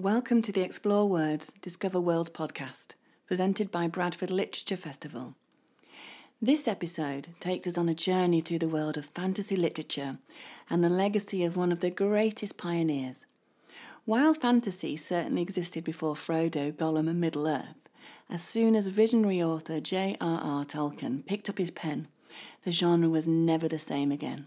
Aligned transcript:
Welcome 0.00 0.40
to 0.42 0.52
the 0.52 0.62
Explore 0.62 1.06
Words, 1.10 1.52
Discover 1.60 2.00
Worlds 2.00 2.30
podcast, 2.30 2.92
presented 3.26 3.70
by 3.70 3.86
Bradford 3.86 4.30
Literature 4.30 4.78
Festival. 4.78 5.34
This 6.40 6.66
episode 6.66 7.28
takes 7.38 7.66
us 7.66 7.76
on 7.76 7.86
a 7.86 7.92
journey 7.92 8.40
through 8.40 8.60
the 8.60 8.68
world 8.68 8.96
of 8.96 9.04
fantasy 9.04 9.56
literature 9.56 10.16
and 10.70 10.82
the 10.82 10.88
legacy 10.88 11.44
of 11.44 11.54
one 11.54 11.70
of 11.70 11.80
the 11.80 11.90
greatest 11.90 12.56
pioneers. 12.56 13.26
While 14.06 14.32
fantasy 14.32 14.96
certainly 14.96 15.42
existed 15.42 15.84
before 15.84 16.14
Frodo, 16.14 16.72
Gollum, 16.72 17.06
and 17.06 17.20
Middle 17.20 17.46
Earth, 17.46 17.90
as 18.30 18.42
soon 18.42 18.74
as 18.74 18.86
visionary 18.86 19.42
author 19.42 19.80
J.R.R. 19.80 20.64
Tolkien 20.64 21.26
picked 21.26 21.50
up 21.50 21.58
his 21.58 21.70
pen, 21.70 22.08
the 22.64 22.72
genre 22.72 23.10
was 23.10 23.28
never 23.28 23.68
the 23.68 23.78
same 23.78 24.10
again. 24.10 24.46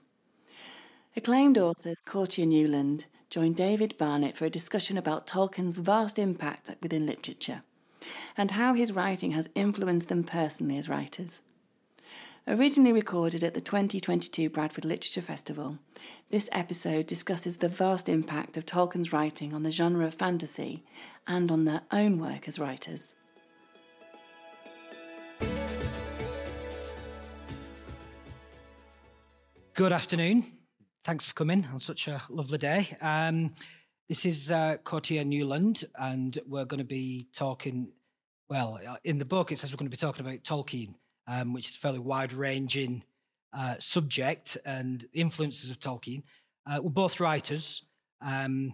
Acclaimed 1.16 1.60
author 1.60 1.94
Courttia 2.08 2.48
Newland 2.48 3.06
joined 3.34 3.56
David 3.56 3.98
Barnett 3.98 4.38
for 4.38 4.46
a 4.46 4.50
discussion 4.52 4.96
about 4.96 5.26
Tolkien's 5.26 5.78
vast 5.78 6.20
impact 6.20 6.70
within 6.84 7.08
literature 7.08 7.64
and 8.38 8.52
how 8.52 8.76
his 8.76 8.92
writing 8.92 9.32
has 9.32 9.50
influenced 9.56 10.08
them 10.08 10.24
personally 10.24 10.78
as 10.78 10.88
writers. 10.88 11.42
Originally 12.48 12.92
recorded 12.92 13.44
at 13.44 13.56
the 13.56 13.60
2022 13.60 14.52
Bradford 14.52 14.86
Literature 14.86 15.24
Festival, 15.24 15.80
this 16.30 16.48
episode 16.52 17.08
discusses 17.08 17.58
the 17.58 17.68
vast 17.68 18.08
impact 18.08 18.56
of 18.56 18.68
Tolkien's 18.68 19.12
writing 19.12 19.52
on 19.52 19.64
the 19.64 19.72
genre 19.72 20.06
of 20.06 20.14
fantasy 20.14 20.84
and 21.26 21.50
on 21.50 21.66
their 21.66 21.82
own 21.92 22.20
work 22.20 22.48
as 22.48 22.60
writers. 22.60 23.16
Good 29.74 29.92
afternoon. 29.92 30.52
Thanks 31.06 31.26
for 31.26 31.34
coming 31.34 31.68
on 31.74 31.80
such 31.82 32.08
a 32.08 32.22
lovely 32.30 32.58
day. 32.58 32.96
Um, 33.02 33.54
this 34.08 34.26
is 34.26 34.52
uh, 34.52 34.78
Courttia 34.86 35.26
Newland, 35.26 35.84
and 36.00 36.38
we're 36.48 36.66
going 36.66 36.78
to 36.80 36.86
be 36.86 37.28
talking. 37.34 37.90
Well, 38.50 38.80
uh, 38.88 38.96
in 39.04 39.18
the 39.18 39.26
book, 39.26 39.52
it 39.52 39.58
says 39.58 39.72
we're 39.72 39.78
going 39.78 39.90
to 39.90 39.96
be 39.96 40.00
talking 40.00 40.26
about 40.26 40.44
Tolkien, 40.44 40.94
um, 41.28 41.52
which 41.54 41.68
is 41.70 41.76
a 41.76 41.80
fairly 41.80 42.00
wide 42.00 42.32
ranging 42.32 43.04
uh, 43.52 43.76
subject 43.80 44.58
and 44.66 45.06
influences 45.14 45.70
of 45.70 45.80
Tolkien. 45.80 46.24
Uh, 46.66 46.80
we're 46.82 46.90
both 46.90 47.20
writers. 47.20 47.84
Um, 48.22 48.74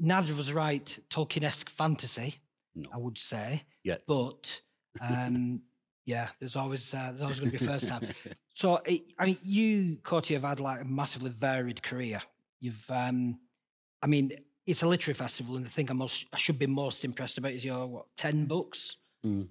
neither 0.00 0.32
of 0.32 0.40
us 0.40 0.50
write 0.50 0.98
Tolkien 1.08 1.44
esque 1.44 1.70
fantasy, 1.70 2.40
No. 2.74 2.88
I 2.92 2.98
would 2.98 3.18
say, 3.18 3.62
Yet. 3.84 4.02
but 4.08 4.60
um, 5.00 5.62
yeah, 6.04 6.28
there's 6.40 6.56
always 6.56 6.92
uh, 6.92 7.10
there's 7.10 7.22
always 7.22 7.38
going 7.38 7.52
to 7.52 7.58
be 7.58 7.64
a 7.64 7.68
first 7.68 7.86
time. 7.88 8.08
So, 8.54 8.80
I 8.86 9.00
I 9.18 9.26
mean, 9.26 9.38
you, 9.42 9.96
Courttia, 10.02 10.34
have 10.34 10.44
had 10.44 10.60
like 10.60 10.80
a 10.80 10.84
massively 10.84 11.30
varied 11.30 11.82
career. 11.82 12.22
You've, 12.60 12.84
um, 12.88 13.38
I 14.00 14.06
mean, 14.06 14.30
it's 14.66 14.82
a 14.82 14.88
literary 14.88 15.14
festival, 15.14 15.56
and 15.56 15.66
the 15.66 15.70
thing 15.70 15.90
I 15.90 15.92
most, 15.94 16.24
I 16.32 16.38
should 16.38 16.58
be 16.58 16.66
most 16.66 17.04
impressed 17.04 17.36
about 17.36 17.52
is 17.52 17.64
your 17.64 17.86
what 17.86 18.06
ten 18.16 18.46
books, 18.46 18.96
Mm. 19.26 19.48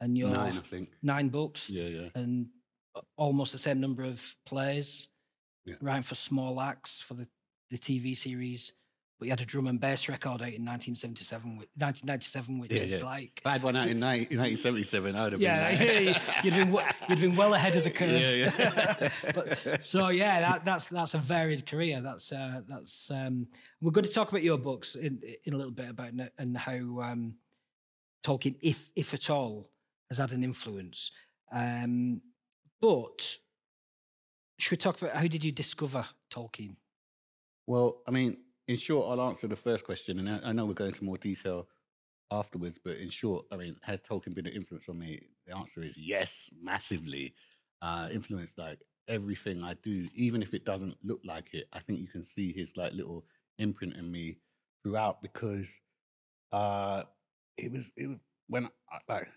and 0.00 0.16
your 0.18 0.30
Nine, 0.30 0.58
I 0.58 0.60
think. 0.60 0.90
nine 1.02 1.28
books, 1.30 1.68
Yeah, 1.70 1.88
yeah. 1.88 2.08
and 2.14 2.48
almost 3.16 3.52
the 3.52 3.58
same 3.58 3.80
number 3.80 4.04
of 4.04 4.36
plays. 4.46 5.08
Yeah. 5.64 5.76
Writing 5.80 6.02
for 6.02 6.14
Small 6.14 6.60
Axe 6.60 7.00
for 7.00 7.14
the 7.14 7.26
the 7.70 7.78
TV 7.78 8.14
series, 8.16 8.72
but 9.24 9.28
you 9.28 9.32
had 9.32 9.40
a 9.40 9.46
drum 9.46 9.66
and 9.68 9.80
bass 9.80 10.06
record 10.06 10.42
out 10.42 10.48
in 10.52 10.66
1977, 10.66 11.56
whi- 11.56 11.66
1997, 11.78 12.58
which 12.58 12.72
Yeah, 12.72 12.78
is 12.82 13.00
yeah. 13.00 13.06
like. 13.06 13.40
If 13.40 13.46
I 13.46 13.52
had 13.52 13.62
one 13.62 13.74
out 13.74 13.86
in 13.86 13.98
19- 13.98 14.02
1977, 14.36 15.16
I 15.16 15.22
would 15.24 15.32
have 15.32 15.40
Yeah, 15.40 15.78
been 15.78 16.04
yeah, 16.08 16.40
you'd 16.44 16.54
been 16.54 16.78
you'd 17.08 17.20
been 17.20 17.34
well 17.36 17.54
ahead 17.54 17.74
of 17.76 17.84
the 17.84 17.90
curve. 17.90 18.20
Yeah, 18.20 18.52
yeah. 18.58 19.08
But- 19.34 19.82
so 19.84 20.08
yeah, 20.08 20.40
that, 20.42 20.64
that's 20.66 20.84
that's 20.88 21.14
a 21.14 21.18
varied 21.18 21.64
career. 21.64 22.02
That's 22.02 22.32
uh, 22.32 22.60
that's 22.68 23.10
um, 23.10 23.46
we're 23.80 23.92
going 23.92 24.04
to 24.04 24.12
talk 24.12 24.28
about 24.28 24.42
your 24.42 24.58
books 24.58 24.94
in 24.94 25.22
in 25.44 25.54
a 25.54 25.56
little 25.56 25.72
bit 25.72 25.88
about 25.88 26.10
and 26.38 26.56
how 26.58 26.74
um, 27.00 27.36
Tolkien, 28.22 28.56
if 28.60 28.90
if 28.94 29.14
at 29.14 29.30
all, 29.30 29.70
has 30.10 30.18
had 30.18 30.32
an 30.32 30.44
influence. 30.44 31.10
Um, 31.50 32.20
but 32.78 33.38
should 34.58 34.72
we 34.72 34.76
talk 34.76 35.00
about 35.00 35.16
how 35.16 35.26
did 35.26 35.42
you 35.42 35.50
discover 35.52 36.04
Tolkien? 36.30 36.76
Well, 37.66 38.02
I 38.06 38.10
mean, 38.10 38.36
in 38.68 38.76
short, 38.76 39.10
I'll 39.10 39.28
answer 39.28 39.46
the 39.46 39.56
first 39.56 39.84
question, 39.84 40.18
and 40.18 40.28
I, 40.28 40.48
I 40.48 40.52
know 40.52 40.64
we'll 40.64 40.74
go 40.74 40.86
into 40.86 41.04
more 41.04 41.18
detail 41.18 41.68
afterwards. 42.30 42.78
But 42.82 42.96
in 42.96 43.10
short, 43.10 43.46
I 43.52 43.56
mean, 43.56 43.76
has 43.82 44.00
Tolkien 44.00 44.34
been 44.34 44.46
an 44.46 44.52
influence 44.54 44.88
on 44.88 44.98
me? 44.98 45.20
The 45.46 45.56
answer 45.56 45.82
is 45.82 45.96
yes, 45.96 46.50
massively. 46.62 47.34
Uh, 47.82 48.08
influenced 48.10 48.56
like 48.56 48.78
everything 49.08 49.62
I 49.62 49.74
do, 49.82 50.08
even 50.14 50.42
if 50.42 50.54
it 50.54 50.64
doesn't 50.64 50.96
look 51.02 51.20
like 51.24 51.52
it. 51.52 51.66
I 51.72 51.80
think 51.80 52.00
you 52.00 52.08
can 52.08 52.24
see 52.24 52.52
his 52.52 52.70
like 52.76 52.92
little 52.94 53.24
imprint 53.58 53.96
in 53.96 54.10
me 54.10 54.38
throughout 54.82 55.22
because 55.22 55.66
uh, 56.52 57.02
it 57.56 57.72
was 57.72 57.90
it 57.96 58.08
was 58.08 58.18
when 58.48 58.66
I, 58.90 58.98
like 59.12 59.28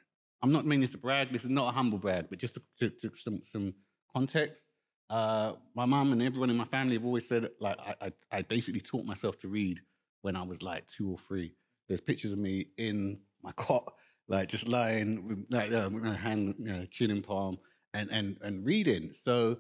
I'm 0.42 0.52
not 0.52 0.66
meaning 0.66 0.88
to 0.88 0.98
brag. 0.98 1.34
This 1.34 1.44
is 1.44 1.50
not 1.50 1.70
a 1.70 1.72
humble 1.76 1.98
brag, 1.98 2.28
but 2.30 2.40
just 2.40 2.54
to, 2.54 2.62
to, 2.80 2.90
to 2.90 3.12
some 3.22 3.42
some 3.52 3.74
context. 4.14 4.66
Uh, 5.10 5.54
my 5.74 5.86
mom 5.86 6.12
and 6.12 6.22
everyone 6.22 6.50
in 6.50 6.58
my 6.58 6.66
family 6.66 6.96
have 6.96 7.06
always 7.06 7.28
said 7.28 7.50
like 7.62 7.78
I, 7.80 8.08
I 8.08 8.12
I 8.32 8.42
basically 8.42 8.82
taught 8.82 9.06
myself 9.06 9.38
to 9.40 9.48
read 9.48 9.80
when 10.22 10.36
I 10.36 10.44
was 10.44 10.62
like 10.62 10.88
two 10.88 11.12
or 11.12 11.18
three. 11.28 11.56
There's 11.88 12.02
pictures 12.02 12.34
of 12.34 12.40
me 12.40 12.68
in 12.78 13.20
my 13.42 13.54
cot, 13.54 13.94
like 14.28 14.50
just 14.50 14.68
lying 14.68 15.26
with 15.28 15.46
like 15.50 15.72
uh, 15.72 15.90
with 15.92 16.04
my 16.04 16.16
hand, 16.16 16.56
you 16.60 16.66
know, 16.66 16.86
chin 16.92 17.12
in 17.12 17.22
palm, 17.22 17.58
and 17.94 18.10
and 18.12 18.38
and 18.42 18.66
reading. 18.66 19.14
So, 19.24 19.58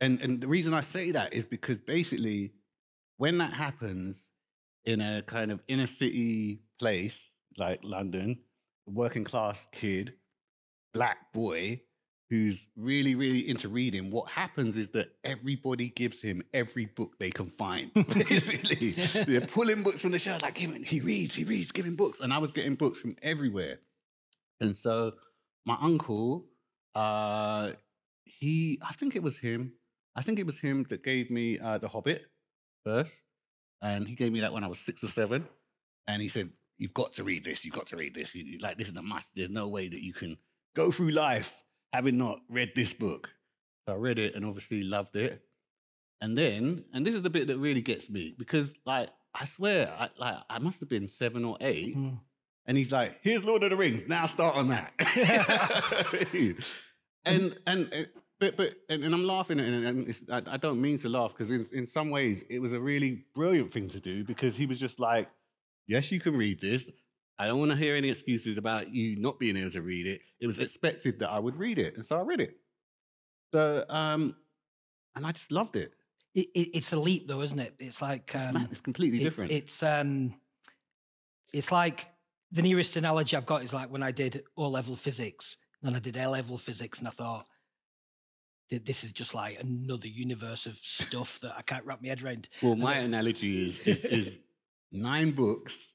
and 0.00 0.18
and 0.22 0.40
the 0.40 0.48
reason 0.48 0.72
I 0.72 0.80
say 0.80 1.10
that 1.10 1.34
is 1.34 1.44
because 1.44 1.82
basically, 1.82 2.54
when 3.18 3.36
that 3.38 3.52
happens 3.52 4.30
in 4.86 5.02
a 5.02 5.22
kind 5.22 5.52
of 5.52 5.60
inner 5.68 5.86
city 5.86 6.62
place 6.78 7.32
like 7.58 7.80
London, 7.84 8.38
working 8.86 9.24
class 9.24 9.66
kid, 9.72 10.14
black 10.94 11.30
boy 11.34 11.82
who's 12.30 12.68
really, 12.76 13.16
really 13.16 13.48
into 13.48 13.68
reading, 13.68 14.10
what 14.10 14.30
happens 14.30 14.76
is 14.76 14.88
that 14.90 15.08
everybody 15.24 15.88
gives 15.88 16.22
him 16.22 16.40
every 16.54 16.86
book 16.86 17.18
they 17.18 17.30
can 17.30 17.50
find. 17.58 17.92
Basically, 17.94 18.92
they're 19.24 19.40
pulling 19.40 19.82
books 19.82 20.00
from 20.00 20.12
the 20.12 20.18
shelves, 20.18 20.42
like, 20.42 20.56
him, 20.56 20.72
he 20.84 21.00
reads, 21.00 21.34
he 21.34 21.42
reads, 21.42 21.72
give 21.72 21.84
him 21.84 21.96
books. 21.96 22.20
And 22.20 22.32
I 22.32 22.38
was 22.38 22.52
getting 22.52 22.76
books 22.76 23.00
from 23.00 23.16
everywhere. 23.20 23.80
And 24.60 24.76
so 24.76 25.14
my 25.66 25.76
uncle, 25.82 26.46
uh, 26.94 27.72
he, 28.24 28.80
I 28.88 28.92
think 28.92 29.16
it 29.16 29.22
was 29.22 29.36
him, 29.36 29.72
I 30.14 30.22
think 30.22 30.38
it 30.38 30.46
was 30.46 30.58
him 30.58 30.86
that 30.88 31.02
gave 31.02 31.30
me 31.30 31.58
uh, 31.58 31.78
The 31.78 31.88
Hobbit 31.88 32.26
first. 32.84 33.12
And 33.82 34.06
he 34.06 34.14
gave 34.14 34.32
me 34.32 34.40
that 34.40 34.52
when 34.52 34.62
I 34.62 34.68
was 34.68 34.78
six 34.78 35.02
or 35.02 35.08
seven. 35.08 35.46
And 36.06 36.22
he 36.22 36.28
said, 36.28 36.50
You've 36.78 36.94
got 36.94 37.12
to 37.14 37.24
read 37.24 37.44
this. 37.44 37.62
You've 37.62 37.74
got 37.74 37.86
to 37.88 37.96
read 37.96 38.14
this. 38.14 38.34
Like, 38.58 38.78
this 38.78 38.88
is 38.88 38.96
a 38.96 39.02
must. 39.02 39.28
There's 39.36 39.50
no 39.50 39.68
way 39.68 39.88
that 39.88 40.02
you 40.02 40.14
can 40.14 40.38
go 40.74 40.90
through 40.90 41.10
life 41.10 41.54
having 41.92 42.18
not 42.18 42.40
read 42.48 42.72
this 42.74 42.92
book. 42.92 43.30
So 43.86 43.94
I 43.94 43.96
read 43.96 44.18
it 44.18 44.34
and 44.34 44.44
obviously 44.44 44.82
loved 44.82 45.16
it. 45.16 45.42
And 46.20 46.36
then, 46.36 46.84
and 46.92 47.06
this 47.06 47.14
is 47.14 47.22
the 47.22 47.30
bit 47.30 47.46
that 47.46 47.58
really 47.58 47.80
gets 47.80 48.10
me 48.10 48.34
because, 48.38 48.74
like, 48.84 49.08
I 49.34 49.46
swear, 49.46 49.92
I, 49.98 50.10
like, 50.18 50.36
I 50.50 50.58
must 50.58 50.80
have 50.80 50.88
been 50.88 51.08
seven 51.08 51.44
or 51.44 51.56
eight. 51.60 51.96
Mm. 51.96 52.18
And 52.66 52.76
he's 52.76 52.92
like, 52.92 53.18
"Here's 53.22 53.42
Lord 53.42 53.62
of 53.62 53.70
the 53.70 53.76
Rings. 53.76 54.06
Now 54.06 54.26
start 54.26 54.54
on 54.54 54.68
that." 54.68 54.92
and 57.24 57.58
and 57.66 58.08
but 58.38 58.56
but 58.56 58.74
and, 58.88 59.02
and 59.02 59.14
I'm 59.14 59.24
laughing 59.24 59.58
at 59.58 59.66
it, 59.66 59.84
and 59.84 60.08
it's, 60.08 60.22
I, 60.30 60.42
I 60.46 60.56
don't 60.56 60.80
mean 60.80 60.98
to 60.98 61.08
laugh 61.08 61.32
because 61.36 61.50
in 61.50 61.66
in 61.72 61.86
some 61.86 62.10
ways 62.10 62.44
it 62.48 62.60
was 62.60 62.72
a 62.72 62.80
really 62.80 63.24
brilliant 63.34 63.72
thing 63.72 63.88
to 63.88 63.98
do 63.98 64.24
because 64.24 64.56
he 64.56 64.66
was 64.66 64.78
just 64.78 65.00
like, 65.00 65.28
"Yes, 65.86 66.12
you 66.12 66.20
can 66.20 66.36
read 66.36 66.60
this. 66.60 66.88
I 67.40 67.46
don't 67.46 67.58
want 67.58 67.70
to 67.70 67.76
hear 67.76 67.96
any 67.96 68.10
excuses 68.10 68.58
about 68.58 68.92
you 68.94 69.16
not 69.16 69.38
being 69.38 69.56
able 69.56 69.70
to 69.70 69.80
read 69.80 70.06
it. 70.06 70.20
It 70.40 70.46
was 70.46 70.58
expected 70.58 71.18
that 71.20 71.30
I 71.30 71.38
would 71.38 71.56
read 71.56 71.78
it, 71.78 71.96
and 71.96 72.04
so 72.04 72.18
I 72.18 72.22
read 72.22 72.38
it. 72.40 72.54
So 73.54 73.84
um, 73.88 74.36
and 75.16 75.26
I 75.26 75.32
just 75.32 75.50
loved 75.50 75.76
it. 75.76 75.92
It, 76.34 76.48
it, 76.54 76.68
it's 76.76 76.92
a 76.92 77.00
leap, 77.00 77.26
though, 77.28 77.40
isn't 77.40 77.58
it? 77.58 77.74
It's 77.78 78.02
like 78.02 78.30
It's, 78.34 78.44
um, 78.44 78.54
mad. 78.54 78.68
it's 78.70 78.82
completely 78.82 79.20
it- 79.20 79.24
different. 79.24 79.52
It's 79.52 79.82
um, 79.82 80.34
it's 81.54 81.72
like 81.72 82.08
the 82.52 82.60
nearest 82.60 82.96
analogy 82.96 83.34
I've 83.38 83.46
got 83.46 83.62
is 83.64 83.72
like 83.72 83.90
when 83.90 84.02
I 84.02 84.12
did 84.12 84.42
O 84.58 84.68
level 84.68 84.94
physics, 84.94 85.56
then 85.80 85.94
I 85.94 85.98
did 85.98 86.18
A 86.18 86.28
level 86.28 86.58
physics, 86.58 86.98
and 86.98 87.08
I 87.08 87.10
thought 87.12 87.46
"Th- 88.68 88.84
this 88.84 89.02
is 89.02 89.12
just 89.12 89.34
like 89.34 89.58
another 89.62 90.08
universe 90.08 90.66
of 90.66 90.76
stuff 90.82 91.40
that 91.40 91.54
I 91.56 91.62
can't 91.62 91.86
wrap 91.86 92.02
my 92.02 92.08
head 92.08 92.22
around. 92.22 92.50
Well, 92.60 92.76
my 92.76 92.96
analogy 92.98 93.66
is, 93.66 93.80
is 93.80 94.04
is 94.04 94.38
nine 94.92 95.30
books 95.30 95.88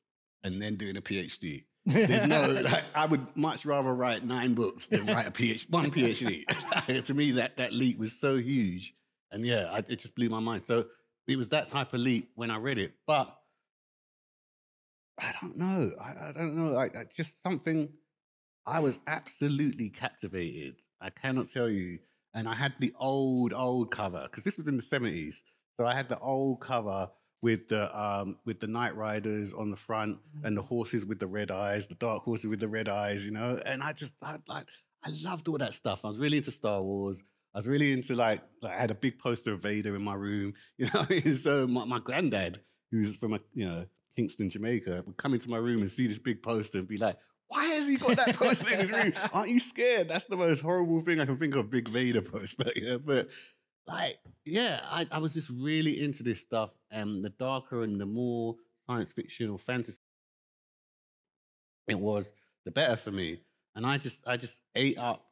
and 0.46 0.62
then 0.62 0.76
doing 0.76 0.96
a 0.96 1.02
PhD. 1.02 1.66
There's 1.88 2.28
no, 2.28 2.48
like, 2.48 2.84
I 2.96 3.06
would 3.06 3.26
much 3.36 3.66
rather 3.66 3.94
write 3.94 4.24
nine 4.24 4.54
books 4.54 4.88
than 4.88 5.06
write 5.06 5.28
a 5.28 5.32
PhD, 5.32 5.70
one 5.70 5.92
PhD. 5.92 7.04
to 7.06 7.14
me, 7.14 7.32
that 7.32 7.58
that 7.58 7.74
leap 7.74 8.00
was 8.00 8.14
so 8.14 8.38
huge, 8.38 8.94
and 9.32 9.46
yeah, 9.46 9.66
I, 9.72 9.80
it 9.80 10.00
just 10.00 10.16
blew 10.16 10.30
my 10.30 10.40
mind. 10.40 10.64
So 10.66 10.86
it 11.28 11.36
was 11.36 11.50
that 11.50 11.68
type 11.68 11.94
of 11.94 12.00
leap 12.00 12.32
when 12.36 12.50
I 12.50 12.58
read 12.58 12.78
it, 12.78 12.94
but 13.06 13.36
I 15.20 15.34
don't 15.42 15.58
know. 15.58 15.92
I, 16.02 16.30
I 16.30 16.32
don't 16.32 16.56
know. 16.56 16.72
Like 16.72 16.96
I- 16.96 17.06
just 17.16 17.42
something. 17.44 17.90
I 18.68 18.80
was 18.80 18.98
absolutely 19.06 19.90
captivated. 19.90 20.78
I 21.00 21.12
cannot 21.12 21.50
tell 21.52 21.70
you. 21.70 22.00
And 22.34 22.50
I 22.50 22.56
had 22.56 22.74
the 22.80 22.94
old, 23.00 23.54
old 23.54 23.92
cover 23.92 24.28
because 24.30 24.44
this 24.44 24.58
was 24.58 24.68
in 24.68 24.76
the 24.76 24.82
seventies. 24.82 25.42
So 25.78 25.86
I 25.86 25.94
had 25.94 26.10
the 26.10 26.20
old 26.20 26.62
cover 26.62 27.10
with 27.46 27.68
the 27.70 27.96
um 27.96 28.40
with 28.44 28.60
the 28.60 28.66
night 28.66 28.98
riders 28.98 29.54
on 29.54 29.70
the 29.70 29.76
front 29.76 30.18
and 30.44 30.58
the 30.58 30.64
horses 30.64 31.06
with 31.06 31.20
the 31.20 31.28
red 31.28 31.52
eyes, 31.52 31.88
the 31.88 31.94
dark 31.94 32.24
horses 32.24 32.48
with 32.48 32.60
the 32.60 32.68
red 32.68 32.90
eyes, 32.90 33.24
you 33.24 33.30
know. 33.30 33.62
And 33.68 33.84
I 33.84 33.94
just 33.94 34.14
I 34.24 34.38
like 34.48 34.66
I 35.04 35.12
loved 35.24 35.48
all 35.48 35.60
that 35.60 35.76
stuff. 35.76 36.00
I 36.04 36.08
was 36.08 36.18
really 36.18 36.38
into 36.38 36.50
Star 36.50 36.82
Wars. 36.82 37.18
I 37.54 37.60
was 37.60 37.68
really 37.68 37.94
into 37.94 38.16
like, 38.16 38.42
like 38.64 38.74
I 38.74 38.82
had 38.82 38.90
a 38.90 38.96
big 38.96 39.20
poster 39.20 39.54
of 39.54 39.62
Vader 39.62 39.96
in 39.96 40.02
my 40.02 40.16
room. 40.16 40.56
You 40.80 40.90
know, 40.92 41.06
so 41.36 41.68
my, 41.68 41.86
my 41.86 42.00
granddad, 42.00 42.62
who's 42.90 43.16
from 43.16 43.34
a 43.34 43.40
you 43.54 43.68
know 43.68 43.86
Kingston, 44.16 44.50
Jamaica, 44.50 45.04
would 45.06 45.18
come 45.18 45.36
into 45.36 45.48
my 45.48 45.58
room 45.58 45.84
and 45.84 45.92
see 45.92 46.08
this 46.08 46.18
big 46.18 46.42
poster 46.42 46.80
and 46.80 46.88
be 46.88 46.98
like, 46.98 47.16
"Why 47.50 47.66
has 47.68 47.88
he 47.88 47.98
got 47.98 48.18
that 48.18 48.36
poster 48.38 48.74
in 48.74 48.80
his 48.80 48.92
room? 48.92 49.14
Aren't 49.34 49.52
you 49.52 49.60
scared? 49.60 50.08
That's 50.08 50.26
the 50.26 50.36
most 50.36 50.62
horrible 50.62 51.02
thing 51.02 51.20
I 51.20 51.28
can 51.28 51.38
think 51.38 51.54
of, 51.54 51.70
big 51.70 51.90
Vader 51.90 52.24
poster." 52.24 52.72
Yeah, 52.76 52.98
but 52.98 53.30
like, 53.88 54.18
yeah, 54.46 54.82
I, 54.86 55.08
I 55.12 55.18
was 55.20 55.34
just 55.34 55.50
really 55.50 56.04
into 56.04 56.24
this 56.24 56.40
stuff, 56.40 56.72
and 56.92 57.24
the 57.24 57.30
darker 57.30 57.84
and 57.84 58.00
the 58.00 58.06
more 58.06 58.56
science 58.88 59.12
fiction 59.12 59.50
or 59.50 59.60
fantasy 59.60 59.98
it 61.88 62.00
was, 62.00 62.32
the 62.66 62.72
better 62.72 62.96
for 62.98 63.12
me. 63.12 63.40
And 63.76 63.86
I 63.86 63.98
just, 63.98 64.22
I 64.26 64.38
just 64.38 64.56
ate 64.76 64.98
up 64.98 65.26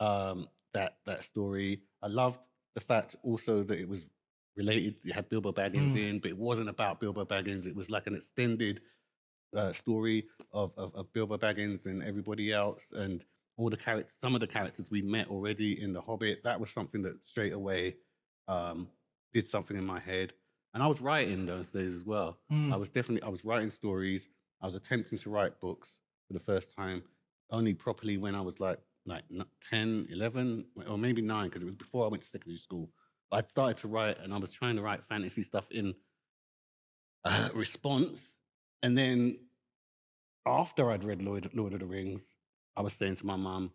um, 0.00 0.48
that 0.74 0.98
that 1.06 1.24
story. 1.24 1.82
I 2.02 2.08
loved 2.08 2.40
the 2.74 2.80
fact 2.80 3.16
also 3.22 3.62
that 3.64 3.78
it 3.78 3.88
was 3.88 4.06
related. 4.56 4.96
It 5.04 5.12
had 5.12 5.28
Bilbo 5.28 5.52
Baggins 5.52 5.92
Mm. 5.92 6.10
in, 6.10 6.18
but 6.20 6.30
it 6.30 6.38
wasn't 6.38 6.68
about 6.68 7.00
Bilbo 7.00 7.24
Baggins. 7.24 7.66
It 7.66 7.76
was 7.76 7.90
like 7.90 8.06
an 8.06 8.16
extended 8.16 8.80
uh, 9.56 9.72
story 9.72 10.26
of, 10.52 10.72
of 10.76 10.94
of 10.94 11.12
Bilbo 11.12 11.38
Baggins 11.38 11.86
and 11.86 12.02
everybody 12.02 12.52
else, 12.52 12.82
and 12.92 13.24
all 13.56 13.70
the 13.70 13.76
characters. 13.76 14.14
Some 14.20 14.34
of 14.34 14.40
the 14.40 14.46
characters 14.46 14.90
we 14.90 15.02
met 15.02 15.28
already 15.28 15.80
in 15.82 15.92
The 15.92 16.00
Hobbit. 16.00 16.42
That 16.44 16.58
was 16.58 16.70
something 16.70 17.02
that 17.02 17.16
straight 17.26 17.52
away 17.52 17.96
um, 18.48 18.88
did 19.32 19.48
something 19.48 19.76
in 19.76 19.84
my 19.84 20.00
head. 20.00 20.32
And 20.74 20.82
I 20.82 20.86
was 20.86 21.00
writing 21.00 21.44
those 21.44 21.68
days 21.68 21.92
as 21.94 22.04
well. 22.04 22.38
Mm. 22.50 22.72
I 22.72 22.76
was 22.76 22.88
definitely 22.88 23.22
I 23.22 23.28
was 23.28 23.44
writing 23.44 23.70
stories. 23.70 24.26
I 24.62 24.66
was 24.66 24.74
attempting 24.74 25.18
to 25.18 25.30
write 25.30 25.60
books 25.60 25.98
for 26.26 26.34
the 26.34 26.40
first 26.40 26.74
time, 26.74 27.02
only 27.50 27.74
properly 27.74 28.16
when 28.16 28.34
I 28.34 28.40
was 28.40 28.58
like 28.58 28.78
like 29.04 29.24
n- 29.32 29.44
10, 29.68 30.08
11, 30.10 30.64
or 30.88 30.96
maybe 30.96 31.20
nine, 31.20 31.48
because 31.48 31.62
it 31.62 31.66
was 31.66 31.74
before 31.74 32.04
I 32.04 32.08
went 32.08 32.22
to 32.22 32.28
secondary 32.28 32.58
school. 32.58 32.88
I'd 33.32 33.50
started 33.50 33.78
to 33.78 33.88
write, 33.88 34.18
and 34.20 34.32
I 34.32 34.38
was 34.38 34.52
trying 34.52 34.76
to 34.76 34.82
write 34.82 35.00
fantasy 35.08 35.42
stuff 35.42 35.64
in 35.70 35.94
uh, 37.24 37.48
response. 37.54 38.20
And 38.82 38.96
then 38.96 39.38
after 40.46 40.90
I'd 40.90 41.04
read 41.04 41.22
Lord, 41.22 41.48
Lord 41.54 41.72
of 41.72 41.80
the 41.80 41.86
Rings, 41.86 42.22
I 42.76 42.82
was 42.82 42.92
saying 42.94 43.16
to 43.16 43.26
my 43.26 43.36
mom, 43.36 43.70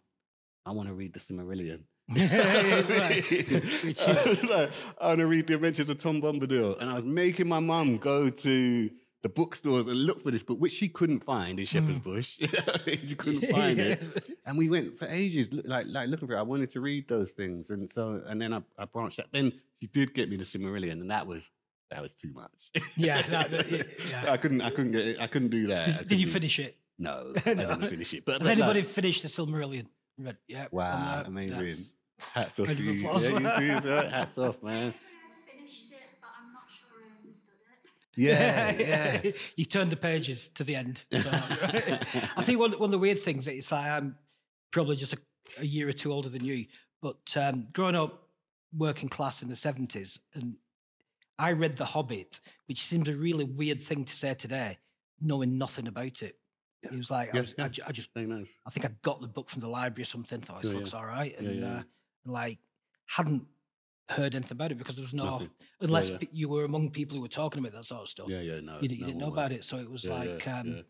I 0.65 0.71
want 0.71 0.88
to 0.89 0.94
read 0.94 1.13
the 1.13 1.19
Silmarillion. 1.19 1.81
It's 2.09 4.07
like- 4.07 4.17
I 4.49 4.55
like, 4.55 4.71
I 4.99 5.07
want 5.07 5.19
to 5.19 5.27
read 5.27 5.47
the 5.47 5.55
Adventures 5.55 5.89
of 5.89 5.97
Tom 5.97 6.21
Bombadil, 6.21 6.79
and 6.79 6.89
I 6.89 6.94
was 6.94 7.03
making 7.03 7.47
my 7.47 7.59
mum 7.59 7.97
go 7.97 8.29
to 8.29 8.89
the 9.23 9.29
bookstores 9.29 9.88
and 9.89 10.05
look 10.05 10.23
for 10.23 10.31
this 10.31 10.44
book, 10.44 10.59
which 10.59 10.71
she 10.73 10.88
couldn't 10.88 11.23
find 11.23 11.59
in 11.59 11.65
Shepherd's 11.65 11.99
Mm. 11.99 12.03
Bush. 12.03 12.38
she 12.85 13.15
couldn't 13.15 13.49
find 13.51 13.79
it, 13.79 14.03
and 14.45 14.57
we 14.57 14.69
went 14.69 14.97
for 14.97 15.07
ages, 15.07 15.47
like 15.65 15.88
like 15.89 16.07
looking 16.09 16.27
for 16.27 16.35
it. 16.35 16.39
I 16.39 16.44
wanted 16.44 16.71
to 16.71 16.81
read 16.81 17.07
those 17.07 17.31
things, 17.31 17.69
and 17.71 17.89
so 17.91 18.21
and 18.27 18.41
then 18.41 18.53
I, 18.53 18.61
I 18.77 18.85
branched 18.85 19.19
out. 19.19 19.25
Then 19.33 19.51
she 19.81 19.88
did 19.88 20.13
get 20.13 20.29
me 20.29 20.38
the 20.38 20.45
Silmarillion, 20.45 20.94
and 20.94 21.09
that 21.11 21.25
was 21.27 21.49
that 21.91 22.01
was 22.01 22.15
too 22.15 22.31
much. 22.33 22.71
Yeah, 22.95 23.21
that- 23.23 23.51
that- 23.51 23.71
yeah, 23.71 23.83
yeah. 24.23 24.31
I 24.31 24.38
couldn't 24.38 24.61
I 24.61 24.69
couldn't 24.69 24.91
get 24.91 25.07
it. 25.07 25.19
I 25.19 25.27
couldn't 25.27 25.49
do 25.49 25.67
that. 25.67 25.99
Did, 25.99 26.07
did 26.09 26.19
you 26.19 26.27
finish 26.27 26.59
it? 26.59 26.77
No, 26.99 27.33
I 27.45 27.53
No. 27.53 27.75
didn't 27.75 27.89
finish 27.89 28.13
it. 28.13 28.25
But 28.25 28.33
Has 28.33 28.39
but, 28.41 28.47
like, 28.47 28.57
anybody 28.57 28.83
finished 28.83 29.21
the 29.23 29.29
Silmarillion? 29.29 29.85
Read, 30.17 30.38
yeah. 30.47 30.63
and, 30.63 30.71
Wow, 30.71 31.19
uh, 31.19 31.23
amazing. 31.27 31.95
Hats 32.19 32.59
off 32.59 32.67
to 32.67 32.73
you. 32.73 32.99
applause. 33.07 33.23
Yeah, 33.29 33.59
you 33.59 33.75
too. 33.75 33.81
sir. 33.88 34.09
Hats 34.09 34.38
off, 34.39 34.63
man. 34.63 34.94
I 34.94 35.51
finished 35.57 35.91
it, 35.91 35.97
but 36.19 36.29
I'm 36.44 36.51
not 36.53 36.63
sure 36.67 36.89
I 36.99 37.21
understood 37.21 37.53
it. 37.71 37.89
Yeah, 38.15 39.23
yeah. 39.23 39.31
you 39.55 39.65
turned 39.65 39.91
the 39.91 39.97
pages 39.97 40.49
to 40.49 40.63
the 40.63 40.75
end. 40.75 41.03
So, 41.11 41.19
I 42.35 42.44
think 42.44 42.59
one, 42.59 42.71
one 42.71 42.85
of 42.88 42.91
the 42.91 42.97
weird 42.97 43.19
things 43.19 43.45
that 43.45 43.53
it's 43.55 43.71
like 43.71 43.85
I'm 43.85 44.15
probably 44.71 44.95
just 44.95 45.13
a, 45.13 45.17
a 45.59 45.65
year 45.65 45.88
or 45.88 45.94
two 45.94 46.11
older 46.11 46.29
than 46.29 46.44
you, 46.44 46.65
but 47.01 47.19
um, 47.35 47.67
growing 47.73 47.95
up 47.95 48.23
working 48.75 49.07
class 49.09 49.44
in 49.44 49.49
the 49.49 49.55
70s, 49.55 50.17
and 50.33 50.55
I 51.38 51.51
read 51.51 51.77
The 51.77 51.85
Hobbit, 51.85 52.39
which 52.65 52.81
seems 52.81 53.07
a 53.07 53.15
really 53.15 53.45
weird 53.45 53.79
thing 53.79 54.03
to 54.05 54.13
say 54.15 54.33
today, 54.33 54.79
knowing 55.21 55.59
nothing 55.59 55.88
about 55.88 56.23
it. 56.23 56.35
Yeah. 56.83 56.89
It 56.94 56.97
was 56.97 57.09
like, 57.09 57.33
I, 57.33 57.39
was, 57.39 57.56
yeah. 57.57 57.65
I, 57.65 57.68
I 57.88 57.91
just, 57.91 58.09
nice. 58.15 58.47
I 58.65 58.69
think 58.69 58.85
I 58.85 58.91
got 59.01 59.19
the 59.19 59.27
book 59.27 59.50
from 59.50 59.62
the 59.62 59.69
library 59.69 60.03
or 60.03 60.06
something, 60.06 60.41
thought 60.41 60.62
this 60.62 60.74
Yeah, 60.74 60.79
looks 60.79 60.94
all 60.94 61.06
right, 61.06 61.38
and 61.39 61.63
uh, 61.63 61.83
like 62.25 62.59
hadn't 63.07 63.45
heard 64.09 64.35
anything 64.35 64.53
about 64.56 64.71
it 64.71 64.77
because 64.77 64.95
there 64.95 65.03
was 65.03 65.13
no, 65.13 65.25
Nothing. 65.25 65.50
unless 65.81 66.12
you 66.31 66.50
were 66.50 66.65
among 66.65 66.91
people 66.91 67.15
who 67.18 67.21
were 67.21 67.27
talking 67.27 67.59
about 67.59 67.74
that 67.74 67.85
sort 67.85 68.01
of 68.03 68.09
stuff 68.09 68.29
Yeah, 68.29 68.41
yeah, 68.41 68.59
no. 68.62 68.77
you, 68.81 68.89
you 68.89 69.00
no 69.01 69.06
didn't 69.07 69.18
know 69.19 69.27
about 69.27 69.50
was. 69.51 69.59
it. 69.59 69.63
So 69.63 69.77
it 69.77 69.89
was 69.89 70.07
like, 70.07 70.47
um, 70.47 70.83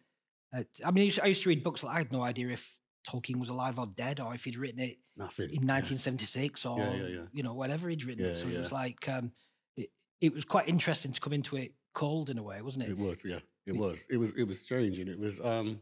uh, 0.56 0.64
I 0.84 0.92
mean, 0.92 1.02
I 1.04 1.06
used, 1.06 1.20
I 1.22 1.26
used 1.28 1.44
to 1.44 1.50
read 1.50 1.64
books 1.64 1.84
like 1.84 1.96
I 1.96 1.98
had 2.00 2.12
no 2.12 2.22
idea 2.22 2.50
if 2.50 2.76
Tolkien 3.10 3.38
was 3.40 3.50
alive 3.50 3.80
or 3.80 3.88
dead, 3.88 4.20
or 4.20 4.34
if 4.34 4.44
he'd 4.44 4.58
written 4.58 4.80
it 4.82 4.98
nothing. 5.16 5.46
in 5.46 5.66
1976 5.66 6.66
or 6.66 6.80
you 7.34 7.44
know 7.44 7.54
whatever 7.54 7.90
he'd 7.90 8.04
written 8.04 8.26
it. 8.26 8.36
So 8.36 8.48
it 8.48 8.58
was 8.58 8.72
like, 8.72 9.08
um, 9.08 9.32
it, 9.78 9.90
it 10.20 10.34
was 10.34 10.44
quite 10.44 10.68
interesting 10.68 11.14
to 11.14 11.22
come 11.22 11.34
into 11.34 11.56
it 11.56 11.74
cold 11.94 12.30
in 12.30 12.38
a 12.38 12.44
way, 12.44 12.62
wasn't 12.62 12.86
it? 12.86 12.92
It 12.92 12.98
was, 12.98 13.18
yeah. 13.24 13.40
It 13.68 13.76
was. 13.76 14.00
It 14.10 14.18
was. 14.18 14.32
It 14.38 14.44
was 14.44 14.60
strange, 14.62 14.98
and 15.00 15.10
it 15.10 15.20
was. 15.20 15.40
um 15.42 15.82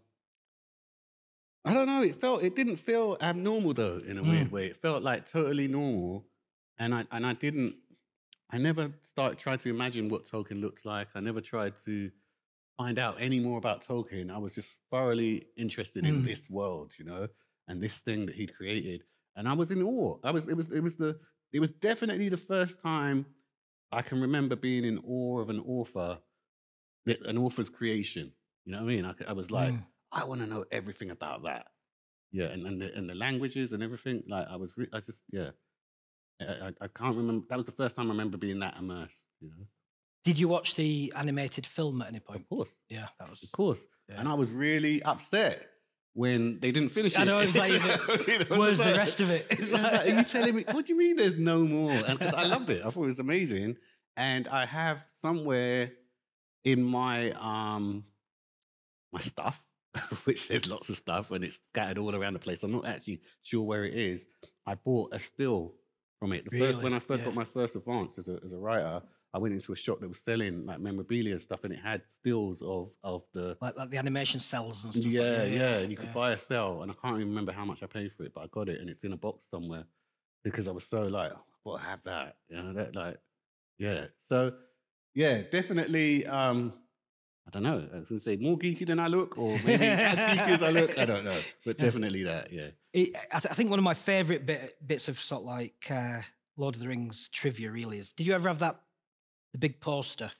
I 1.64 1.74
don't 1.74 1.88
know. 1.88 2.02
It 2.04 2.20
felt. 2.22 2.44
It 2.44 2.56
didn't 2.56 2.78
feel 2.78 3.18
abnormal 3.22 3.74
though, 3.74 3.98
in 4.06 4.18
a 4.18 4.24
weird 4.24 4.50
Mm. 4.50 4.52
way. 4.52 4.68
It 4.68 4.78
felt 4.78 5.02
like 5.04 5.28
totally 5.28 5.68
normal, 5.68 6.26
and 6.78 6.94
I 6.94 7.06
and 7.12 7.26
I 7.26 7.34
didn't. 7.34 7.76
I 8.52 8.58
never 8.58 8.92
started 9.04 9.40
trying 9.40 9.60
to 9.60 9.70
imagine 9.70 10.08
what 10.10 10.26
Tolkien 10.26 10.62
looked 10.62 10.86
like. 10.86 11.08
I 11.16 11.20
never 11.20 11.42
tried 11.42 11.74
to 11.86 12.12
find 12.78 13.00
out 13.00 13.16
any 13.20 13.40
more 13.40 13.58
about 13.58 13.84
Tolkien. 13.86 14.30
I 14.32 14.38
was 14.38 14.54
just 14.54 14.70
thoroughly 14.92 15.48
interested 15.58 16.06
in 16.06 16.22
Mm. 16.22 16.26
this 16.26 16.50
world, 16.50 16.92
you 17.00 17.06
know, 17.06 17.28
and 17.68 17.82
this 17.82 17.98
thing 18.00 18.26
that 18.28 18.36
he'd 18.36 18.56
created. 18.56 19.04
And 19.36 19.48
I 19.48 19.54
was 19.54 19.72
in 19.72 19.82
awe. 19.82 20.20
I 20.24 20.32
was. 20.32 20.48
It 20.48 20.56
was. 20.56 20.72
It 20.72 20.82
was 20.82 20.98
the. 20.98 21.20
It 21.52 21.60
was 21.60 21.72
definitely 21.72 22.30
the 22.30 22.38
first 22.38 22.80
time 22.82 23.26
I 23.92 24.02
can 24.02 24.22
remember 24.22 24.56
being 24.56 24.84
in 24.86 25.00
awe 25.08 25.40
of 25.40 25.50
an 25.50 25.60
author, 25.62 26.20
an 27.06 27.38
author's 27.38 27.70
creation. 27.70 28.32
You 28.66 28.72
know 28.74 28.80
what 28.80 28.92
I 28.92 28.96
mean? 28.96 29.14
I 29.28 29.34
was 29.34 29.52
like, 29.52 29.74
Mm. 29.74 29.84
I 30.12 30.24
want 30.24 30.42
to 30.42 30.48
know 30.48 30.64
everything 30.72 31.12
about 31.12 31.44
that. 31.44 31.68
Yeah, 32.32 32.46
and 32.46 32.66
and 32.66 32.82
the, 32.82 32.94
and 32.96 33.10
the 33.10 33.16
languages 33.16 33.74
and 33.74 33.84
everything. 33.84 34.24
Like 34.28 34.48
I 34.50 34.56
was, 34.56 34.74
re- 34.78 34.90
I 34.94 35.00
just 35.02 35.20
yeah. 35.32 35.50
I, 36.42 36.46
I, 36.46 36.72
I 36.82 36.88
can't 36.88 37.16
remember. 37.16 37.46
That 37.50 37.58
was 37.58 37.66
the 37.66 37.72
first 37.74 37.96
time 37.96 38.08
I 38.08 38.10
remember 38.10 38.38
being 38.38 38.60
that 38.60 38.76
immersed. 38.78 39.22
You 39.42 39.50
know, 39.50 39.66
Did 40.24 40.38
you 40.40 40.48
watch 40.48 40.76
the 40.76 41.14
animated 41.16 41.66
film 41.66 42.02
at 42.02 42.08
any 42.10 42.20
point? 42.20 42.42
of 42.42 42.50
course, 42.50 42.70
Yeah, 42.90 43.08
that 43.20 43.30
was. 43.30 43.44
of 43.44 43.52
course. 43.52 43.80
Yeah. 44.10 44.20
And 44.20 44.28
I 44.28 44.34
was 44.34 44.50
really 44.52 45.02
upset 45.04 45.68
when 46.14 46.60
they 46.60 46.72
didn't 46.72 46.90
finish 46.90 47.14
it. 47.14 47.20
I 47.20 47.24
know, 47.26 47.40
it 47.40 47.48
was 47.48 47.56
like, 47.56 47.72
it 47.74 48.50
Where's 48.50 48.80
the 48.80 48.94
rest 48.96 49.20
of 49.22 49.30
it? 49.30 49.48
It's 49.50 49.72
like, 49.74 50.06
are 50.06 50.10
you 50.10 50.24
telling 50.24 50.56
me? 50.56 50.66
What 50.72 50.86
do 50.88 50.94
you 50.94 51.00
mean? 51.00 51.16
There's 51.18 51.38
no 51.38 51.60
more? 51.66 51.92
And 51.92 52.20
because 52.20 52.34
I 52.34 52.44
loved 52.46 52.70
it, 52.70 52.82
I 52.86 52.90
thought 52.90 53.04
it 53.04 53.08
was 53.08 53.20
amazing. 53.20 53.78
And 54.18 54.48
I 54.48 54.66
have 54.66 55.04
somewhere 55.22 55.92
in 56.66 56.84
my 56.84 57.32
um 57.32 58.04
my 59.14 59.22
stuff, 59.22 59.64
which 60.26 60.50
there's 60.50 60.68
lots 60.68 60.90
of 60.90 60.98
stuff, 60.98 61.32
and 61.32 61.44
it's 61.44 61.60
scattered 61.72 61.98
all 61.98 62.14
around 62.16 62.34
the 62.34 62.40
place. 62.40 62.64
I'm 62.64 62.72
not 62.74 62.86
actually 62.86 63.22
sure 63.44 63.64
where 63.64 63.86
it 63.86 63.94
is. 63.94 64.26
I 64.66 64.76
bought 64.76 65.14
a 65.14 65.20
still 65.20 65.76
from 66.20 66.34
it. 66.34 66.46
The 66.52 66.60
first 66.60 66.82
when 66.82 66.94
I 66.94 67.00
first 67.00 67.24
got 67.24 67.34
my 67.34 67.46
first 67.46 67.76
advance 67.76 68.18
as 68.18 68.28
a 68.28 68.40
as 68.46 68.52
a 68.52 68.58
writer, 68.58 69.02
I 69.34 69.38
went 69.38 69.54
into 69.54 69.72
a 69.74 69.76
shop 69.76 70.00
that 70.02 70.10
was 70.10 70.20
selling 70.20 70.66
like 70.66 70.80
memorabilia 70.80 71.34
and 71.34 71.42
stuff, 71.42 71.64
and 71.64 71.74
it 71.74 71.80
had 71.80 72.02
stills 72.10 72.62
of 72.62 72.92
of 73.04 73.24
the 73.34 73.58
Like, 73.62 73.78
like 73.78 73.90
the 73.90 73.98
animation 73.98 74.40
cells 74.40 74.84
and 74.84 74.94
stuff. 74.94 75.06
like 75.06 75.14
yeah, 75.14 75.22
that. 75.38 75.50
yeah, 75.50 75.78
and 75.78 75.92
you 75.92 75.98
could 75.98 76.08
yeah. 76.08 76.14
buy 76.14 76.32
a 76.34 76.38
cell, 76.38 76.82
and 76.82 76.92
I 76.92 76.96
can't 77.02 77.18
even 77.18 77.30
remember 77.30 77.52
how 77.54 77.66
much 77.66 77.84
I 77.84 77.86
paid 77.88 78.12
for 78.18 78.24
it, 78.24 78.34
but 78.34 78.42
I 78.42 78.48
got 78.48 78.70
it, 78.70 78.82
and 78.82 78.90
it's 78.90 79.04
in 79.04 79.14
a 79.14 79.18
box 79.18 79.46
somewhere 79.50 79.86
because 80.44 80.68
I 80.68 80.72
was 80.72 80.86
so 80.86 81.02
like, 81.04 81.32
well, 81.64 81.78
I 81.78 81.90
have 81.90 82.00
that, 82.06 82.36
you 82.50 82.58
know, 82.62 82.74
that 82.74 82.96
like, 82.96 83.18
yeah. 83.78 84.06
So, 84.30 84.54
yeah, 85.16 85.42
definitely. 85.52 86.26
um 86.28 86.74
I 87.48 87.52
don't 87.52 87.62
know. 87.64 87.88
I 87.94 87.98
was 88.00 88.08
gonna 88.08 88.20
say 88.20 88.38
more 88.38 88.58
geeky 88.58 88.86
than 88.88 89.00
I 89.00 89.08
look, 89.08 89.38
or 89.38 89.52
maybe 89.64 89.84
as 89.86 90.18
geeky 90.18 90.50
as 90.50 90.64
I 90.64 90.72
look. 90.72 90.98
I 90.98 91.06
don't 91.06 91.24
know, 91.26 91.40
but 91.66 91.78
definitely 91.78 92.24
that. 92.24 92.52
Yeah. 92.52 92.70
It, 92.92 93.16
I, 93.32 93.40
th- 93.40 93.52
I 93.52 93.56
think 93.56 93.70
one 93.70 93.78
of 93.80 93.84
my 93.86 93.94
favourite 93.94 94.46
bit, 94.48 94.76
bits 94.86 95.08
of 95.10 95.20
sort 95.20 95.42
of 95.42 95.48
like 95.48 95.86
uh, 95.92 96.22
Lord 96.58 96.74
of 96.76 96.82
the 96.82 96.88
Rings 96.88 97.30
trivia 97.30 97.70
really 97.72 98.00
is. 98.00 98.12
Did 98.14 98.26
you 98.26 98.34
ever 98.34 98.48
have 98.50 98.60
that 98.60 98.80
the 99.52 99.60
big 99.60 99.80
poster 99.80 100.32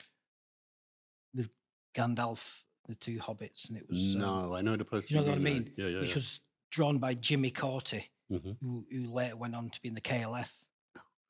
with 1.36 1.50
Gandalf, 1.96 2.44
the 2.88 2.96
two 2.96 3.18
hobbits, 3.20 3.70
and 3.70 3.78
it 3.78 3.86
was 3.90 4.16
um, 4.16 4.22
no, 4.22 4.56
I 4.56 4.62
know 4.62 4.76
the 4.76 4.86
poster. 4.86 5.14
you 5.14 5.20
know 5.22 5.28
what 5.28 5.36
I 5.36 5.40
mean? 5.40 5.72
Yeah, 5.78 5.88
yeah, 5.88 6.00
which 6.02 6.10
yeah. 6.10 6.16
was 6.16 6.40
drawn 6.72 6.98
by 6.98 7.14
Jimmy 7.14 7.52
Cauty, 7.52 8.06
Mhm. 8.32 8.58
who, 8.62 8.86
who 8.92 9.14
later 9.14 9.36
went 9.36 9.54
on 9.56 9.70
to 9.70 9.82
be 9.82 9.90
in 9.90 9.96
the 9.96 10.02
KLF, 10.02 10.50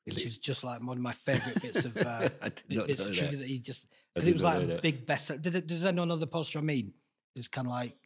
which 0.06 0.24
is 0.24 0.38
just 0.38 0.64
like 0.64 0.80
one 0.82 0.96
of 0.96 1.02
my 1.02 1.12
favourite 1.12 1.60
bits 1.60 1.84
of 1.84 1.96
uh, 1.96 2.28
I 2.42 2.48
did 2.48 2.62
bit- 2.68 2.78
not 2.78 2.86
bits 2.86 3.00
of 3.00 3.08
that. 3.08 3.14
trivia 3.16 3.38
that 3.38 3.46
he 3.48 3.58
just 3.58 3.86
because 4.14 4.26
it 4.28 4.32
was 4.32 4.42
like 4.42 4.62
a 4.62 4.66
that. 4.66 4.82
big 4.82 5.04
best. 5.06 5.42
Did 5.42 5.66
does 5.66 5.84
anyone 5.84 6.08
know 6.08 6.16
the 6.16 6.26
poster 6.26 6.58
I 6.58 6.62
mean? 6.62 6.92
It 7.34 7.38
was 7.40 7.48
kind 7.48 7.66
of 7.66 7.72
like. 7.72 7.96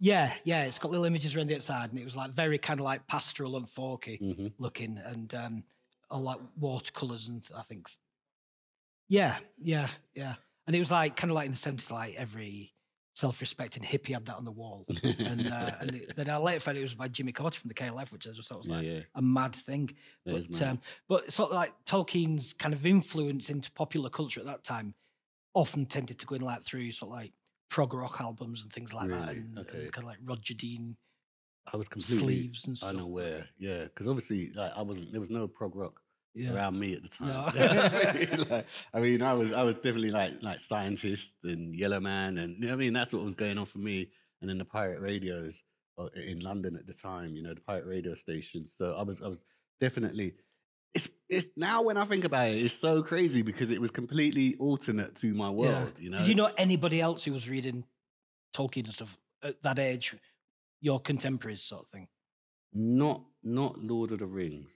Yeah, 0.00 0.32
yeah, 0.44 0.62
it's 0.62 0.78
got 0.78 0.92
little 0.92 1.06
images 1.06 1.34
around 1.34 1.48
the 1.48 1.56
outside, 1.56 1.90
and 1.90 1.98
it 1.98 2.04
was 2.04 2.16
like 2.16 2.30
very 2.30 2.56
kind 2.56 2.78
of 2.78 2.84
like 2.84 3.04
pastoral 3.08 3.56
and 3.56 3.66
folky 3.66 4.20
Mhm. 4.22 4.52
looking, 4.58 4.96
and 5.04 5.34
um, 5.34 5.64
all 6.08 6.20
like 6.22 6.38
watercolors 6.56 7.26
and 7.26 7.44
I 7.56 7.62
think. 7.62 7.88
Yeah, 9.08 9.38
yeah, 9.60 9.88
yeah. 10.14 10.34
And 10.66 10.76
it 10.76 10.78
was 10.78 10.90
like 10.92 11.16
kind 11.16 11.30
of 11.30 11.34
like 11.34 11.46
in 11.46 11.52
the 11.52 11.58
seventies, 11.58 11.90
like 11.90 12.14
every 12.16 12.72
self-respecting 13.18 13.82
hippie 13.82 14.12
had 14.14 14.24
that 14.26 14.36
on 14.36 14.44
the 14.44 14.52
wall. 14.52 14.86
and 15.02 15.48
uh, 15.48 15.70
and 15.80 15.94
it- 15.96 16.14
then 16.14 16.30
I 16.30 16.36
later 16.36 16.60
found 16.60 16.78
it 16.78 16.82
was 16.82 16.94
by 16.94 17.08
Jimmy 17.08 17.32
Cauty 17.32 17.56
from 17.56 17.68
the 17.68 17.74
KLF, 17.74 18.12
which 18.12 18.28
I 18.28 18.30
just 18.30 18.48
thought 18.48 18.58
was 18.58 18.68
like 18.68 18.86
yeah. 18.86 19.00
a 19.16 19.22
mad 19.22 19.54
thing. 19.54 19.90
But 20.24 20.48
mad. 20.50 20.62
um, 20.62 20.80
but 21.08 21.32
sort 21.32 21.50
of 21.50 21.56
like 21.56 21.72
Tolkien's 21.84 22.52
kind 22.52 22.72
of 22.72 22.86
influence 22.86 23.50
into 23.50 23.72
popular 23.72 24.08
culture 24.08 24.38
at 24.40 24.46
that 24.46 24.62
time 24.62 24.94
often 25.54 25.84
tended 25.86 26.18
to 26.20 26.26
go 26.26 26.36
in 26.36 26.42
like 26.42 26.62
through 26.64 26.92
sort 26.92 27.10
of 27.10 27.16
like 27.18 27.32
prog 27.70 27.92
rock 27.92 28.20
albums 28.20 28.62
and 28.62 28.72
things 28.72 28.94
like 28.94 29.08
that, 29.08 29.30
and, 29.30 29.58
Okay. 29.58 29.88
kind 29.90 29.98
of 29.98 30.04
like 30.04 30.18
Roger 30.24 30.54
Dean 30.54 30.96
I 31.72 31.76
was 31.76 31.88
completely 31.88 32.24
sleeves 32.24 32.66
and 32.66 32.78
stuff. 32.78 32.90
unaware. 32.90 33.46
Yeah, 33.58 33.84
because 33.84 34.06
obviously, 34.06 34.52
like, 34.54 34.72
I 34.76 34.82
wasn't. 34.82 35.10
There 35.12 35.20
was 35.20 35.28
no 35.30 35.46
prog 35.48 35.74
rock 35.76 36.00
Yeah. 36.34 36.54
around 36.54 36.78
me 36.78 36.94
at 36.94 37.02
the 37.02 37.08
time. 37.08 37.28
No. 37.28 38.44
Like, 38.50 38.66
I 38.94 39.00
mean, 39.00 39.22
I 39.22 39.34
was 39.34 39.52
I 39.52 39.62
was 39.62 39.74
definitely 39.76 40.10
like 40.10 40.42
like 40.42 40.60
scientist 40.60 41.36
and 41.42 41.74
Yellowman, 41.74 42.38
and 42.38 42.54
you 42.54 42.60
know 42.60 42.68
what 42.68 42.74
I 42.74 42.76
mean 42.76 42.92
that's 42.92 43.12
what 43.12 43.24
was 43.24 43.34
going 43.34 43.58
on 43.58 43.66
for 43.66 43.78
me. 43.78 44.10
And 44.40 44.48
then 44.48 44.58
the 44.58 44.64
pirate 44.64 45.00
radios 45.00 45.54
uh, 45.98 46.06
in 46.14 46.38
London 46.40 46.76
at 46.76 46.86
the 46.86 46.92
time, 46.92 47.34
you 47.34 47.42
know, 47.42 47.54
the 47.54 47.60
pirate 47.60 47.86
radio 47.86 48.14
stations. 48.14 48.74
So 48.78 48.94
I 48.96 49.02
was 49.02 49.20
I 49.20 49.26
was 49.26 49.40
definitely. 49.80 50.34
It's, 50.94 51.08
it's 51.28 51.48
now 51.56 51.82
when 51.82 51.96
I 51.96 52.04
think 52.04 52.24
about 52.24 52.48
it, 52.48 52.54
it's 52.54 52.72
so 52.72 53.02
crazy 53.02 53.42
because 53.42 53.70
it 53.70 53.80
was 53.80 53.90
completely 53.90 54.54
alternate 54.58 55.16
to 55.16 55.34
my 55.34 55.50
world. 55.50 55.92
You 55.98 56.10
know, 56.10 56.18
Did 56.18 56.28
you 56.28 56.34
know 56.34 56.50
anybody 56.56 57.00
else 57.00 57.24
who 57.24 57.32
was 57.32 57.48
reading 57.48 57.84
Tolkien 58.54 58.84
and 58.84 58.94
stuff 58.94 59.18
at 59.42 59.62
that 59.62 59.78
age? 59.78 60.14
Your 60.80 61.00
contemporaries, 61.00 61.62
sort 61.62 61.82
of 61.82 61.88
thing. 61.90 62.08
not 62.72 63.22
not 63.42 63.78
Lord 63.78 64.12
of 64.12 64.20
the 64.20 64.26
Rings. 64.26 64.70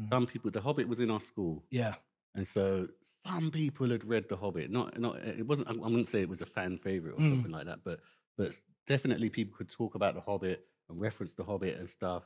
Mm. 0.00 0.08
Some 0.10 0.26
people, 0.26 0.50
The 0.50 0.60
Hobbit 0.60 0.88
was 0.88 1.00
in 1.00 1.10
our 1.10 1.20
school, 1.20 1.64
Yeah, 1.70 1.94
and 2.34 2.46
so 2.46 2.88
some 3.24 3.50
people 3.50 3.88
had 3.90 4.04
read 4.04 4.28
The 4.28 4.36
Hobbit. 4.36 4.70
Not 4.70 4.98
not 4.98 5.16
it 5.18 5.46
wasn't. 5.46 5.68
I 5.68 5.72
wouldn't 5.72 6.08
say 6.08 6.22
it 6.22 6.28
was 6.28 6.40
a 6.40 6.46
fan 6.46 6.78
favorite 6.78 7.14
or 7.14 7.20
Mm. 7.20 7.28
something 7.30 7.52
like 7.52 7.66
that, 7.66 7.80
but 7.84 8.00
but 8.38 8.52
definitely 8.86 9.28
people 9.28 9.54
could 9.56 9.70
talk 9.70 9.94
about 9.94 10.14
The 10.14 10.20
Hobbit 10.20 10.66
and 10.88 11.00
reference 11.00 11.34
The 11.34 11.44
Hobbit 11.44 11.78
and 11.78 11.88
stuff. 11.90 12.22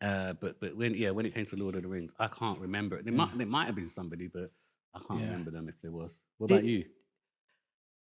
Uh, 0.00 0.32
but 0.34 0.60
but 0.60 0.76
when 0.76 0.94
yeah, 0.94 1.10
when 1.10 1.26
it 1.26 1.34
came 1.34 1.46
to 1.46 1.56
Lord 1.56 1.74
of 1.74 1.82
the 1.82 1.88
Rings, 1.88 2.12
I 2.18 2.28
can't 2.28 2.58
remember. 2.60 2.96
it. 2.96 3.06
Might 3.06 3.36
there 3.36 3.46
might 3.46 3.66
have 3.66 3.74
been 3.74 3.90
somebody, 3.90 4.28
but 4.28 4.50
I 4.94 5.00
can't 5.00 5.20
Yeah. 5.20 5.26
remember 5.26 5.50
them 5.50 5.68
if 5.68 5.74
there 5.82 5.90
was. 5.92 6.18
What 6.38 6.48
Did- 6.48 6.54
about 6.58 6.64
you? 6.68 6.84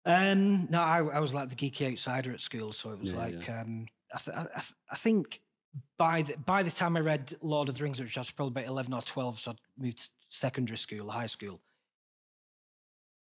Um, 0.04 0.66
no, 0.70 0.80
I, 0.80 0.98
I 1.04 1.18
was 1.20 1.34
like 1.34 1.48
the 1.50 1.56
geeky 1.56 1.90
outsider 1.92 2.32
at 2.32 2.40
school, 2.40 2.72
so 2.72 2.90
it 2.92 2.98
was 3.00 3.12
Yeah, 3.12 3.18
like 3.18 3.50
um, 3.50 3.86
I, 4.14 4.18
th- 4.18 4.36
I 4.36 4.42
th- 4.44 4.72
I 4.90 4.96
think 4.96 5.40
by 5.98 6.22
the 6.22 6.36
by 6.38 6.62
the 6.62 6.70
time 6.70 6.96
I 6.96 7.00
read 7.00 7.36
Lord 7.42 7.68
of 7.68 7.76
the 7.78 7.84
Rings, 7.84 8.00
which 8.00 8.16
I 8.16 8.20
was 8.20 8.30
probably 8.30 8.60
about 8.62 8.68
eleven 8.70 8.92
or 8.94 9.02
twelve, 9.02 9.38
so 9.40 9.52
I 9.52 9.54
moved 9.78 9.98
to 9.98 10.10
secondary 10.28 10.78
school, 10.78 11.08
high 11.10 11.26
school. 11.26 11.60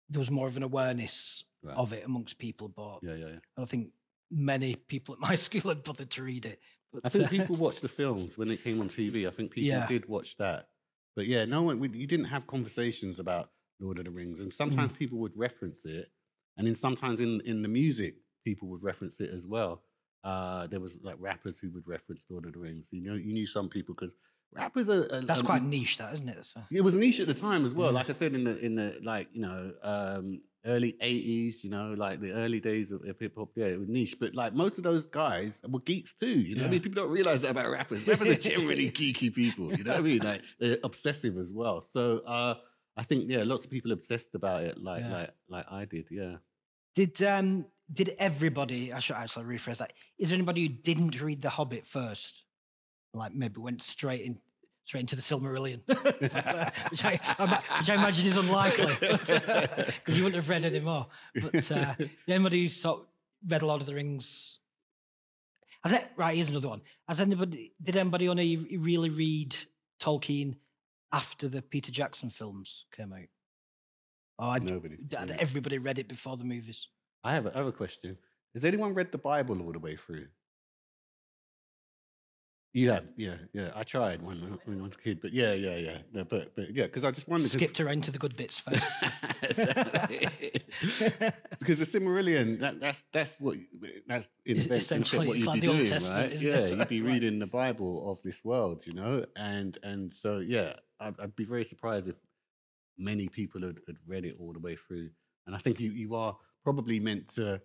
There 0.10 0.20
was 0.20 0.32
more 0.32 0.48
of 0.48 0.58
an 0.58 0.64
awareness 0.64 1.44
Right. 1.64 1.78
of 1.78 1.94
it 1.94 2.04
amongst 2.04 2.40
people, 2.40 2.70
but 2.70 3.00
Yeah, 3.04 3.14
yeah, 3.14 3.28
yeah. 3.28 3.36
I 3.56 3.62
don't 3.62 3.70
think 3.70 3.90
many 4.32 4.74
people 4.76 5.14
at 5.14 5.20
my 5.22 5.36
school 5.46 5.70
had 5.70 5.84
bothered 5.84 6.10
to 6.10 6.24
read 6.24 6.46
it. 6.48 6.60
But 6.92 7.02
I 7.06 7.10
think 7.10 7.26
uh, 7.28 7.30
people 7.30 7.56
watched 7.56 7.82
the 7.84 7.88
films 7.88 8.36
when 8.36 8.50
it 8.50 8.64
came 8.64 8.82
on 8.82 8.90
TV. 8.90 9.28
I 9.28 9.32
think 9.32 9.52
people 9.52 9.68
Yeah. 9.68 9.88
did 9.88 10.08
watch 10.08 10.36
that. 10.38 10.70
But 11.16 11.28
yeah, 11.28 11.46
no 11.46 11.62
one. 11.62 11.80
We, 11.80 11.90
you 11.90 12.08
didn't 12.08 12.26
have 12.26 12.48
conversations 12.48 13.20
about 13.20 13.52
Lord 13.80 14.00
of 14.00 14.06
the 14.06 14.12
Rings, 14.12 14.40
and 14.40 14.52
sometimes 14.52 14.92
people 14.94 15.20
would 15.20 15.38
reference 15.38 15.86
it, 15.86 16.12
and 16.58 16.66
then 16.66 16.76
sometimes 16.76 17.20
in 17.20 17.42
in 17.42 17.62
the 17.62 17.68
music, 17.68 18.16
people 18.44 18.68
would 18.70 18.82
reference 18.82 19.20
it 19.20 19.30
as 19.30 19.46
well. 19.46 19.84
Uh, 20.24 20.68
there 20.68 20.80
was 20.80 20.98
like 21.01 21.16
rappers 21.20 21.58
who 21.60 21.70
would 21.72 21.88
reference 21.88 22.24
Lord 22.30 22.46
of 22.46 22.54
the 22.54 22.60
Rings. 22.60 22.86
You 22.92 23.01
know, 23.01 23.16
you 23.16 23.34
knew 23.34 23.48
some 23.48 23.70
people 23.70 23.96
because 23.96 24.13
rappers 24.54 24.88
are. 24.90 25.08
are- 25.13 25.22
that's 25.22 25.42
are- 25.42 25.44
quite 25.44 25.63
niche, 25.63 25.98
that 25.98 26.13
isn't 26.13 26.30
it? 26.30 26.46
So, 26.46 26.62
It 26.72 26.82
was 26.82 26.94
niche 26.94 27.20
at 27.20 27.28
the 27.28 27.34
time 27.34 27.66
as 27.66 27.74
well. 27.74 27.88
Yeah. 27.90 27.96
Like 27.96 28.10
I 28.10 28.13
said 28.13 28.34
in 28.36 28.44
the 28.44 28.58
in 28.60 28.75
the 28.75 28.98
like 29.04 29.30
you 29.34 29.42
know 29.42 29.74
um, 29.82 30.42
early 30.66 30.94
'80s, 31.01 31.63
you 31.63 31.72
know, 31.72 31.96
like 31.98 32.22
the 32.22 32.32
early 32.34 32.60
days 32.60 32.92
of, 32.92 33.04
of 33.08 33.18
hip 33.20 33.34
hop. 33.36 33.50
Yeah, 33.56 33.66
it 33.66 33.80
was 33.80 33.90
niche, 33.90 34.18
but 34.20 34.36
like 34.36 34.54
most 34.54 34.78
of 34.78 34.84
those 34.84 35.08
guys 35.08 35.60
were 35.68 35.80
geeks 35.80 36.13
too. 36.20 36.28
You 36.28 36.56
know, 36.56 36.62
what 36.63 36.68
I 36.68 36.72
mean, 36.72 36.82
people 36.82 37.01
don't 37.04 37.12
realize 37.12 37.42
that 37.42 37.51
about 37.51 37.72
rappers. 37.72 38.06
Rappers 38.06 38.28
are 38.28 38.36
generally 38.36 38.92
geeky 39.00 39.34
people. 39.34 39.75
You 39.75 39.84
know 39.84 39.94
what 39.94 40.00
I 40.01 40.04
mean? 40.04 40.20
Like 40.20 40.42
they're 40.60 40.78
obsessive 40.84 41.38
as 41.40 41.51
well. 41.51 41.82
So 41.82 42.20
uh, 42.20 42.56
I 42.96 43.04
think 43.04 43.25
yeah, 43.28 43.42
lots 43.44 43.63
of 43.66 43.72
people 43.72 43.92
obsessed 43.92 44.36
about 44.36 44.63
it, 44.66 44.78
like 44.78 45.01
Yeah. 45.01 45.12
like 45.13 45.30
like 45.50 45.66
I 45.72 45.86
did. 45.86 46.06
Yeah. 46.12 46.36
did 46.94 47.22
um 47.24 47.66
did 47.91 48.15
everybody? 48.19 48.93
I 48.93 49.00
should 49.00 49.15
actually 49.15 49.45
rephrase 49.45 49.77
that. 49.79 49.93
Is 50.17 50.29
there 50.29 50.36
anybody 50.36 50.63
who 50.63 50.69
didn't 50.69 51.21
read 51.21 51.41
The 51.41 51.50
Hobbit 51.50 51.86
first? 51.86 52.43
Like 53.13 53.33
maybe 53.33 53.60
went 53.60 53.83
straight 53.83 54.21
in 54.21 54.39
straight 54.86 55.01
into 55.01 55.15
the 55.15 55.21
Silmarillion, 55.21 55.81
But, 55.86 56.36
uh, 56.36 56.69
which, 56.89 57.05
I, 57.05 57.19
I 57.38 57.62
which 57.79 57.89
I 57.89 57.95
imagine 57.95 58.27
is 58.27 58.36
unlikely 58.38 58.93
because 59.00 60.17
you 60.17 60.24
wouldn't 60.24 60.36
have 60.36 60.50
read 60.50 60.65
any 60.65 60.79
more. 60.79 61.07
But 61.36 61.71
uh, 61.71 61.93
anybody 62.27 62.63
who 62.63 62.67
sort 62.67 63.01
of 63.01 63.05
read 63.48 63.63
Lord 63.63 63.81
of 63.81 63.88
the 63.88 63.95
Rings. 63.95 64.60
Has 65.83 65.93
it 65.93 66.07
right? 66.15 66.36
Here's 66.36 66.50
another 66.50 66.69
one. 66.69 66.81
Has 67.07 67.19
anybody 67.19 67.74
did 67.81 67.95
anybody 67.98 68.29
only 68.29 68.57
really 68.77 69.10
read 69.10 69.55
Tolkien 70.00 70.55
after 71.12 71.48
the 71.48 71.62
Peter 71.62 71.91
Jackson 71.91 72.29
films 72.29 72.86
came 72.95 73.13
out? 73.13 73.27
Oh, 74.39 74.51
had, 74.51 74.63
Nobody. 74.63 74.98
everybody 75.39 75.77
read 75.77 76.00
it 76.00 76.07
before 76.07 76.38
the 76.38 76.43
movies? 76.43 76.88
I 77.24 77.34
have 77.34 77.46
a, 77.46 77.54
I 77.54 77.58
have 77.60 77.68
a 77.68 77.72
question. 77.72 78.18
Has 78.54 78.66
anyone 78.66 78.94
read 78.94 79.12
the 79.12 79.18
Bible 79.18 79.62
all 79.62 79.72
the 79.72 79.80
way 79.80 79.96
through? 79.96 80.28
You 82.74 82.90
have, 82.92 83.04
yeah, 83.18 83.36
yeah. 83.54 83.72
I 83.75 83.84
tried 83.84 84.22
when, 84.22 84.38
I- 84.44 84.58
when 84.70 84.80
I 84.80 84.84
was 84.84 84.94
a 84.94 84.98
kid, 84.98 85.20
but 85.22 85.34
yeah, 85.34 85.51
yeah, 85.51 85.75
yeah. 85.75 85.98
No, 86.13 86.24
but 86.24 86.56
but 86.56 86.74
yeah, 86.74 86.86
because 86.86 87.04
I 87.04 87.12
just 87.12 87.28
wondered. 87.28 87.51
Skipped 87.51 87.82
around 87.82 88.06
to 88.06 88.12
the 88.12 88.18
good 88.18 88.38
bits 88.38 88.60
first. 88.60 89.04
because 91.60 91.80
the 91.80 91.86
Silmarillion, 91.86 92.60
that, 92.60 92.80
that's 92.80 93.06
that's 93.12 93.40
what 93.42 93.58
that's 94.08 94.28
in 94.46 94.58
Es- 94.58 94.66
effect- 94.68 94.82
essentially, 94.84 95.28
what 95.28 95.34
it's 95.36 95.42
you'd 95.42 95.48
like 95.48 95.62
be 95.62 95.68
the 95.68 95.68
Old 95.68 95.78
doing, 95.80 95.90
Testament, 95.90 96.22
right? 96.22 96.32
isn't 96.32 96.48
it? 96.48 96.51
Yeah, 96.51 96.62
So 96.62 96.75
you'd 96.75 96.88
be 96.88 96.96
it's 96.98 97.06
like- 97.06 97.13
reading 97.13 97.40
the 97.40 97.48
Bible 97.48 98.10
of 98.10 98.22
this 98.24 98.38
world, 98.46 98.84
you 98.86 98.94
know, 98.94 99.25
and 99.36 99.78
and 99.84 100.13
so 100.22 100.38
yeah, 100.40 100.74
I'd, 101.01 101.20
I'd 101.20 101.36
be 101.36 101.44
very 101.46 101.66
surprised 101.66 102.08
if 102.08 102.16
many 102.98 103.28
people 103.28 103.62
had, 103.63 103.80
had 103.86 103.98
read 104.08 104.24
it 104.24 104.38
all 104.40 104.54
the 104.54 104.60
way 104.60 104.78
through. 104.88 105.10
And 105.46 105.54
I 105.56 105.60
think 105.60 105.82
you 105.82 105.92
you 105.92 106.16
are 106.16 106.38
probably 106.63 107.00
meant 107.00 107.27
to 107.36 107.62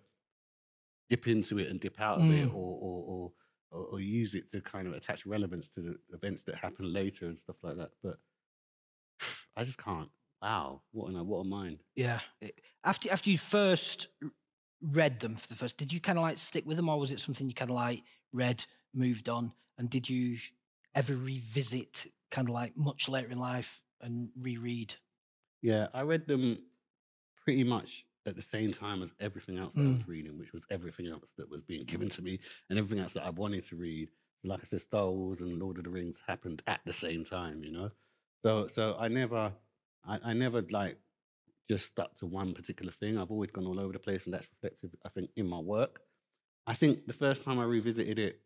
dip 1.09 1.27
into 1.27 1.57
it 1.59 1.69
and 1.69 1.79
dip 1.79 1.99
out 2.01 2.19
of 2.19 2.25
it, 2.31 2.47
Mm. 2.49 2.53
or 2.53 2.79
or, 2.81 3.03
or 3.07 3.31
or 3.71 3.85
or 3.93 3.99
use 3.99 4.33
it 4.33 4.49
to 4.51 4.61
kind 4.61 4.87
of 4.87 4.93
attach 4.93 5.25
relevance 5.25 5.69
to 5.69 5.81
the 5.81 5.95
events 6.13 6.43
that 6.43 6.55
happen 6.55 6.91
later 6.93 7.25
and 7.27 7.37
stuff 7.37 7.57
like 7.63 7.77
that. 7.77 7.91
But 8.03 8.17
I 9.55 9.63
just 9.63 9.77
can't. 9.77 10.09
Wow, 10.41 10.81
what 10.91 11.09
a 11.13 11.23
what 11.23 11.39
a 11.39 11.43
mind. 11.43 11.79
yeah. 11.95 12.19
After 12.83 13.11
after 13.11 13.29
you 13.29 13.37
first 13.37 14.07
read 14.81 15.19
them 15.19 15.35
for 15.35 15.47
the 15.47 15.55
first, 15.55 15.77
did 15.77 15.91
you 15.91 15.99
kind 15.99 16.17
of 16.19 16.21
like 16.23 16.37
stick 16.37 16.65
with 16.65 16.77
them, 16.77 16.89
or 16.89 16.99
was 16.99 17.11
it 17.11 17.19
something 17.19 17.47
you 17.47 17.55
kind 17.55 17.71
of 17.71 17.75
like 17.75 18.03
read, 18.31 18.63
moved 18.93 19.29
on, 19.29 19.51
and 19.79 19.89
did 19.89 20.07
you 20.09 20.37
ever 20.93 21.15
revisit 21.15 22.05
kind 22.29 22.49
of 22.49 22.53
like 22.53 22.77
much 22.77 23.09
later 23.09 23.29
in 23.29 23.39
life 23.39 23.81
and 24.01 24.29
reread? 24.39 24.93
Yeah, 25.63 25.87
I 25.93 26.01
read 26.01 26.27
them 26.27 26.59
pretty 27.43 27.63
much 27.63 28.05
at 28.27 28.35
the 28.35 28.41
same 28.41 28.73
time 28.73 29.01
as 29.01 29.11
everything 29.19 29.57
else 29.57 29.73
that 29.75 29.81
I 29.81 29.85
Mm. 29.85 29.97
was 29.97 30.07
reading, 30.07 30.37
which 30.37 30.51
was 30.53 30.63
everything 30.69 31.07
else 31.07 31.25
that 31.37 31.49
was 31.49 31.63
being 31.63 31.85
given 31.85 32.09
to 32.09 32.21
me 32.21 32.39
and 32.69 32.77
everything 32.77 32.99
else 33.01 33.13
that 33.13 33.23
I 33.25 33.29
wanted 33.31 33.65
to 33.67 33.75
read. 33.77 34.09
Like 34.43 34.59
I 34.63 34.67
said, 34.67 34.81
Star 34.81 35.09
Wars 35.09 35.41
and 35.41 35.57
Lord 35.59 35.77
of 35.77 35.85
the 35.85 35.89
Rings 35.89 36.21
happened 36.27 36.61
at 36.67 36.81
the 36.85 36.93
same 36.93 37.23
time, 37.25 37.63
you 37.63 37.71
know. 37.71 37.89
So, 38.43 38.67
so 38.67 38.95
I 38.99 39.07
never, 39.07 39.51
I, 40.05 40.19
I 40.23 40.33
never 40.33 40.61
like 40.69 40.99
just 41.69 41.87
stuck 41.87 42.15
to 42.17 42.25
one 42.25 42.53
particular 42.53 42.91
thing. 42.91 43.17
I've 43.17 43.31
always 43.31 43.51
gone 43.51 43.65
all 43.65 43.79
over 43.79 43.93
the 43.93 43.99
place, 43.99 44.25
and 44.25 44.33
that's 44.33 44.47
reflective, 44.51 44.91
I 45.05 45.09
think, 45.09 45.31
in 45.37 45.47
my 45.47 45.59
work. 45.59 46.01
I 46.67 46.73
think 46.73 47.07
the 47.07 47.13
first 47.13 47.43
time 47.43 47.59
I 47.59 47.63
revisited 47.63 48.19
it 48.19 48.41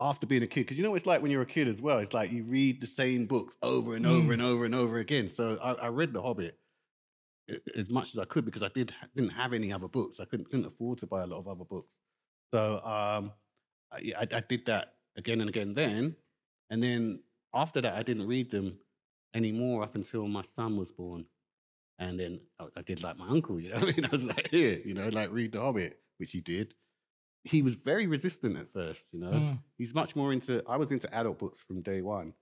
after 0.00 0.26
being 0.26 0.42
a 0.42 0.46
kid, 0.46 0.60
because 0.62 0.76
you 0.76 0.82
know 0.84 0.90
what 0.90 0.96
it's 0.96 1.06
like 1.06 1.22
when 1.22 1.30
you're 1.30 1.42
a 1.42 1.46
kid 1.46 1.68
as 1.68 1.80
well. 1.80 1.98
It's 1.98 2.12
like 2.14 2.30
you 2.30 2.44
read 2.44 2.80
the 2.80 2.86
same 2.86 3.26
books 3.26 3.56
over 3.62 3.94
and 3.94 4.06
over 4.06 4.30
Mm. 4.30 4.32
and 4.34 4.42
over 4.42 4.64
and 4.64 4.74
over 4.74 4.98
again. 4.98 5.28
So 5.28 5.58
I, 5.62 5.72
I 5.74 5.88
read 5.88 6.12
The 6.12 6.22
Hobbit 6.22 6.58
as 7.76 7.90
much 7.90 8.14
as 8.14 8.18
I 8.18 8.24
could 8.24 8.44
because 8.44 8.62
I 8.62 8.68
did 8.68 8.94
didn't 9.14 9.30
have 9.30 9.52
any 9.52 9.72
other 9.72 9.88
books. 9.88 10.20
I 10.20 10.24
couldn't 10.24 10.46
couldn't 10.50 10.66
afford 10.66 10.98
to 11.00 11.06
buy 11.06 11.22
a 11.22 11.26
lot 11.26 11.38
of 11.38 11.48
other 11.48 11.64
books. 11.64 11.92
So 12.54 12.76
um, 12.84 13.32
I, 13.92 14.12
I, 14.18 14.28
I 14.32 14.40
did 14.40 14.66
that 14.66 14.94
again 15.16 15.40
and 15.40 15.48
again 15.50 15.74
then, 15.74 16.16
and 16.70 16.82
then 16.82 17.22
after 17.54 17.80
that 17.80 17.94
I 17.94 18.02
didn't 18.02 18.26
read 18.26 18.50
them 18.50 18.78
anymore 19.34 19.82
up 19.82 19.94
until 19.94 20.26
my 20.28 20.42
son 20.56 20.76
was 20.76 20.90
born, 20.90 21.26
and 21.98 22.18
then 22.18 22.40
I, 22.58 22.66
I 22.76 22.82
did 22.82 23.02
like 23.02 23.16
my 23.16 23.28
uncle. 23.28 23.60
You 23.60 23.70
know, 23.70 23.76
I 23.76 23.84
mean, 23.86 24.04
I 24.04 24.08
was 24.10 24.24
like, 24.24 24.48
here, 24.50 24.80
you 24.84 24.94
know, 24.94 25.08
like 25.08 25.30
read 25.32 25.52
The 25.52 25.60
Hobbit, 25.60 26.00
which 26.18 26.32
he 26.32 26.40
did. 26.40 26.74
He 27.44 27.62
was 27.62 27.74
very 27.74 28.06
resistant 28.06 28.56
at 28.56 28.72
first, 28.72 29.06
you 29.12 29.20
know 29.20 29.30
Mm. 29.32 29.58
he's 29.78 29.94
much 29.94 30.16
more 30.16 30.32
into 30.32 30.62
i 30.68 30.76
was 30.76 30.90
into 30.90 31.12
adult 31.14 31.38
books 31.38 31.60
from 31.60 31.82
day 31.82 32.02
one 32.02 32.34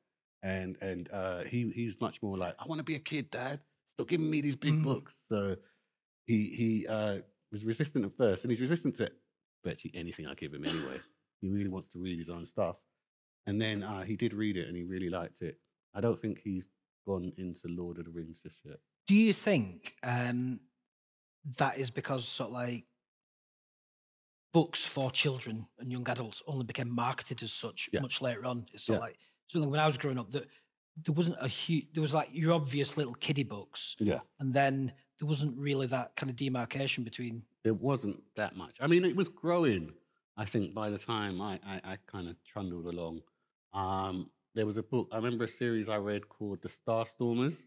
and 0.42 0.76
and 0.80 1.10
uh 1.12 1.44
he 1.44 1.70
he's 1.70 2.00
much 2.00 2.22
more 2.22 2.38
like 2.38 2.54
i 2.58 2.66
want 2.66 2.78
to 2.78 2.84
be 2.84 2.94
a 2.94 2.98
kid 2.98 3.30
dad 3.30 3.60
stop 3.96 4.08
giving 4.08 4.30
me 4.30 4.40
these 4.40 4.56
big 4.56 4.74
Mm. 4.74 4.82
books 4.82 5.14
so 5.28 5.56
he 6.26 6.38
he 6.60 6.86
uh 6.86 7.18
was 7.52 7.64
resistant 7.64 8.04
at 8.04 8.16
first 8.16 8.42
and 8.44 8.50
he's 8.50 8.60
resistant 8.60 8.96
to 8.98 9.10
virtually 9.64 9.92
anything 9.94 10.26
i 10.26 10.34
give 10.34 10.52
him 10.52 10.64
anyway 10.64 11.00
he 11.40 11.48
really 11.48 11.68
wants 11.70 11.88
to 11.92 11.98
read 11.98 12.18
his 12.18 12.28
own 12.28 12.44
stuff 12.46 12.76
and 13.46 13.60
then 13.60 13.82
uh 13.82 14.02
he 14.02 14.16
did 14.16 14.32
read 14.34 14.56
it 14.56 14.68
and 14.68 14.76
he 14.76 14.82
really 14.82 15.08
liked 15.08 15.40
it 15.42 15.58
i 15.94 16.00
don't 16.00 16.20
think 16.20 16.40
he's 16.42 16.66
gone 17.06 17.32
into 17.38 17.68
Lord 17.68 17.98
of 17.98 18.04
the 18.06 18.10
Rings 18.10 18.40
just 18.42 18.58
yet. 18.64 18.78
Do 19.06 19.14
you 19.14 19.32
think 19.32 19.94
um, 20.02 20.58
that 21.56 21.78
is 21.78 21.88
because 21.88 22.26
sort 22.26 22.48
of 22.48 22.54
like 22.54 22.84
books 24.52 24.84
for 24.84 25.10
children 25.10 25.66
and 25.78 25.92
young 25.92 26.08
adults 26.08 26.42
only 26.48 26.64
became 26.64 26.90
marketed 26.90 27.42
as 27.44 27.52
such 27.52 27.88
Yeah. 27.92 28.00
much 28.00 28.20
later 28.20 28.44
on? 28.44 28.66
It's 28.72 28.84
sort 28.84 28.96
of 28.96 29.02
Yeah. 29.02 29.06
like 29.06 29.18
something 29.48 29.70
when 29.70 29.80
I 29.80 29.86
was 29.86 29.96
growing 29.98 30.18
up 30.18 30.30
that 30.30 30.48
there 31.04 31.12
wasn't 31.14 31.36
a 31.40 31.48
huge, 31.48 31.86
there 31.92 32.02
was 32.02 32.14
like 32.14 32.28
your 32.32 32.52
obvious 32.52 32.96
little 32.96 33.14
kiddie 33.14 33.44
books, 33.44 33.96
Yeah. 33.98 34.20
and 34.40 34.52
then 34.52 34.92
there 35.18 35.28
wasn't 35.28 35.56
really 35.58 35.86
that 35.88 36.14
kind 36.16 36.30
of 36.30 36.36
demarcation 36.36 37.04
between. 37.04 37.42
There 37.64 37.74
wasn't 37.74 38.22
that 38.36 38.56
much. 38.56 38.76
I 38.80 38.86
mean, 38.86 39.04
it 39.04 39.16
was 39.16 39.28
growing. 39.28 39.92
I 40.36 40.44
think 40.44 40.74
by 40.74 40.90
the 40.90 40.98
time 40.98 41.40
I 41.40 41.58
I, 41.66 41.80
I 41.92 41.98
kind 42.06 42.28
of 42.28 42.36
trundled 42.44 42.86
along, 42.86 43.22
um, 43.74 44.30
there 44.54 44.66
was 44.66 44.76
a 44.78 44.82
book. 44.82 45.08
I 45.12 45.16
remember 45.16 45.44
a 45.44 45.48
series 45.48 45.88
I 45.88 45.96
read 45.96 46.28
called 46.28 46.62
The 46.62 46.68
Star 46.68 47.06
Stormers. 47.06 47.64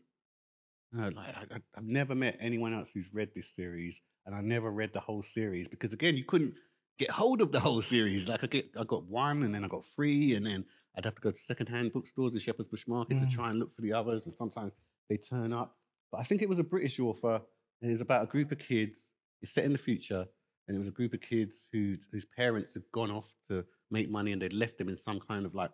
Uh, 0.97 1.11
like, 1.15 1.35
I- 1.51 1.61
I've 1.75 1.83
never 1.85 2.15
met 2.15 2.35
anyone 2.39 2.73
else 2.73 2.89
who's 2.93 3.13
read 3.13 3.29
this 3.35 3.47
series, 3.55 4.01
and 4.25 4.33
I 4.33 4.41
never 4.41 4.71
read 4.71 4.91
the 4.93 4.99
whole 4.99 5.21
series 5.23 5.67
because 5.67 5.93
again, 5.93 6.15
you 6.17 6.23
couldn't 6.23 6.55
get 6.97 7.11
hold 7.11 7.41
of 7.41 7.51
the 7.51 7.59
whole 7.59 7.81
series. 7.83 8.27
Like 8.27 8.43
I 8.43 8.47
get, 8.47 8.71
I 8.79 8.83
got 8.85 9.03
one, 9.05 9.43
and 9.43 9.53
then 9.53 9.63
I 9.63 9.67
got 9.67 9.85
three, 9.95 10.33
and 10.35 10.43
then 10.45 10.65
I'd 10.95 11.05
have 11.05 11.15
to 11.15 11.21
go 11.21 11.31
to 11.31 11.39
secondhand 11.39 11.93
bookstores 11.93 12.33
and 12.33 12.41
Shepherd's 12.41 12.67
Bush 12.69 12.87
Market 12.87 13.17
Mm. 13.17 13.29
to 13.29 13.35
try 13.35 13.49
and 13.49 13.59
look 13.59 13.73
for 13.75 13.81
the 13.81 13.93
others, 13.93 14.25
and 14.25 14.35
sometimes 14.35 14.73
they 15.09 15.17
turn 15.17 15.53
up. 15.53 15.77
But 16.11 16.19
I 16.19 16.23
think 16.23 16.41
it 16.41 16.49
was 16.49 16.59
a 16.59 16.63
British 16.63 16.99
author, 16.99 17.41
and 17.81 17.91
it's 17.91 18.01
about 18.01 18.23
a 18.23 18.27
group 18.27 18.51
of 18.51 18.59
kids. 18.59 19.11
It's 19.41 19.51
set 19.53 19.63
in 19.65 19.71
the 19.71 19.77
future, 19.77 20.27
and 20.67 20.75
it 20.75 20.79
was 20.79 20.87
a 20.87 20.91
group 20.91 21.13
of 21.13 21.21
kids 21.21 21.67
who 21.71 21.97
whose 22.11 22.25
parents 22.25 22.73
had 22.73 22.83
gone 22.91 23.11
off 23.11 23.31
to 23.49 23.65
make 23.91 24.09
money, 24.09 24.31
and 24.33 24.41
they'd 24.41 24.53
left 24.53 24.77
them 24.77 24.89
in 24.89 24.97
some 24.97 25.19
kind 25.19 25.45
of 25.45 25.53
like 25.55 25.71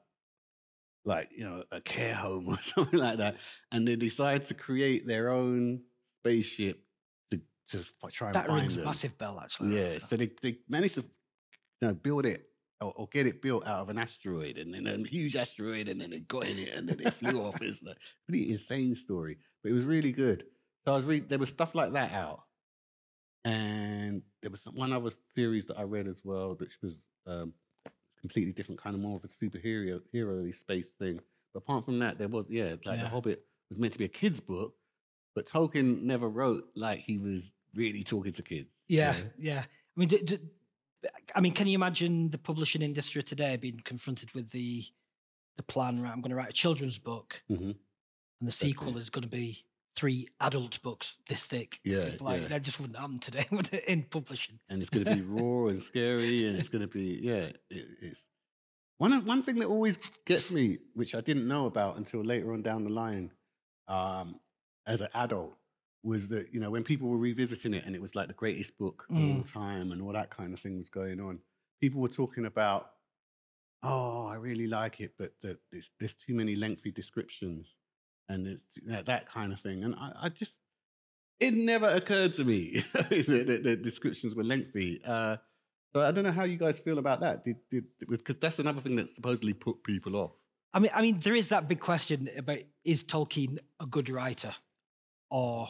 like 1.06 1.30
you 1.36 1.44
know 1.44 1.64
a 1.72 1.82
care 1.82 2.16
home 2.16 2.48
or 2.50 2.58
something 2.62 3.00
like 3.00 3.18
that, 3.18 3.38
and 3.72 3.88
they 3.88 3.96
decide 3.96 4.46
to 4.46 4.54
create 4.54 5.08
their 5.08 5.30
own 5.32 5.82
spaceship 6.22 6.84
to 7.32 7.40
to 7.70 7.84
try 8.12 8.28
and 8.28 8.36
That 8.36 8.48
find 8.48 8.62
rings 8.62 8.76
a 8.76 8.84
massive 8.84 9.18
bell, 9.18 9.40
actually. 9.40 9.76
Yeah, 9.76 10.00
so 10.00 10.18
they, 10.18 10.32
they 10.42 10.60
managed 10.68 10.96
to 10.96 11.02
you 11.82 11.88
know 11.88 11.94
build 11.94 12.26
it 12.26 12.50
or, 12.86 12.94
or 12.96 13.08
get 13.12 13.27
it 13.27 13.42
built 13.42 13.65
out 13.65 13.80
of 13.82 13.89
an 13.89 13.98
asteroid, 13.98 14.58
and 14.58 14.74
then 14.74 14.88
a 14.88 15.08
huge 15.08 15.36
asteroid, 15.36 15.88
and 15.89 16.00
then 16.00 16.13
it 16.13 16.27
got 16.27 16.48
in 16.48 16.58
it, 16.58 16.70
and 16.74 16.88
then 16.88 17.00
it 17.00 17.13
flew 17.15 17.42
off. 17.42 17.62
It's 17.62 17.82
like 17.84 17.98
pretty 18.27 18.51
insane 18.51 18.96
story, 18.96 19.38
but 19.63 19.72
it 19.72 19.74
was 19.74 19.86
really 19.86 20.12
good. 20.12 20.46
So 20.86 20.94
I 20.94 20.96
was 20.96 21.06
reading. 21.06 21.27
There 21.27 21.39
was 21.39 21.50
stuff 21.50 21.74
like 21.75 21.94
that 21.94 22.12
out, 22.12 22.44
and 23.44 24.22
there 24.42 24.51
was 24.51 24.62
some- 24.62 24.75
one 24.75 24.92
other 24.94 25.12
series 25.34 25.65
that 25.65 25.77
I 25.77 25.84
read 25.84 26.08
as 26.08 26.22
well, 26.24 26.56
which 26.56 26.77
was 26.82 27.00
um, 27.27 27.54
completely 28.22 28.54
different, 28.54 28.82
kind 28.82 28.96
of 28.96 29.01
more 29.01 29.18
of 29.18 29.24
a 29.24 29.27
superhero 29.27 30.01
hero 30.12 30.51
space 30.51 30.92
thing. 30.94 31.20
But 31.54 31.60
apart 31.63 31.86
from 31.86 32.00
that, 32.00 32.18
there 32.18 32.27
was 32.27 32.46
yeah, 32.50 32.75
like 32.86 33.00
The 33.00 33.08
Hobbit 33.08 33.46
was 33.70 33.80
meant 33.80 33.94
to 33.94 34.00
be 34.00 34.06
a 34.06 34.10
kids 34.10 34.39
book, 34.39 34.74
but 35.34 35.48
Tolkien 35.48 36.04
never 36.04 36.27
wrote 36.30 36.65
like 36.75 37.00
he 37.00 37.18
was 37.18 37.51
really 37.74 38.04
talking 38.04 38.34
to 38.34 38.42
kids. 38.44 38.70
you 38.88 38.98
Yeah, 39.00 39.12
know? 39.12 39.30
yeah. 39.38 39.60
I 39.63 40.00
mean, 40.00 40.10
d- 40.10 40.22
d- 40.24 40.39
I 41.36 41.42
mean, 41.42 41.54
can 41.54 41.68
you 41.68 41.76
imagine 41.76 42.30
the 42.32 42.38
publishing 42.38 42.82
industry 42.82 43.22
today 43.24 43.58
being 43.58 43.82
confronted 43.84 44.32
with 44.34 44.50
the 44.52 44.84
the 45.58 45.64
plan? 45.64 46.02
Right, 46.02 46.12
I'm 46.12 46.22
going 46.22 46.32
to 46.32 46.36
write 46.36 46.50
a 46.50 46.54
children's 46.54 46.98
book, 46.98 47.42
Mhm. 47.50 47.76
and 48.40 48.48
the 48.48 48.52
sequel 48.52 48.98
is 48.98 49.10
going 49.10 49.24
to 49.24 49.30
be 49.30 49.66
three 49.96 50.28
adult 50.42 50.82
books 50.82 51.18
this 51.30 51.44
thick. 51.46 51.80
Yeah, 51.84 52.10
like 52.20 52.42
yeah. 52.42 52.48
that 52.50 52.62
just 52.64 52.80
wouldn't 52.80 52.98
happen 53.00 53.20
today 53.20 53.48
in 53.88 54.04
publishing. 54.04 54.60
and 54.70 54.82
it's 54.82 54.90
going 54.90 55.06
to 55.06 55.16
be 55.16 55.22
raw 55.22 55.68
and 55.68 55.82
scary, 55.82 56.48
and 56.48 56.58
it's 56.58 56.70
going 56.70 56.82
to 56.82 56.88
be 56.88 57.20
yeah. 57.22 57.52
It, 57.70 57.88
it's 58.02 58.26
one 58.98 59.26
one 59.26 59.44
thing 59.44 59.56
that 59.60 59.68
always 59.68 59.98
gets 60.26 60.52
me, 60.52 60.80
which 60.94 61.16
I 61.16 61.22
didn't 61.22 61.48
know 61.48 61.66
about 61.66 61.98
until 61.98 62.22
later 62.22 62.54
on 62.54 62.62
down 62.62 62.84
the 62.84 62.90
line, 62.90 63.32
um, 63.88 64.40
as 64.86 65.02
an 65.02 65.10
adult, 65.14 65.56
was 66.06 66.28
that 66.30 66.54
you 66.54 66.60
know 66.60 66.70
when 66.70 66.84
people 66.84 67.08
were 67.10 67.18
revisiting 67.18 67.74
it 67.74 67.84
and 67.86 67.96
it 67.96 68.02
was 68.02 68.16
like 68.16 68.28
the 68.28 68.34
greatest 68.34 68.78
book 68.78 69.06
of 69.10 69.18
all 69.18 69.44
Mm. 69.44 69.52
time 69.52 69.92
and 69.92 70.02
all 70.02 70.14
that 70.14 70.30
kind 70.30 70.54
of 70.54 70.60
thing 70.60 70.78
was 70.78 70.90
going 70.90 71.20
on. 71.20 71.40
People 71.82 72.00
were 72.02 72.08
talking 72.10 72.46
about, 72.46 72.92
oh, 73.84 74.27
I 74.27 74.36
really 74.36 74.68
like 74.68 75.01
it, 75.01 75.14
but 75.18 75.34
the, 75.42 75.58
there's, 75.72 75.90
there's 76.00 76.14
too 76.16 76.34
many 76.34 76.56
lengthy 76.56 76.92
descriptions 76.92 77.75
and 78.29 78.46
you 78.48 78.58
know, 78.92 79.01
that 79.03 79.27
kind 79.29 79.51
of 79.53 79.60
thing, 79.60 79.84
and 79.84 79.94
I, 79.96 80.12
I 80.24 80.29
just 80.29 80.53
it 81.40 81.53
never 81.53 81.88
occurred 81.90 82.34
to 82.36 82.44
me 82.46 82.82
that, 82.94 83.46
that, 83.48 83.64
that 83.64 83.84
descriptions 83.84 84.36
were 84.36 84.44
lengthy. 84.44 85.01
Uh, 85.06 85.38
so 85.94 86.01
I 86.01 86.12
don't 86.12 86.24
know 86.24 86.32
how 86.32 86.44
you 86.46 86.58
guys 86.58 86.79
feel 86.79 86.98
about 86.98 87.20
that. 87.22 87.44
Because 88.00 88.36
that's 88.40 88.60
another 88.60 88.82
thing 88.82 88.96
that 88.96 89.14
supposedly 89.16 89.53
put 89.53 89.84
people 89.84 90.16
off. 90.16 90.32
I 90.74 90.79
mean, 90.79 90.92
I 90.94 91.01
mean, 91.01 91.20
there 91.20 91.36
is 91.36 91.50
that 91.50 91.68
big 91.68 91.79
question 91.79 92.29
about 92.38 92.60
is 92.84 93.03
Tolkien 93.03 93.60
a 93.82 93.86
good 93.86 94.10
writer, 94.10 94.53
or 95.29 95.70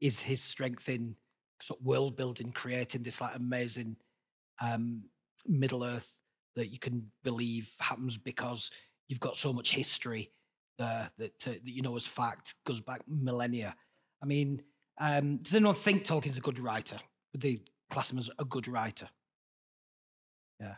is 0.00 0.20
his 0.20 0.42
strength 0.42 0.88
in 0.88 1.16
sort 1.62 1.80
of 1.80 1.86
world 1.86 2.16
building, 2.16 2.52
creating 2.52 3.02
this 3.02 3.20
like 3.20 3.34
amazing 3.34 3.96
um, 4.60 5.02
Middle 5.46 5.84
Earth 5.84 6.14
that 6.56 6.68
you 6.68 6.78
can 6.78 7.10
believe 7.22 7.72
happens 7.78 8.16
because 8.16 8.70
you've 9.08 9.20
got 9.20 9.36
so 9.36 9.52
much 9.52 9.72
history 9.72 10.30
there 10.78 11.10
that, 11.18 11.46
uh, 11.46 11.50
that 11.50 11.70
you 11.70 11.82
know 11.82 11.96
as 11.96 12.06
fact 12.06 12.54
goes 12.64 12.80
back 12.80 13.02
millennia. 13.06 13.74
I 14.22 14.26
mean, 14.26 14.62
um, 14.98 15.38
does 15.38 15.54
anyone 15.54 15.74
think 15.74 16.04
Tolkien's 16.04 16.38
a 16.38 16.42
good 16.42 16.58
writer? 16.58 16.98
Would 17.32 17.42
they 17.42 17.60
class 17.90 18.10
him 18.10 18.18
as 18.18 18.30
a 18.38 18.44
good 18.44 18.68
writer? 18.68 19.08
Yeah, 20.58 20.74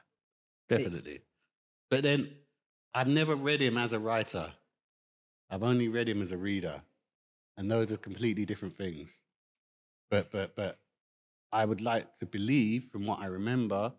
definitely. 0.68 1.20
But 1.90 2.02
then 2.02 2.30
I've 2.94 3.08
never 3.08 3.35
read 3.35 3.61
him 3.61 3.76
as 3.76 3.92
a 3.92 3.98
writer. 3.98 4.52
I've 5.50 5.62
only 5.62 5.88
read 5.88 6.08
him 6.08 6.22
as 6.22 6.32
a 6.32 6.37
reader. 6.37 6.82
And 7.56 7.70
those 7.70 7.92
are 7.92 7.96
completely 7.96 8.44
different 8.44 8.76
things. 8.76 9.10
But 10.10 10.30
but 10.32 10.54
but 10.56 10.78
I 11.52 11.64
would 11.64 11.80
like 11.80 12.06
to 12.20 12.26
believe 12.26 12.84
from 12.92 13.06
what 13.06 13.20
I 13.20 13.26
remember, 13.26 13.92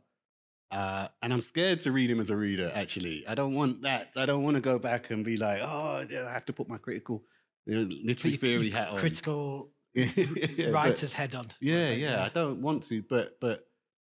uh, 0.72 1.08
and 1.22 1.32
I'm 1.34 1.42
scared 1.44 1.82
to 1.82 1.92
read 1.92 2.10
him 2.10 2.20
as 2.20 2.30
a 2.32 2.36
reader, 2.36 2.72
actually. 2.74 3.26
I 3.28 3.36
don't 3.36 3.54
want 3.54 3.84
that. 3.84 4.10
I 4.16 4.26
don't 4.26 4.44
want 4.44 4.56
to 4.56 4.62
go 4.62 4.80
back 4.80 5.12
and 5.12 5.24
be 5.24 5.38
like, 5.38 5.60
oh, 5.62 6.04
yeah, 6.10 6.26
I 6.28 6.32
have 6.34 6.46
to 6.46 6.54
put 6.54 6.68
my 6.68 6.78
critical 6.78 7.24
you 7.66 7.76
know, 7.76 7.96
literary 8.04 8.38
theory 8.38 8.70
hat 8.70 8.90
on. 8.90 8.98
Critical 9.00 9.70
Yeah, 9.94 10.08
but- 10.16 10.74
writer's 10.74 11.14
head 11.14 11.36
on. 11.36 11.48
yeah, 11.62 11.90
Like, 11.90 12.00
yeah. 12.00 12.24
I 12.26 12.30
don't 12.30 12.62
want 12.62 12.86
to, 12.88 13.04
but 13.04 13.38
but 13.40 13.68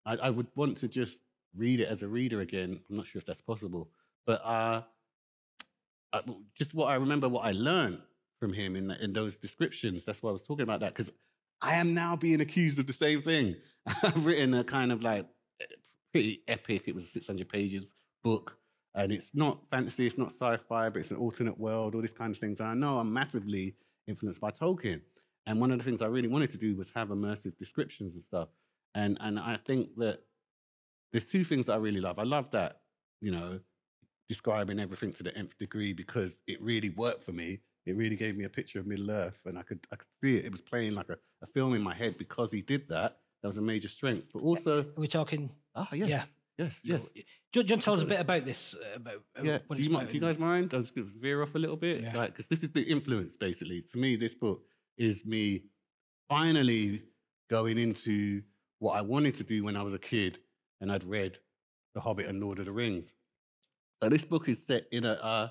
I, 0.05 0.15
I 0.17 0.29
would 0.29 0.47
want 0.55 0.77
to 0.79 0.87
just 0.87 1.17
read 1.57 1.79
it 1.79 1.87
as 1.89 2.01
a 2.03 2.07
reader 2.07 2.41
again. 2.41 2.79
I'm 2.89 2.95
not 2.97 3.07
sure 3.07 3.19
if 3.19 3.25
that's 3.25 3.41
possible, 3.41 3.89
but 4.25 4.41
uh, 4.45 4.81
w- 6.13 6.43
just 6.57 6.73
what 6.73 6.87
I 6.87 6.95
remember, 6.95 7.27
what 7.29 7.45
I 7.45 7.51
learned 7.51 8.01
from 8.41 8.51
him 8.51 8.75
in 8.75 8.91
in 8.91 9.13
those 9.13 9.37
descriptions. 9.37 10.03
That's 10.03 10.21
why 10.21 10.31
I 10.31 10.33
was 10.33 10.43
talking 10.43 10.63
about 10.63 10.81
that 10.81 10.93
because 10.95 11.11
I 11.61 11.75
am 11.75 11.93
now 11.93 12.15
being 12.17 12.41
accused 12.41 12.79
of 12.79 12.87
the 12.87 12.93
same 12.93 13.21
thing. 13.21 13.55
I've 14.03 14.25
written 14.25 14.53
a 14.55 14.63
kind 14.65 14.91
of 14.91 15.03
like 15.03 15.27
pretty 16.11 16.41
epic. 16.47 16.83
It 16.87 16.95
was 16.95 17.05
a 17.05 17.07
600 17.07 17.47
pages 17.47 17.85
book. 18.23 18.57
And 18.93 19.11
it's 19.13 19.29
not 19.33 19.61
fantasy, 19.69 20.05
it's 20.05 20.17
not 20.17 20.33
sci-fi, 20.33 20.89
but 20.89 20.99
it's 20.99 21.11
an 21.11 21.17
alternate 21.17 21.57
world, 21.57 21.95
all 21.95 22.01
these 22.01 22.11
kinds 22.11 22.37
of 22.37 22.41
things. 22.41 22.59
And 22.59 22.67
I 22.67 22.73
know 22.73 22.99
I'm 22.99 23.13
massively 23.13 23.75
influenced 24.07 24.41
by 24.41 24.51
Tolkien. 24.51 24.99
And 25.45 25.61
one 25.61 25.71
of 25.71 25.77
the 25.77 25.85
things 25.85 26.01
I 26.01 26.07
really 26.07 26.27
wanted 26.27 26.51
to 26.51 26.57
do 26.57 26.75
was 26.75 26.89
have 26.93 27.07
immersive 27.07 27.57
descriptions 27.57 28.15
and 28.15 28.23
stuff. 28.23 28.49
And 28.95 29.17
and 29.21 29.39
I 29.39 29.57
think 29.65 29.95
that 29.97 30.19
there's 31.11 31.25
two 31.25 31.45
things 31.45 31.67
that 31.67 31.73
I 31.73 31.77
really 31.77 32.01
love. 32.01 32.19
I 32.19 32.23
love 32.23 32.51
that, 32.51 32.81
you 33.21 33.31
know, 33.31 33.59
describing 34.27 34.79
everything 34.79 35.13
to 35.13 35.23
the 35.23 35.35
nth 35.37 35.57
degree 35.57 35.93
because 35.93 36.41
it 36.47 36.61
really 36.61 36.89
worked 36.89 37.23
for 37.23 37.31
me. 37.31 37.59
It 37.85 37.95
really 37.97 38.15
gave 38.15 38.37
me 38.37 38.45
a 38.45 38.49
picture 38.49 38.79
of 38.79 38.85
Middle 38.85 39.09
Earth, 39.11 39.39
and 39.45 39.57
I 39.57 39.63
could 39.63 39.79
I 39.91 39.95
could 39.95 40.07
see 40.23 40.37
it. 40.37 40.45
It 40.45 40.51
was 40.51 40.61
playing 40.61 40.93
like 40.93 41.09
a, 41.09 41.17
a 41.43 41.47
film 41.47 41.73
in 41.73 41.81
my 41.81 41.93
head 41.95 42.17
because 42.17 42.51
he 42.51 42.61
did 42.61 42.87
that. 42.89 43.17
That 43.41 43.47
was 43.47 43.57
a 43.57 43.61
major 43.61 43.87
strength. 43.87 44.27
But 44.33 44.43
also, 44.43 44.83
we're 44.95 45.01
we 45.01 45.07
talking? 45.07 45.49
ah, 45.75 45.87
yes, 45.93 46.09
Yeah. 46.09 46.23
yes, 46.59 46.73
yes. 46.83 47.01
Do 47.01 47.09
you, 47.15 47.23
do 47.53 47.59
you 47.59 47.73
want 47.73 47.81
to 47.81 47.85
tell 47.85 47.93
us 47.95 48.03
a 48.03 48.05
bit 48.05 48.19
about 48.19 48.45
this? 48.45 48.75
uh, 48.75 48.95
About 48.97 49.23
Yeah, 49.43 49.57
what 49.65 49.77
do 49.77 49.79
it's 49.79 49.87
you, 49.89 49.93
mi- 49.95 50.01
about 50.01 50.07
do 50.09 50.13
you 50.13 50.21
guys 50.21 50.37
mind? 50.37 50.73
I'm 50.73 50.83
just 50.83 50.93
going 50.95 51.07
to 51.11 51.19
veer 51.19 51.41
off 51.41 51.55
a 51.55 51.59
little 51.59 51.75
bit, 51.75 52.01
Yeah. 52.03 52.15
like 52.15 52.35
because 52.35 52.47
this 52.49 52.61
is 52.61 52.69
the 52.71 52.83
influence 52.83 53.35
basically. 53.35 53.83
For 53.91 53.97
me, 53.97 54.15
this 54.15 54.35
book 54.35 54.61
is 54.99 55.25
me 55.25 55.63
finally 56.29 57.03
going 57.49 57.77
into 57.77 58.41
what 58.79 58.93
I 58.93 59.01
wanted 59.01 59.35
to 59.35 59.43
do 59.43 59.63
when 59.63 59.75
I 59.75 59.81
was 59.83 59.93
a 59.93 59.99
kid, 59.99 60.37
and 60.79 60.91
I'd 60.91 61.03
read 61.03 61.37
The 61.95 62.01
Hobbit 62.01 62.27
and 62.27 62.39
Lord 62.39 62.59
of 62.59 62.65
the 62.65 62.71
Rings. 62.71 63.07
So 64.01 64.09
this 64.09 64.23
book 64.25 64.47
is 64.49 64.59
set 64.65 64.85
in 64.91 65.05
a. 65.05 65.13
Uh, 65.13 65.49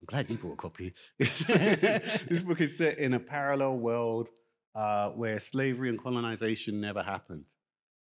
I'm 0.00 0.06
glad 0.06 0.30
you 0.30 0.36
bought 0.36 0.52
a 0.52 0.56
copy. 0.56 0.94
this 1.18 2.42
book 2.42 2.60
is 2.60 2.76
set 2.76 2.98
in 2.98 3.14
a 3.14 3.20
parallel 3.20 3.78
world 3.78 4.28
uh, 4.74 5.10
where 5.10 5.40
slavery 5.40 5.88
and 5.88 5.98
colonization 5.98 6.80
never 6.80 7.02
happened. 7.02 7.44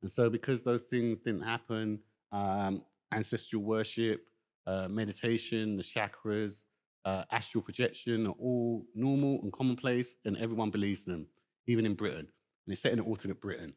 And 0.02 0.10
so, 0.10 0.30
because 0.30 0.62
those 0.62 0.82
things 0.82 1.18
didn't 1.20 1.42
happen, 1.42 2.00
um, 2.32 2.82
ancestral 3.12 3.62
worship, 3.62 4.24
uh, 4.66 4.88
meditation, 4.88 5.76
the 5.76 5.82
chakras, 5.82 6.62
uh, 7.04 7.24
astral 7.30 7.62
projection 7.62 8.26
are 8.26 8.34
all 8.38 8.84
normal 8.94 9.40
and 9.42 9.52
commonplace, 9.52 10.14
and 10.24 10.36
everyone 10.38 10.70
believes 10.70 11.04
them, 11.04 11.26
even 11.66 11.84
in 11.84 11.94
Britain. 11.94 12.26
And 12.66 12.72
it's 12.72 12.80
set 12.80 12.92
in 12.92 13.00
an 13.00 13.04
alternate 13.04 13.40
Britain. 13.40 13.74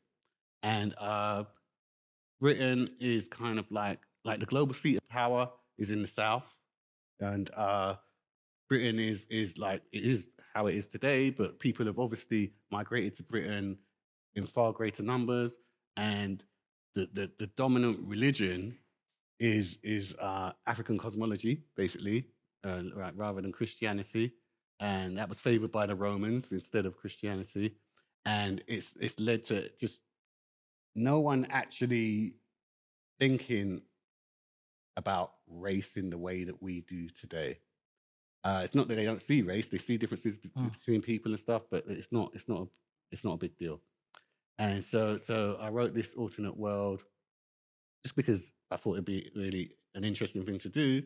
And 0.63 0.95
uh, 0.97 1.43
Britain 2.39 2.89
is 2.99 3.27
kind 3.27 3.59
of 3.59 3.69
like 3.71 3.99
like 4.23 4.39
the 4.39 4.45
global 4.45 4.73
seat 4.73 4.97
of 4.97 5.07
power 5.07 5.49
is 5.77 5.91
in 5.91 6.01
the 6.01 6.07
south, 6.07 6.45
and 7.19 7.49
uh, 7.55 7.95
Britain 8.69 8.99
is 8.99 9.25
is 9.29 9.57
like 9.57 9.81
it 9.91 10.05
is 10.05 10.29
how 10.53 10.67
it 10.67 10.75
is 10.75 10.87
today, 10.87 11.29
but 11.29 11.59
people 11.59 11.85
have 11.85 11.99
obviously 11.99 12.53
migrated 12.71 13.15
to 13.17 13.23
Britain 13.23 13.77
in 14.35 14.45
far 14.45 14.71
greater 14.71 15.03
numbers, 15.03 15.53
and 15.97 16.43
the 16.95 17.09
the, 17.13 17.31
the 17.39 17.47
dominant 17.57 17.99
religion 18.07 18.77
is 19.39 19.77
is 19.83 20.15
uh, 20.15 20.51
African 20.67 20.97
cosmology, 20.97 21.63
basically, 21.75 22.27
uh, 22.65 22.81
ra- 22.95 23.11
rather 23.15 23.41
than 23.41 23.51
Christianity, 23.51 24.33
and 24.79 25.17
that 25.17 25.29
was 25.29 25.39
favored 25.39 25.71
by 25.71 25.85
the 25.85 25.95
Romans 25.95 26.51
instead 26.51 26.85
of 26.85 26.97
Christianity, 26.97 27.75
and 28.25 28.63
it's 28.67 28.93
it's 28.99 29.19
led 29.19 29.45
to 29.45 29.69
just 29.79 29.99
no 30.95 31.19
one 31.19 31.47
actually 31.49 32.35
thinking 33.19 33.81
about 34.97 35.33
race 35.47 35.97
in 35.97 36.09
the 36.09 36.17
way 36.17 36.43
that 36.43 36.61
we 36.61 36.81
do 36.81 37.09
today. 37.09 37.59
Uh, 38.43 38.61
it's 38.63 38.75
not 38.75 38.87
that 38.87 38.95
they 38.95 39.05
don't 39.05 39.21
see 39.21 39.41
race; 39.41 39.69
they 39.69 39.77
see 39.77 39.97
differences 39.97 40.37
be- 40.37 40.49
Mm. 40.49 40.71
between 40.73 41.01
people 41.01 41.31
and 41.31 41.39
stuff, 41.39 41.63
but 41.69 41.83
it's 41.87 42.11
not 42.11 42.31
it's 42.33 42.47
not 42.47 42.61
a, 42.61 42.67
it's 43.11 43.23
not 43.23 43.33
a 43.33 43.37
big 43.37 43.57
deal. 43.57 43.81
And 44.59 44.83
so 44.83 45.17
so 45.17 45.57
I 45.59 45.69
wrote 45.69 45.93
this 45.93 46.13
alternate 46.13 46.55
world 46.55 47.03
just 48.03 48.15
because 48.15 48.51
I 48.71 48.77
thought 48.77 48.93
it'd 48.93 49.05
be 49.05 49.31
really 49.35 49.71
an 49.95 50.03
interesting 50.03 50.45
thing 50.45 50.59
to 50.59 50.69
do, 50.69 51.03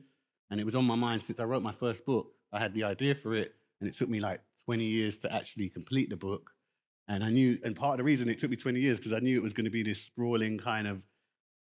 and 0.49 0.59
it 0.59 0.65
was 0.65 0.75
on 0.75 0.85
my 0.85 0.95
mind 0.95 1.23
since 1.23 1.39
I 1.39 1.43
wrote 1.45 1.63
my 1.63 1.71
first 1.73 2.05
book. 2.05 2.33
I 2.51 2.59
had 2.59 2.73
the 2.73 2.83
idea 2.83 3.15
for 3.15 3.33
it, 3.35 3.55
and 3.79 3.89
it 3.89 3.95
took 3.95 4.09
me 4.09 4.19
like 4.19 4.41
20 4.65 4.83
years 4.83 5.17
to 5.19 5.33
actually 5.33 5.69
complete 5.69 6.09
the 6.09 6.17
book. 6.17 6.51
And 7.07 7.23
I 7.23 7.29
knew, 7.31 7.57
and 7.63 7.75
part 7.75 7.93
of 7.93 7.97
the 7.99 8.03
reason 8.03 8.29
it 8.29 8.39
took 8.39 8.51
me 8.51 8.57
20 8.57 8.79
years 8.79 8.97
because 8.97 9.13
I 9.13 9.19
knew 9.19 9.37
it 9.37 9.43
was 9.43 9.53
going 9.53 9.65
to 9.65 9.71
be 9.71 9.81
this 9.83 10.01
sprawling 10.01 10.57
kind 10.59 10.87
of 10.87 11.01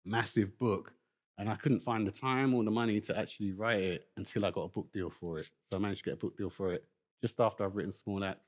massive 0.05 0.57
book, 0.59 0.93
and 1.37 1.49
I 1.49 1.55
couldn't 1.55 1.81
find 1.81 2.07
the 2.07 2.11
time 2.11 2.53
or 2.53 2.63
the 2.63 2.71
money 2.71 3.01
to 3.01 3.17
actually 3.17 3.51
write 3.51 3.81
it 3.81 4.07
until 4.17 4.45
I 4.45 4.51
got 4.51 4.61
a 4.61 4.69
book 4.69 4.91
deal 4.93 5.09
for 5.09 5.39
it. 5.39 5.47
So 5.69 5.77
I 5.77 5.79
managed 5.79 6.03
to 6.03 6.11
get 6.11 6.13
a 6.13 6.17
book 6.17 6.37
deal 6.37 6.49
for 6.49 6.73
it 6.73 6.85
just 7.21 7.39
after 7.39 7.65
I've 7.65 7.75
written 7.75 7.91
Small 7.91 8.23
Axe, 8.23 8.39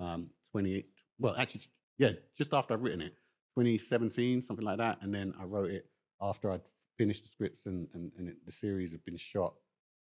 um, 0.00 0.30
28. 0.52 0.86
Well, 1.18 1.34
actually, 1.38 1.62
yeah, 1.98 2.10
just 2.36 2.52
after 2.52 2.74
I've 2.74 2.82
written 2.82 3.00
it, 3.00 3.14
2017, 3.56 4.44
something 4.46 4.64
like 4.64 4.78
that. 4.78 4.98
And 5.02 5.14
then 5.14 5.34
I 5.40 5.44
wrote 5.44 5.70
it 5.70 5.86
after 6.20 6.50
I'd 6.50 6.62
finished 6.98 7.24
the 7.24 7.28
scripts 7.28 7.66
and, 7.66 7.86
and, 7.94 8.10
and 8.18 8.28
it, 8.28 8.36
the 8.46 8.52
series 8.52 8.90
had 8.90 9.04
been 9.04 9.16
shot. 9.16 9.54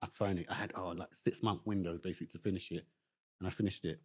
I 0.01 0.07
finally, 0.13 0.45
I 0.49 0.53
had, 0.53 0.71
oh, 0.75 0.89
like 0.89 1.09
six 1.23 1.43
month 1.43 1.61
window 1.65 1.99
basically 2.01 2.27
to 2.27 2.39
finish 2.39 2.71
it. 2.71 2.85
And 3.39 3.47
I 3.47 3.51
finished 3.51 3.85
it. 3.85 3.99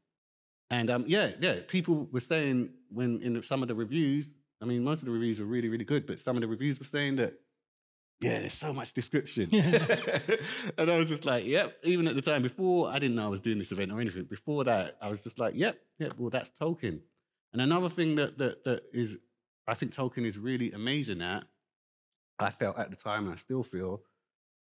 And 0.70 0.90
um, 0.90 1.04
yeah, 1.06 1.32
yeah, 1.40 1.60
people 1.68 2.08
were 2.12 2.20
saying 2.20 2.70
when 2.90 3.20
in 3.22 3.42
some 3.42 3.62
of 3.62 3.68
the 3.68 3.74
reviews, 3.74 4.26
I 4.62 4.64
mean, 4.64 4.82
most 4.84 5.00
of 5.00 5.06
the 5.06 5.10
reviews 5.10 5.38
were 5.38 5.46
really, 5.46 5.68
really 5.68 5.84
good, 5.84 6.06
but 6.06 6.20
some 6.20 6.36
of 6.36 6.40
the 6.40 6.48
reviews 6.48 6.78
were 6.78 6.86
saying 6.86 7.16
that, 7.16 7.34
yeah, 8.22 8.40
there's 8.40 8.54
so 8.54 8.72
much 8.72 8.94
description. 8.94 9.48
and 9.52 10.90
I 10.90 10.96
was 10.96 11.08
just 11.08 11.24
like, 11.24 11.44
yep. 11.44 11.76
Even 11.82 12.06
at 12.06 12.14
the 12.14 12.22
time 12.22 12.42
before, 12.42 12.88
I 12.90 12.98
didn't 12.98 13.16
know 13.16 13.26
I 13.26 13.28
was 13.28 13.40
doing 13.40 13.58
this 13.58 13.72
event 13.72 13.92
or 13.92 14.00
anything. 14.00 14.24
Before 14.24 14.64
that, 14.64 14.96
I 15.00 15.08
was 15.08 15.22
just 15.22 15.38
like, 15.38 15.54
yep, 15.56 15.78
yep. 15.98 16.14
Well, 16.16 16.30
that's 16.30 16.50
Tolkien. 16.60 17.00
And 17.52 17.60
another 17.60 17.90
thing 17.90 18.16
that 18.16 18.38
that 18.38 18.64
that 18.64 18.82
is, 18.92 19.16
I 19.66 19.74
think 19.74 19.94
Tolkien 19.94 20.26
is 20.26 20.38
really 20.38 20.72
amazing 20.72 21.20
at. 21.20 21.44
I 22.38 22.50
felt 22.50 22.78
at 22.78 22.90
the 22.90 22.96
time, 22.96 23.26
and 23.26 23.34
I 23.34 23.36
still 23.36 23.62
feel, 23.62 24.02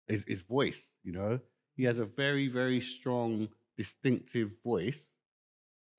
is 0.08 0.24
his 0.28 0.42
voice. 0.42 0.82
You 1.04 1.14
know, 1.14 1.40
he 1.76 1.84
has 1.86 2.00
a 2.00 2.06
very, 2.06 2.48
very 2.48 2.82
strong, 2.82 3.50
distinctive 3.78 4.52
voice. 4.64 5.00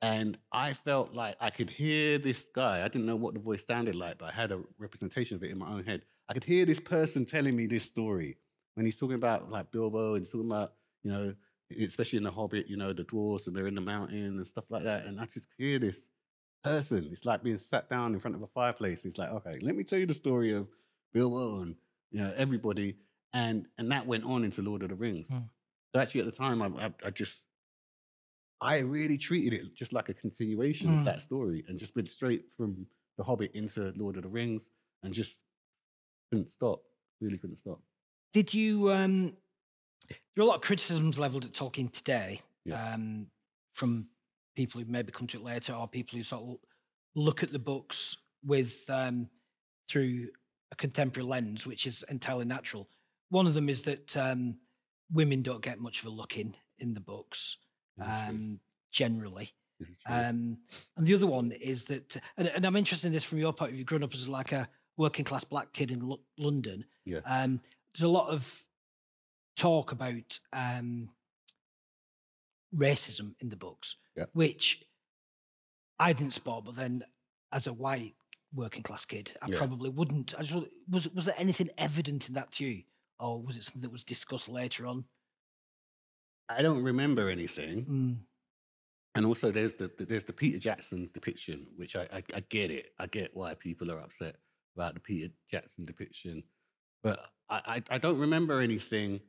And 0.03 0.37
I 0.53 0.75
felt 0.75 1.15
like 1.15 1.37
I 1.41 1.49
could 1.49 1.71
hear 1.71 2.19
this 2.19 2.45
guy. 2.55 2.85
I 2.85 2.89
didn't 2.89 3.07
know 3.07 3.17
what 3.17 3.33
the 3.33 3.41
voice 3.41 3.65
sounded 3.67 3.95
like, 3.95 4.19
but 4.19 4.27
I 4.27 4.33
had 4.33 4.53
a 4.53 4.61
representation 4.79 5.37
of 5.37 5.43
it 5.43 5.51
in 5.51 5.59
my 5.59 5.69
own 5.69 5.85
head. 5.85 6.03
I 6.29 6.33
could 6.33 6.45
hear 6.45 6.65
this 6.65 6.81
person 6.81 7.25
telling 7.25 7.55
me 7.57 7.67
this 7.67 7.85
story 7.85 8.39
when 8.75 8.87
he's 8.87 8.97
talking 8.97 9.17
about 9.17 9.51
like 9.51 9.71
Bilbo 9.71 10.15
and 10.15 10.23
he's 10.25 10.33
talking 10.33 10.47
about, 10.51 10.73
you 11.03 11.11
know, 11.13 11.35
especially 11.81 12.17
in 12.19 12.23
The 12.25 12.31
Hobbit, 12.31 12.67
you 12.69 12.77
know, 12.77 12.93
the 12.93 13.05
dwarves 13.05 13.47
and 13.47 13.55
they're 13.55 13.67
in 13.67 13.75
the 13.75 13.81
mountain 13.81 14.25
and 14.39 14.47
stuff 14.47 14.65
like 14.71 14.85
that. 14.85 15.05
And 15.07 15.21
I 15.21 15.27
just 15.27 15.49
hear 15.59 15.79
this 15.79 15.97
person. 16.63 17.09
It's 17.13 17.25
like 17.25 17.43
being 17.43 17.59
sat 17.59 17.89
down 17.91 18.15
in 18.15 18.21
front 18.21 18.37
of 18.37 18.43
a 18.43 18.47
fireplace. 18.47 19.05
It's 19.05 19.19
like, 19.19 19.31
okay, 19.31 19.59
let 19.61 19.77
me 19.77 19.85
tell 19.85 19.99
you 19.99 20.07
the 20.07 20.15
story 20.15 20.53
of 20.53 20.67
Bilbo 21.13 21.61
and, 21.61 21.75
you 22.11 22.21
know, 22.21 22.33
everybody. 22.37 22.97
And 23.33 23.67
and 23.79 23.91
that 23.93 24.07
went 24.07 24.25
on 24.25 24.45
into 24.45 24.63
Lord 24.63 24.83
of 24.83 24.91
the 24.91 24.95
Rings. 24.95 25.29
Mm. 25.29 25.45
So 25.93 26.01
actually 26.01 26.21
at 26.21 26.27
the 26.27 26.33
time, 26.33 26.63
I, 26.63 26.87
I, 26.87 26.91
I 27.07 27.11
just, 27.11 27.41
I 28.61 28.79
really 28.79 29.19
treated 29.19 29.53
it 29.53 29.75
just 29.75 29.93
like 29.93 30.09
a 30.09 30.15
continuation 30.15 30.89
of 30.89 31.01
Mm. 31.01 31.05
that 31.05 31.23
story 31.23 31.65
and 31.69 31.79
just 31.79 31.95
went 31.95 32.09
straight 32.09 32.45
from 32.57 32.87
The 33.19 33.25
Hobbit 33.25 33.53
into 33.55 33.93
Lord 33.97 34.17
of 34.17 34.23
the 34.23 34.29
Rings 34.29 34.71
and 35.03 35.13
just 35.13 35.41
couldn't 36.37 36.53
stop. 36.53 36.81
Really 37.21 37.39
couldn't 37.39 37.59
stop. 37.61 37.81
Did 38.33 38.53
you? 38.53 38.91
Um, 38.93 39.35
there 40.09 40.43
are 40.43 40.43
a 40.43 40.47
lot 40.47 40.57
of 40.57 40.61
criticisms 40.63 41.19
leveled 41.19 41.45
at 41.45 41.53
Tolkien 41.53 41.91
today 41.93 42.43
Yeah. 42.65 42.95
um, 42.95 43.29
from 43.73 44.09
people 44.57 44.81
who 44.81 44.87
maybe 44.91 45.13
come 45.13 45.27
to 45.29 45.39
it 45.39 45.45
later, 45.45 45.73
or 45.73 45.89
people 45.89 46.19
who 46.19 46.25
sort 46.25 46.43
of 46.43 46.57
look 47.15 47.43
at 47.43 47.53
the 47.53 47.59
books 47.59 48.17
with 48.45 48.85
um, 48.91 49.29
through 49.89 50.29
a 50.73 50.77
contemporary 50.77 51.27
lens, 51.29 51.67
which 51.67 51.87
is 51.87 52.05
entirely 52.11 52.45
natural. 52.45 52.89
One 53.31 53.47
of 53.47 53.55
them 53.55 53.69
is 53.69 53.83
that 53.83 54.17
um, 54.17 54.57
women 55.13 55.43
don't 55.43 55.63
get 55.63 55.79
much 55.81 56.01
of 56.01 56.07
a 56.07 56.11
look 56.11 56.37
in 56.39 56.55
in 56.81 56.93
the 56.95 57.01
books 57.01 57.57
This 57.97 58.07
is 58.07 58.13
true. 58.13 58.29
um, 58.29 58.61
generally. 58.93 59.53
This 59.81 59.89
is 59.89 59.97
true. 60.07 60.15
Um, 60.15 60.59
and 60.97 61.07
the 61.07 61.15
other 61.15 61.27
one 61.27 61.53
is 61.53 61.85
that, 61.85 62.17
and, 62.37 62.49
and 62.49 62.65
I'm 62.65 62.77
interested 62.77 63.07
in 63.09 63.13
this 63.13 63.25
from 63.25 63.39
your 63.39 63.53
point 63.53 63.71
of 63.71 63.77
view, 63.77 63.85
growing 63.85 64.03
up 64.05 64.13
as 64.15 64.29
like 64.29 64.53
a 64.53 64.69
working 64.97 65.25
class 65.25 65.45
black 65.45 65.73
kid 65.73 65.91
in 65.91 66.01
Lo- 66.01 66.21
London. 66.39 66.85
Yeah. 67.05 67.21
Um, 67.27 67.61
there's 67.95 68.03
a 68.03 68.09
lot 68.09 68.29
of 68.31 68.65
talk 69.57 69.93
about 69.93 70.39
um, 70.53 71.09
racism 72.75 73.35
in 73.41 73.49
the 73.49 73.57
books, 73.57 73.97
Yeah. 74.17 74.25
which 74.33 74.85
I 75.99 76.13
didn't 76.13 76.33
spot, 76.33 76.65
but 76.65 76.77
then 76.77 77.03
as 77.53 77.67
a 77.67 77.73
white 77.73 78.15
working 78.53 78.83
class 78.83 79.05
kid, 79.05 79.37
I 79.43 79.49
Yeah. 79.49 79.59
probably 79.59 79.91
wouldn't. 79.91 80.35
I 80.39 80.43
just 80.43 80.67
was 80.89 81.09
was 81.11 81.25
there 81.25 81.35
anything 81.39 81.71
evident 81.79 82.29
in 82.29 82.35
that 82.35 82.53
to 82.53 82.65
you, 82.65 82.85
or 83.21 83.41
was 83.43 83.57
it 83.57 83.65
something 83.65 83.83
that 83.83 83.93
was 83.93 84.05
discussed 84.05 84.49
later 84.49 84.87
on? 84.87 85.05
I 86.49 86.63
don't 86.63 86.83
remember 86.83 87.29
anything. 87.31 87.87
Mm, 87.87 88.25
And 89.17 89.25
also, 89.25 89.51
there's 89.53 89.75
the, 89.75 89.89
the- 89.97 90.05
there's 90.05 90.25
the 90.25 90.33
Peter 90.33 90.59
Jackson 90.59 91.09
depiction, 91.15 91.69
which 91.77 91.95
I, 91.97 92.03
I 92.13 92.23
I 92.35 92.41
get 92.49 92.71
it. 92.73 92.93
I 92.99 93.07
get 93.07 93.35
why 93.35 93.55
people 93.55 93.91
are 93.93 94.01
upset 94.01 94.37
about 94.77 94.95
the 94.95 95.01
Peter 95.01 95.33
Jackson 95.51 95.85
depiction, 95.85 96.43
but 97.03 97.19
I 97.51 97.61
I, 97.67 97.83
I 97.91 97.99
don't 97.99 98.19
remember 98.19 98.61
anything. 98.61 99.21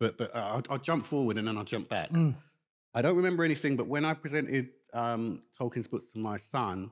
But 0.00 0.18
but 0.18 0.34
I'll, 0.34 0.62
I'll 0.70 0.78
jump 0.78 1.06
forward 1.06 1.38
and 1.38 1.46
then 1.46 1.56
I'll 1.56 1.64
jump 1.64 1.88
back. 1.88 2.10
mm, 2.10 2.34
I 2.94 3.02
don't 3.02 3.16
remember 3.16 3.44
anything. 3.44 3.76
But 3.76 3.86
when 3.86 4.04
I 4.04 4.14
presented 4.14 4.70
um, 4.92 5.42
Tolkien's 5.58 5.86
books 5.86 6.06
to 6.12 6.18
my 6.18 6.36
son, 6.36 6.90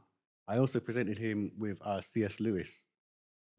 I 0.48 0.58
also 0.58 0.80
presented 0.80 1.18
him 1.18 1.52
with 1.58 1.78
uh, 1.84 2.00
C.S. 2.12 2.38
Lewis. 2.40 2.68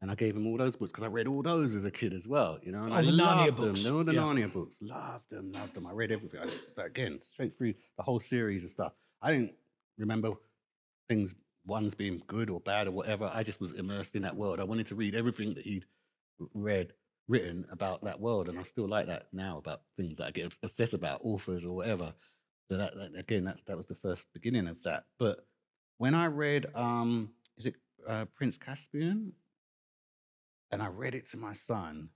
And 0.02 0.10
I 0.10 0.14
gave 0.16 0.36
him 0.36 0.46
all 0.46 0.58
those 0.58 0.76
books 0.76 0.92
because 0.92 1.04
I 1.04 1.08
read 1.08 1.26
all 1.26 1.42
those 1.42 1.74
as 1.74 1.84
a 1.84 1.90
kid 1.90 2.12
as 2.12 2.26
well, 2.28 2.58
you 2.62 2.72
know. 2.72 2.84
And 2.84 2.92
All 2.92 2.98
I 2.98 3.02
the 3.02 3.10
Narnia 3.10 3.16
loved 3.16 3.56
books, 3.56 3.82
them. 3.82 3.90
They 3.92 3.96
were 3.96 4.04
the 4.04 4.12
yeah. 4.14 4.20
Narnia 4.20 4.52
books. 4.52 4.76
Loved 4.82 5.30
them, 5.30 5.52
loved 5.52 5.72
them. 5.74 5.86
I 5.86 5.92
read 5.92 6.12
everything. 6.12 6.40
I 6.78 6.82
again, 6.82 7.20
straight 7.22 7.56
through 7.56 7.72
the 7.96 8.02
whole 8.02 8.20
series 8.20 8.62
and 8.62 8.70
stuff. 8.70 8.92
I 9.22 9.32
didn't 9.32 9.52
remember 9.96 10.32
things, 11.08 11.34
ones 11.66 11.94
being 11.94 12.22
good 12.26 12.50
or 12.50 12.60
bad 12.60 12.86
or 12.86 12.92
whatever. 12.92 13.30
I 13.32 13.42
just 13.42 13.60
was 13.60 13.72
immersed 13.72 14.14
in 14.14 14.22
that 14.22 14.36
world. 14.36 14.60
I 14.60 14.64
wanted 14.64 14.86
to 14.86 14.94
read 14.94 15.14
everything 15.14 15.54
that 15.54 15.64
he'd 15.64 15.86
read, 16.52 16.92
written 17.28 17.66
about 17.70 18.04
that 18.04 18.20
world. 18.20 18.48
And 18.48 18.58
I 18.58 18.62
still 18.62 18.88
like 18.88 19.06
that 19.06 19.28
now 19.32 19.58
about 19.58 19.82
things 19.96 20.18
that 20.18 20.26
I 20.26 20.30
get 20.30 20.52
obsessed 20.62 20.94
about, 20.94 21.20
authors 21.24 21.64
or 21.64 21.74
whatever. 21.74 22.12
So 22.70 22.76
that, 22.76 22.94
that 22.94 23.18
again, 23.18 23.44
that, 23.44 23.58
that 23.66 23.76
was 23.76 23.86
the 23.86 23.94
first 23.96 24.26
beginning 24.32 24.68
of 24.68 24.82
that. 24.84 25.04
But 25.18 25.46
when 25.98 26.14
I 26.14 26.26
read, 26.26 26.66
um, 26.74 27.30
is 27.56 27.66
it 27.66 27.74
uh, 28.08 28.24
Prince 28.34 28.58
Caspian? 28.58 29.32
And 30.70 30.82
I 30.82 30.88
read 30.88 31.14
it 31.14 31.28
to 31.30 31.36
my 31.36 31.54
son. 31.54 32.10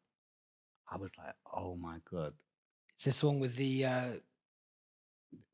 I 0.90 0.96
was 0.96 1.10
like, 1.18 1.34
oh 1.54 1.76
my 1.76 1.98
god, 2.10 2.32
Is 2.98 3.04
this 3.04 3.22
one 3.22 3.40
with 3.40 3.56
the 3.56 3.84
uh, 3.84 4.10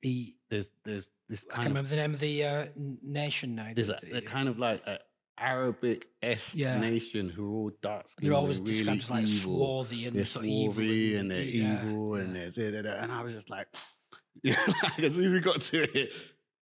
the 0.02 0.34
there's 0.50 0.70
there's 0.84 1.08
this 1.28 1.46
I 1.50 1.56
can 1.56 1.62
of 1.62 1.68
remember 1.68 1.88
the 1.90 1.96
name 1.96 2.14
of 2.14 2.20
the 2.20 2.44
uh, 2.44 2.66
nation 3.02 3.54
now. 3.54 3.68
there's 3.74 3.88
a, 3.88 4.20
kind 4.22 4.48
of 4.48 4.58
like 4.58 4.86
a 4.86 4.98
Arabic 5.38 6.06
esque 6.22 6.54
Yeah. 6.54 6.78
nation 6.78 7.28
who 7.28 7.44
are 7.50 7.56
all 7.56 7.70
dark 7.82 8.08
skinned. 8.10 8.26
they're 8.30 8.36
always 8.38 8.60
really 8.60 8.72
described 8.74 9.02
as 9.02 9.10
like 9.10 9.26
swarthy 9.26 10.06
and 10.06 10.16
They're 10.16 10.24
sort 10.24 10.44
of 10.44 10.50
evil. 10.50 10.74
swarthy 10.74 11.16
and 11.16 11.30
they're 11.30 11.42
yeah, 11.42 11.82
evil 11.86 12.14
and 12.16 12.36
they're 12.36 12.52
and 12.86 13.10
I 13.12 13.22
was 13.22 13.34
just 13.34 13.50
like, 13.50 13.66
yeah, 14.42 14.56
like, 14.82 14.98
as 15.00 15.14
soon 15.14 15.24
as 15.26 15.32
we 15.32 15.40
got 15.40 15.60
to 15.60 15.98
it, 15.98 16.12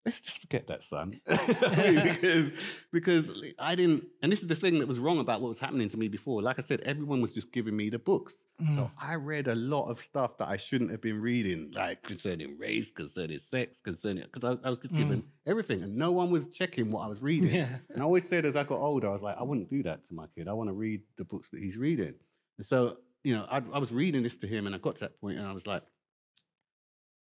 let's 0.06 0.22
just 0.22 0.40
forget 0.40 0.68
that, 0.68 0.84
son, 0.84 1.20
because 1.28 2.52
because 2.92 3.32
I 3.58 3.76
didn't. 3.76 4.06
And 4.22 4.32
this 4.32 4.42
is 4.42 4.48
the 4.48 4.56
thing 4.56 4.80
that 4.80 4.88
was 4.88 5.00
wrong 5.00 5.20
about 5.20 5.42
what 5.42 5.50
was 5.50 5.60
happening 5.60 5.90
to 5.90 5.98
me 5.98 6.08
before. 6.08 6.42
Like 6.42 6.60
I 6.60 6.62
said, 6.62 6.82
everyone 6.82 7.22
was 7.22 7.34
just 7.34 7.52
giving 7.52 7.76
me 7.76 7.90
the 7.90 8.00
books. 8.00 8.42
Mm. 8.62 8.76
So 8.76 8.92
I 9.00 9.16
read 9.16 9.48
a 9.48 9.56
lot 9.56 9.90
of 9.90 10.00
stuff 10.00 10.38
that 10.38 10.48
I 10.48 10.58
shouldn't 10.58 10.92
have 10.92 11.02
been 11.02 11.20
reading, 11.20 11.72
like 11.74 12.04
concerning 12.04 12.58
race, 12.58 12.92
concerning 12.92 13.40
sex, 13.40 13.82
concerning 13.82 14.26
because 14.32 14.58
I, 14.58 14.68
I 14.68 14.70
was 14.70 14.80
just 14.80 14.94
given 14.94 15.24
everything, 15.48 15.82
and 15.82 15.96
no 15.96 16.12
one 16.12 16.30
was 16.30 16.48
checking 16.48 16.92
what 16.92 17.02
I 17.02 17.08
was 17.08 17.22
reading. 17.22 17.54
Yeah. 17.54 17.68
And 17.90 18.02
I 18.02 18.06
always 18.06 18.30
said 18.30 18.46
as 18.46 18.56
I 18.56 18.64
got 18.64 18.80
older, 18.80 19.10
I 19.10 19.14
was 19.14 19.24
like, 19.24 19.38
I 19.38 19.44
wouldn't 19.44 19.70
do 19.70 19.84
that 19.84 20.06
to 20.08 20.14
my 20.14 20.28
kid. 20.36 20.48
I 20.48 20.54
want 20.54 20.70
to 20.70 20.76
read 20.76 21.02
the 21.18 21.26
books 21.26 21.50
that 21.50 21.62
he's 21.62 21.78
reading. 21.78 22.14
And 22.58 22.66
so, 22.66 22.98
you 23.24 23.36
know, 23.36 23.46
I, 23.50 23.58
I 23.74 23.80
was 23.80 23.92
reading 23.92 24.24
this 24.24 24.38
to 24.38 24.48
him, 24.48 24.68
and 24.68 24.76
I 24.76 24.78
got 24.78 24.96
to 24.96 25.02
that 25.02 25.20
point, 25.20 25.40
and 25.40 25.48
I 25.48 25.52
was 25.52 25.66
like, 25.66 25.84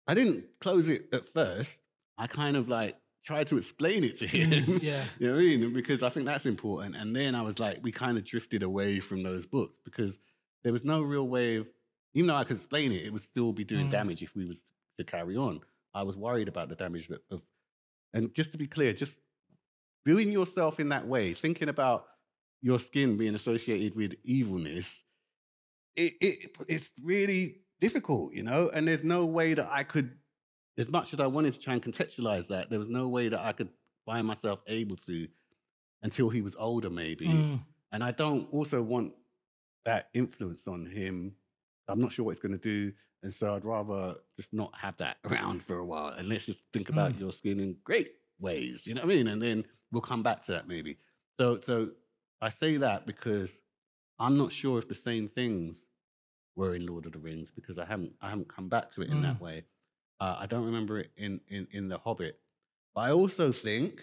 I 0.07 0.13
didn't 0.13 0.45
close 0.59 0.87
it 0.87 1.07
at 1.13 1.31
first. 1.33 1.71
I 2.19 2.27
kind 2.27 2.55
of 2.55 2.67
like 2.69 2.97
tried 3.25 3.47
to 3.47 3.57
explain 3.57 4.03
it 4.03 4.17
to 4.17 4.27
him. 4.35 4.51
Mm, 4.51 4.83
yeah. 4.83 5.03
you 5.19 5.27
know 5.27 5.33
what 5.35 5.39
I 5.39 5.43
mean? 5.45 5.73
Because 5.73 6.03
I 6.03 6.09
think 6.09 6.25
that's 6.27 6.45
important. 6.45 6.95
And 6.95 7.15
then 7.15 7.33
I 7.33 7.41
was 7.41 7.57
like, 7.59 7.79
we 7.81 7.91
kind 7.91 8.17
of 8.17 8.25
drifted 8.25 8.61
away 8.61 8.99
from 8.99 9.23
those 9.23 9.45
books 9.45 9.79
because 9.83 10.17
there 10.63 10.73
was 10.73 10.83
no 10.83 11.01
real 11.01 11.27
way 11.27 11.55
of, 11.55 11.67
even 12.13 12.27
though 12.27 12.35
I 12.35 12.43
could 12.43 12.57
explain 12.57 12.91
it, 12.91 13.05
it 13.05 13.11
would 13.13 13.23
still 13.23 13.53
be 13.53 13.63
doing 13.63 13.87
Mm. 13.87 13.91
damage 13.91 14.21
if 14.21 14.35
we 14.35 14.45
was 14.45 14.57
to 14.97 15.03
carry 15.03 15.35
on. 15.37 15.61
I 15.93 16.03
was 16.03 16.15
worried 16.17 16.47
about 16.47 16.69
the 16.69 16.75
damage 16.75 17.07
that 17.07 17.21
of, 17.31 17.41
and 18.13 18.33
just 18.35 18.51
to 18.51 18.57
be 18.57 18.67
clear, 18.67 18.93
just 18.93 19.17
viewing 20.05 20.31
yourself 20.31 20.79
in 20.79 20.89
that 20.89 21.07
way, 21.07 21.33
thinking 21.33 21.69
about 21.69 22.05
your 22.61 22.79
skin 22.79 23.17
being 23.17 23.35
associated 23.35 23.95
with 23.95 24.15
evilness, 24.23 25.03
it, 25.95 26.13
it 26.21 26.55
it's 26.67 26.91
really 27.01 27.61
difficult, 27.79 28.33
you 28.33 28.43
know. 28.43 28.69
And 28.73 28.87
there's 28.87 29.03
no 29.03 29.25
way 29.25 29.53
that 29.53 29.69
I 29.71 29.83
could, 29.83 30.17
as 30.79 30.89
much 30.89 31.13
as 31.13 31.19
I 31.19 31.27
wanted 31.27 31.53
to 31.53 31.59
try 31.59 31.73
and 31.73 31.83
contextualize 31.83 32.47
that, 32.47 32.69
there 32.69 32.79
was 32.79 32.89
no 32.89 33.07
way 33.07 33.29
that 33.29 33.39
I 33.39 33.51
could 33.51 33.69
find 34.05 34.25
myself 34.25 34.59
able 34.67 34.95
to 35.07 35.27
until 36.01 36.29
he 36.29 36.41
was 36.41 36.55
older, 36.57 36.89
maybe. 36.89 37.27
Mm, 37.27 37.59
And 37.91 38.03
I 38.03 38.11
don't 38.11 38.47
also 38.53 38.81
want 38.81 39.13
that 39.85 40.09
influence 40.13 40.67
on 40.67 40.85
him. 40.85 41.35
I'm 41.87 41.99
not 41.99 42.13
sure 42.13 42.25
what 42.25 42.31
it's 42.31 42.39
going 42.39 42.57
to 42.57 42.57
do. 42.57 42.93
And 43.23 43.33
so 43.33 43.53
I'd 43.55 43.65
rather 43.65 44.15
just 44.37 44.53
not 44.53 44.73
have 44.75 44.95
that 44.97 45.17
around 45.29 45.63
for 45.65 45.77
a 45.79 45.85
while. 45.85 46.09
And 46.17 46.29
let's 46.29 46.45
just 46.45 46.61
think 46.71 46.89
about 46.89 47.13
Mm. 47.13 47.19
your 47.19 47.31
skin 47.33 47.59
in 47.59 47.75
great 47.83 48.13
ways. 48.39 48.87
You 48.87 48.93
know 48.93 49.01
what 49.01 49.11
I 49.11 49.15
mean? 49.15 49.27
And 49.27 49.41
then 49.41 49.65
we'll 49.91 50.01
come 50.01 50.23
back 50.23 50.43
to 50.43 50.53
that 50.53 50.67
maybe. 50.67 50.97
So 51.37 51.59
so 51.59 51.89
I 52.41 52.49
say 52.49 52.77
that 52.77 53.05
because 53.05 53.49
I'm 54.17 54.37
not 54.37 54.53
sure 54.53 54.79
if 54.79 54.87
the 54.87 54.95
same 54.95 55.27
things 55.27 55.83
were 56.55 56.75
in 56.75 56.85
Lord 56.85 57.05
of 57.05 57.11
the 57.13 57.19
Rings 57.19 57.51
because 57.53 57.77
I 57.77 57.85
haven't 57.85 58.13
I 58.21 58.29
haven't 58.29 58.47
come 58.47 58.69
back 58.69 58.91
to 58.91 59.01
it 59.01 59.09
in 59.09 59.21
that 59.23 59.41
way. 59.41 59.63
Uh, 60.19 60.35
I 60.39 60.45
don't 60.47 60.65
remember 60.65 60.99
it 60.99 61.11
in, 61.17 61.39
in 61.49 61.67
in 61.71 61.87
The 61.89 61.97
Hobbit. 61.97 62.39
But 62.95 63.01
I 63.01 63.11
also 63.11 63.51
think 63.51 64.01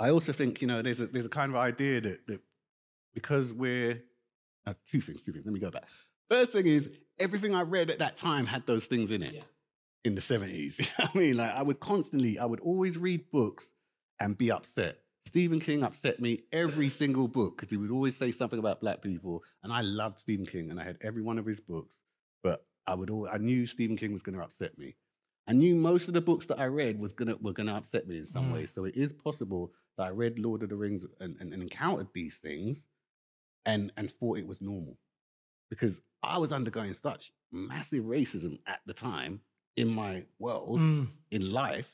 I 0.00 0.10
also 0.10 0.32
think, 0.32 0.60
you 0.60 0.66
know, 0.66 0.82
there's 0.82 1.00
a 1.00 1.06
there's 1.06 1.26
a 1.26 1.30
kind 1.30 1.50
of 1.52 1.56
idea 1.56 2.00
that 2.00 2.26
that 2.26 2.40
because 3.14 3.52
we're 3.52 4.02
uh, 4.66 4.74
two 4.90 5.00
things, 5.00 5.22
two 5.22 5.32
things. 5.32 5.44
Let 5.44 5.52
me 5.54 5.60
go 5.60 5.70
back. 5.70 5.84
First 6.30 6.52
thing 6.52 6.66
is 6.66 6.88
everything 7.18 7.54
I 7.54 7.62
read 7.62 7.90
at 7.90 7.98
that 7.98 8.16
time 8.16 8.46
had 8.46 8.66
those 8.66 8.86
things 8.86 9.10
in 9.10 9.22
it 9.22 9.34
Yeah. 9.34 9.42
in 10.04 10.14
the 10.14 10.20
70s. 10.20 10.78
You 10.78 10.84
know 10.98 11.04
what 11.04 11.10
I 11.14 11.18
mean, 11.18 11.36
like 11.36 11.52
I 11.54 11.62
would 11.62 11.80
constantly, 11.80 12.38
I 12.38 12.44
would 12.46 12.60
always 12.60 12.96
read 12.96 13.30
books 13.30 13.68
and 14.20 14.36
be 14.36 14.50
upset. 14.50 14.98
Stephen 15.26 15.60
King 15.60 15.82
upset 15.84 16.20
me 16.20 16.40
every 16.52 16.88
single 17.02 17.28
book 17.28 17.56
because 17.56 17.70
he 17.70 17.76
would 17.76 17.90
always 17.90 18.16
say 18.16 18.32
something 18.32 18.58
about 18.58 18.80
black 18.80 19.02
people, 19.02 19.42
and 19.62 19.72
I 19.72 19.82
loved 19.82 20.20
Stephen 20.20 20.46
King 20.46 20.70
and 20.70 20.80
I 20.80 20.84
had 20.84 20.98
every 21.02 21.22
one 21.22 21.38
of 21.38 21.44
his 21.46 21.60
books. 21.60 21.94
But 22.42 22.64
I 22.86 22.94
would 22.94 23.10
all, 23.10 23.28
I 23.32 23.38
knew 23.38 23.66
Stephen 23.66 23.96
King 23.96 24.12
was 24.12 24.22
going 24.22 24.36
to 24.36 24.44
upset 24.44 24.76
me. 24.78 24.96
I 25.48 25.52
knew 25.52 25.74
most 25.74 26.06
of 26.08 26.14
the 26.14 26.20
books 26.20 26.46
that 26.46 26.60
I 26.60 26.66
read 26.66 27.00
was 27.00 27.12
gonna 27.12 27.36
were 27.40 27.52
gonna 27.52 27.74
upset 27.74 28.06
me 28.06 28.18
in 28.18 28.26
some 28.26 28.48
Mm. 28.48 28.52
way. 28.52 28.66
So 28.66 28.84
it 28.84 28.94
is 28.96 29.12
possible 29.12 29.72
that 29.98 30.04
I 30.04 30.10
read 30.10 30.38
Lord 30.38 30.62
of 30.62 30.68
the 30.68 30.76
Rings 30.76 31.04
and, 31.18 31.36
and, 31.40 31.52
and 31.52 31.62
encountered 31.62 32.06
these 32.14 32.36
things 32.36 32.80
and 33.66 33.92
and 33.96 34.12
thought 34.12 34.38
it 34.38 34.46
was 34.46 34.60
normal 34.60 34.96
because 35.68 36.00
I 36.22 36.38
was 36.38 36.52
undergoing 36.52 36.94
such 36.94 37.32
massive 37.50 38.04
racism 38.04 38.60
at 38.66 38.80
the 38.86 38.94
time 38.94 39.40
in 39.76 39.88
my 39.88 40.24
world, 40.38 40.78
mm, 40.78 41.08
in 41.32 41.50
life, 41.50 41.90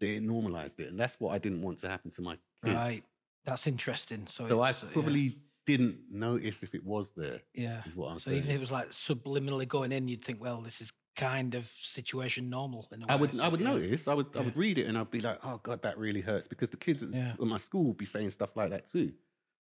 they 0.00 0.20
normalized 0.20 0.78
it. 0.78 0.88
And 0.88 1.00
that's 1.00 1.18
what 1.18 1.32
I 1.34 1.38
didn't 1.38 1.62
want 1.62 1.80
to 1.80 1.88
happen 1.88 2.10
to 2.12 2.22
my 2.22 2.34
kids. 2.64 2.76
right. 2.76 3.04
That's 3.44 3.66
interesting. 3.66 4.26
So, 4.26 4.46
So 4.48 4.60
I 4.60 4.70
it's, 4.70 4.82
uh, 4.82 4.86
yeah, 4.86 4.92
probably 4.92 5.36
didn't 5.66 5.98
notice 6.10 6.62
if 6.62 6.74
it 6.74 6.84
was 6.84 7.12
there, 7.16 7.40
yeah. 7.54 7.82
is 7.86 7.96
what 7.96 8.08
I'm 8.12 8.18
So 8.18 8.30
saying. 8.30 8.38
even 8.38 8.50
if 8.50 8.56
it 8.56 8.60
was 8.60 8.72
like 8.72 8.88
subliminally 8.90 9.66
going 9.68 9.92
in, 9.92 10.08
you'd 10.08 10.24
think, 10.24 10.40
well, 10.40 10.60
this 10.60 10.80
is 10.80 10.90
kind 11.16 11.54
of 11.54 11.70
situation 11.80 12.48
normal. 12.50 12.86
In 12.92 13.02
a 13.02 13.06
I 13.08 13.14
way, 13.16 13.22
would 13.22 13.34
so, 13.36 13.42
I 13.42 13.48
would 13.48 13.60
yeah. 13.60 13.70
notice. 13.70 14.06
I 14.08 14.14
would 14.14 14.36
I 14.36 14.40
would 14.40 14.56
read 14.56 14.78
it 14.78 14.86
and 14.86 14.96
I'd 14.96 15.10
be 15.10 15.20
like, 15.20 15.38
oh 15.42 15.60
god, 15.62 15.82
that 15.82 15.98
really 15.98 16.20
hurts 16.20 16.46
because 16.46 16.70
the 16.70 16.76
kids 16.76 17.02
at, 17.02 17.12
Yeah. 17.12 17.34
my 17.38 17.58
school 17.58 17.84
would 17.84 17.96
be 17.96 18.06
saying 18.06 18.30
stuff 18.30 18.50
like 18.56 18.70
that 18.70 18.88
too. 18.90 19.12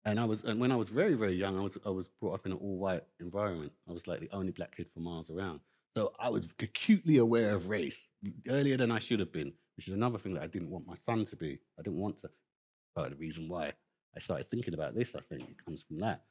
And 0.06 0.20
I 0.20 0.26
was 0.26 0.44
and 0.44 0.60
when 0.60 0.72
I 0.72 0.76
was 0.76 0.90
very 0.90 1.14
very 1.14 1.36
young, 1.36 1.58
I 1.58 1.62
was 1.62 1.78
I 1.86 1.90
was 1.90 2.08
brought 2.20 2.34
up 2.34 2.46
in 2.46 2.52
an 2.54 2.58
all 2.60 2.78
white 2.78 3.04
environment. 3.20 3.72
I 3.88 3.92
was 3.94 4.08
like 4.08 4.20
the 4.20 4.30
only 4.32 4.52
black 4.52 4.76
kid 4.76 4.88
for 4.94 5.00
miles 5.00 5.30
around. 5.30 5.60
So 5.96 6.14
I 6.20 6.30
was 6.30 6.48
acutely 6.60 7.18
aware 7.18 7.54
of 7.54 7.68
race 7.70 8.10
earlier 8.50 8.78
than 8.78 8.90
I 8.90 8.98
should 9.00 9.20
have 9.20 9.32
been, 9.32 9.54
which 9.78 9.88
is 9.88 9.94
another 9.94 10.18
thing 10.18 10.34
that 10.34 10.44
I 10.44 10.48
didn't 10.48 10.72
want 10.72 10.88
my 10.88 10.96
son 11.06 11.24
to 11.26 11.36
be. 11.36 11.60
I 11.80 11.84
didn't 11.84 12.00
want 12.00 12.20
to. 12.22 12.30
Part 12.96 13.12
of 13.12 13.14
the 13.14 13.20
reason 13.20 13.48
why 13.50 13.74
I 14.16 14.20
started 14.20 14.50
thinking 14.50 14.74
about 14.74 14.96
this, 14.96 15.16
I 15.16 15.22
think, 15.22 15.42
it 15.50 15.64
comes 15.66 15.84
from 15.84 16.00
that. 16.00 16.24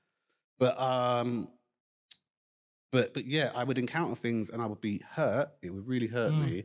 But 0.58 0.78
um, 0.80 1.48
but 2.90 3.14
but 3.14 3.26
yeah, 3.26 3.50
I 3.54 3.64
would 3.64 3.78
encounter 3.78 4.14
things 4.16 4.50
and 4.50 4.60
I 4.60 4.66
would 4.66 4.80
be 4.80 5.00
hurt. 5.10 5.50
It 5.62 5.70
would 5.70 5.86
really 5.86 6.06
hurt 6.06 6.32
Mm. 6.32 6.38
me, 6.50 6.64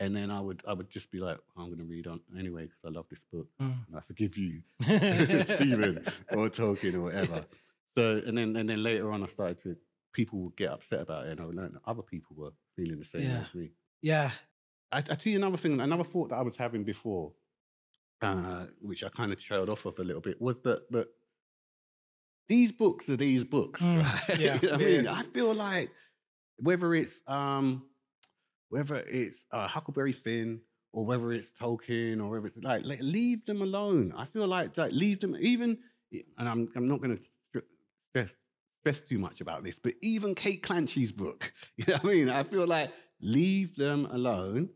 and 0.00 0.14
then 0.14 0.30
I 0.30 0.40
would 0.40 0.62
I 0.66 0.72
would 0.72 0.90
just 0.90 1.10
be 1.10 1.18
like, 1.20 1.38
I'm 1.56 1.66
going 1.66 1.78
to 1.78 1.84
read 1.84 2.06
on 2.06 2.20
anyway 2.38 2.62
because 2.64 2.80
I 2.84 2.88
love 2.88 3.06
this 3.08 3.20
book 3.32 3.48
Mm. 3.60 3.86
and 3.86 3.96
I 3.96 4.00
forgive 4.00 4.36
you, 4.36 4.62
Stephen 4.80 6.04
or 6.32 6.48
Tolkien 6.50 6.94
or 6.94 7.02
whatever. 7.02 7.44
So 7.96 8.20
and 8.26 8.36
then 8.36 8.56
and 8.56 8.68
then 8.68 8.82
later 8.82 9.10
on, 9.12 9.22
I 9.22 9.28
started 9.28 9.60
to 9.62 9.76
people 10.12 10.40
would 10.40 10.56
get 10.56 10.70
upset 10.70 11.00
about 11.00 11.26
it, 11.26 11.32
and 11.32 11.40
I 11.40 11.44
would 11.46 11.54
learn 11.54 11.72
that 11.74 11.82
other 11.86 12.02
people 12.02 12.34
were 12.36 12.50
feeling 12.76 12.98
the 12.98 13.04
same 13.04 13.22
Yeah. 13.30 13.42
as 13.42 13.54
me. 13.54 13.70
Yeah. 14.02 14.30
I, 14.90 14.98
I 14.98 15.02
tell 15.02 15.30
you 15.30 15.36
another 15.36 15.58
thing, 15.58 15.80
another 15.80 16.02
thought 16.04 16.30
that 16.30 16.36
I 16.36 16.42
was 16.42 16.56
having 16.56 16.82
before, 16.82 17.32
uh, 18.22 18.66
which 18.80 19.04
I 19.04 19.08
kind 19.08 19.32
of 19.32 19.40
trailed 19.40 19.68
off 19.70 19.84
of 19.84 19.98
a 19.98 20.04
little 20.04 20.22
bit, 20.22 20.40
was 20.40 20.60
that 20.62 20.90
that 20.92 21.08
these 22.48 22.72
books 22.72 23.08
are 23.08 23.16
these 23.16 23.44
books, 23.44 23.80
Mm, 23.82 24.02
right? 24.02 24.38
yeah, 24.38 24.58
You 24.62 24.68
know 24.68 24.74
what 24.74 24.82
I 24.82 24.84
yeah. 24.84 24.96
mean, 24.96 25.08
I 25.08 25.22
feel 25.22 25.54
like 25.54 25.90
whether 26.58 26.94
it's 26.94 27.20
um, 27.26 27.90
whether 28.70 28.96
it's 28.96 29.46
uh, 29.52 29.68
Huckleberry 29.68 30.12
Finn 30.12 30.62
or 30.92 31.04
whether 31.06 31.32
it's 31.32 31.52
Tolkien 31.52 32.20
or 32.22 32.30
whether 32.30 32.46
it's 32.46 32.56
like, 32.58 32.84
like 32.84 33.00
leave 33.02 33.44
them 33.46 33.62
alone. 33.62 34.12
I 34.16 34.26
feel 34.26 34.46
like 34.46 34.76
like 34.76 34.92
leave 34.92 35.20
them 35.20 35.36
even, 35.40 35.78
and 36.12 36.48
I'm 36.48 36.68
I'm 36.76 36.88
not 36.88 37.00
going 37.00 37.18
to 37.18 37.62
stress 38.10 38.30
stress 38.80 39.00
too 39.02 39.18
much 39.18 39.40
about 39.40 39.64
this, 39.64 39.78
but 39.78 39.94
even 40.02 40.34
Kate 40.34 40.62
Clancy's 40.62 41.12
book, 41.12 41.52
you 41.76 41.84
know 41.88 41.94
what 41.94 42.04
I 42.04 42.14
mean? 42.14 42.30
I 42.30 42.42
feel 42.44 42.66
like 42.66 42.92
leave 43.20 43.76
them 43.76 44.06
alone. 44.06 44.70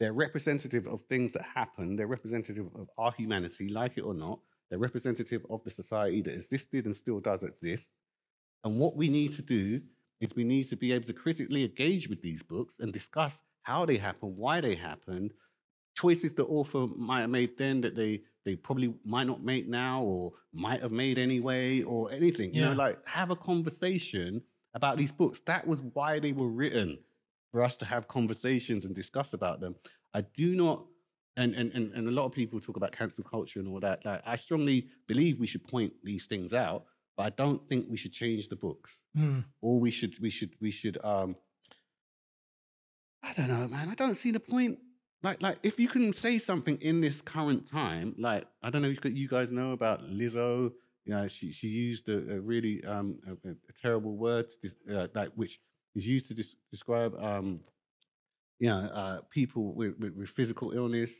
They're 0.00 0.12
representative 0.12 0.86
of 0.86 1.02
things 1.08 1.32
that 1.32 1.42
happen. 1.42 1.96
They're 1.96 2.06
representative 2.06 2.66
of 2.74 2.88
our 2.98 3.12
humanity, 3.12 3.68
like 3.68 3.98
it 3.98 4.02
or 4.02 4.14
not. 4.14 4.38
They're 4.70 4.78
representative 4.78 5.44
of 5.50 5.64
the 5.64 5.70
society 5.70 6.22
that 6.22 6.34
existed 6.34 6.86
and 6.86 6.96
still 6.96 7.20
does 7.20 7.42
exist. 7.42 7.90
And 8.64 8.78
what 8.78 8.96
we 8.96 9.08
need 9.08 9.34
to 9.34 9.42
do 9.42 9.80
is 10.20 10.34
we 10.36 10.44
need 10.44 10.68
to 10.70 10.76
be 10.76 10.92
able 10.92 11.06
to 11.06 11.12
critically 11.12 11.64
engage 11.64 12.08
with 12.08 12.22
these 12.22 12.42
books 12.42 12.74
and 12.80 12.92
discuss 12.92 13.32
how 13.62 13.86
they 13.86 13.96
happen, 13.96 14.36
why 14.36 14.60
they 14.60 14.74
happened, 14.74 15.32
choices 15.94 16.32
the 16.32 16.44
author 16.44 16.86
might 16.96 17.22
have 17.22 17.30
made 17.30 17.58
then 17.58 17.80
that 17.80 17.96
they 17.96 18.22
they 18.44 18.54
probably 18.56 18.94
might 19.04 19.26
not 19.26 19.42
make 19.42 19.68
now 19.68 20.02
or 20.02 20.32
might 20.54 20.80
have 20.80 20.92
made 20.92 21.18
anyway 21.18 21.82
or 21.82 22.10
anything. 22.10 22.54
You 22.54 22.64
know, 22.64 22.72
like 22.72 22.98
have 23.06 23.30
a 23.30 23.36
conversation 23.36 24.42
about 24.74 24.96
these 24.96 25.12
books. 25.12 25.40
That 25.44 25.66
was 25.66 25.82
why 25.82 26.18
they 26.18 26.32
were 26.32 26.48
written 26.48 26.98
for 27.58 27.64
us 27.64 27.76
to 27.76 27.84
have 27.84 28.06
conversations 28.06 28.84
and 28.84 28.94
discuss 28.94 29.32
about 29.32 29.60
them. 29.60 29.74
I 30.14 30.20
do 30.36 30.54
not 30.54 30.84
and, 31.36 31.54
and, 31.54 31.72
and, 31.72 31.92
and 31.92 32.06
a 32.08 32.10
lot 32.10 32.24
of 32.24 32.32
people 32.32 32.60
talk 32.60 32.76
about 32.76 32.92
cancel 32.92 33.22
culture 33.24 33.58
and 33.60 33.68
all 33.68 33.78
that. 33.80 34.04
Like, 34.04 34.22
I 34.26 34.34
strongly 34.36 34.88
believe 35.06 35.38
we 35.38 35.46
should 35.46 35.64
point 35.66 35.92
these 36.02 36.24
things 36.26 36.52
out, 36.52 36.84
but 37.16 37.22
I 37.26 37.30
don't 37.30 37.68
think 37.68 37.86
we 37.88 37.96
should 37.96 38.12
change 38.12 38.48
the 38.48 38.56
books 38.56 38.92
Mm. 39.16 39.44
or 39.60 39.80
we 39.80 39.90
should 39.90 40.14
we 40.20 40.30
should 40.30 40.52
we 40.60 40.70
should 40.70 40.98
um 41.02 41.34
I 43.24 43.32
don't 43.36 43.48
know, 43.48 43.66
man. 43.66 43.88
I 43.88 43.94
don't 43.94 44.14
see 44.16 44.30
the 44.30 44.40
point. 44.40 44.78
Like 45.24 45.42
like 45.42 45.58
if 45.64 45.80
you 45.80 45.88
can 45.88 46.12
say 46.12 46.38
something 46.38 46.76
in 46.80 47.00
this 47.00 47.20
current 47.20 47.66
time, 47.66 48.14
like 48.18 48.44
I 48.62 48.70
don't 48.70 48.82
know 48.82 48.88
if 48.96 49.04
you 49.04 49.26
guys 49.28 49.50
know 49.50 49.72
about 49.72 49.98
Lizzo. 50.18 50.70
You 51.06 51.14
know, 51.14 51.26
she 51.26 51.50
she 51.52 51.66
used 51.68 52.08
a, 52.08 52.18
a 52.36 52.40
really 52.52 52.84
um 52.84 53.18
a, 53.26 53.32
a- 53.50 53.72
terrible 53.82 54.14
word, 54.16 54.46
to 54.62 54.66
uh, 54.96 55.08
like 55.14 55.30
which 55.34 55.58
is 55.98 56.06
used 56.06 56.28
to 56.28 56.34
des- 56.34 56.56
describe 56.70 57.14
um 57.22 57.60
you 58.58 58.68
know 58.68 58.76
uh 58.76 59.20
people 59.30 59.74
with, 59.74 59.98
with, 59.98 60.14
with 60.16 60.28
physical 60.30 60.72
illness, 60.72 61.10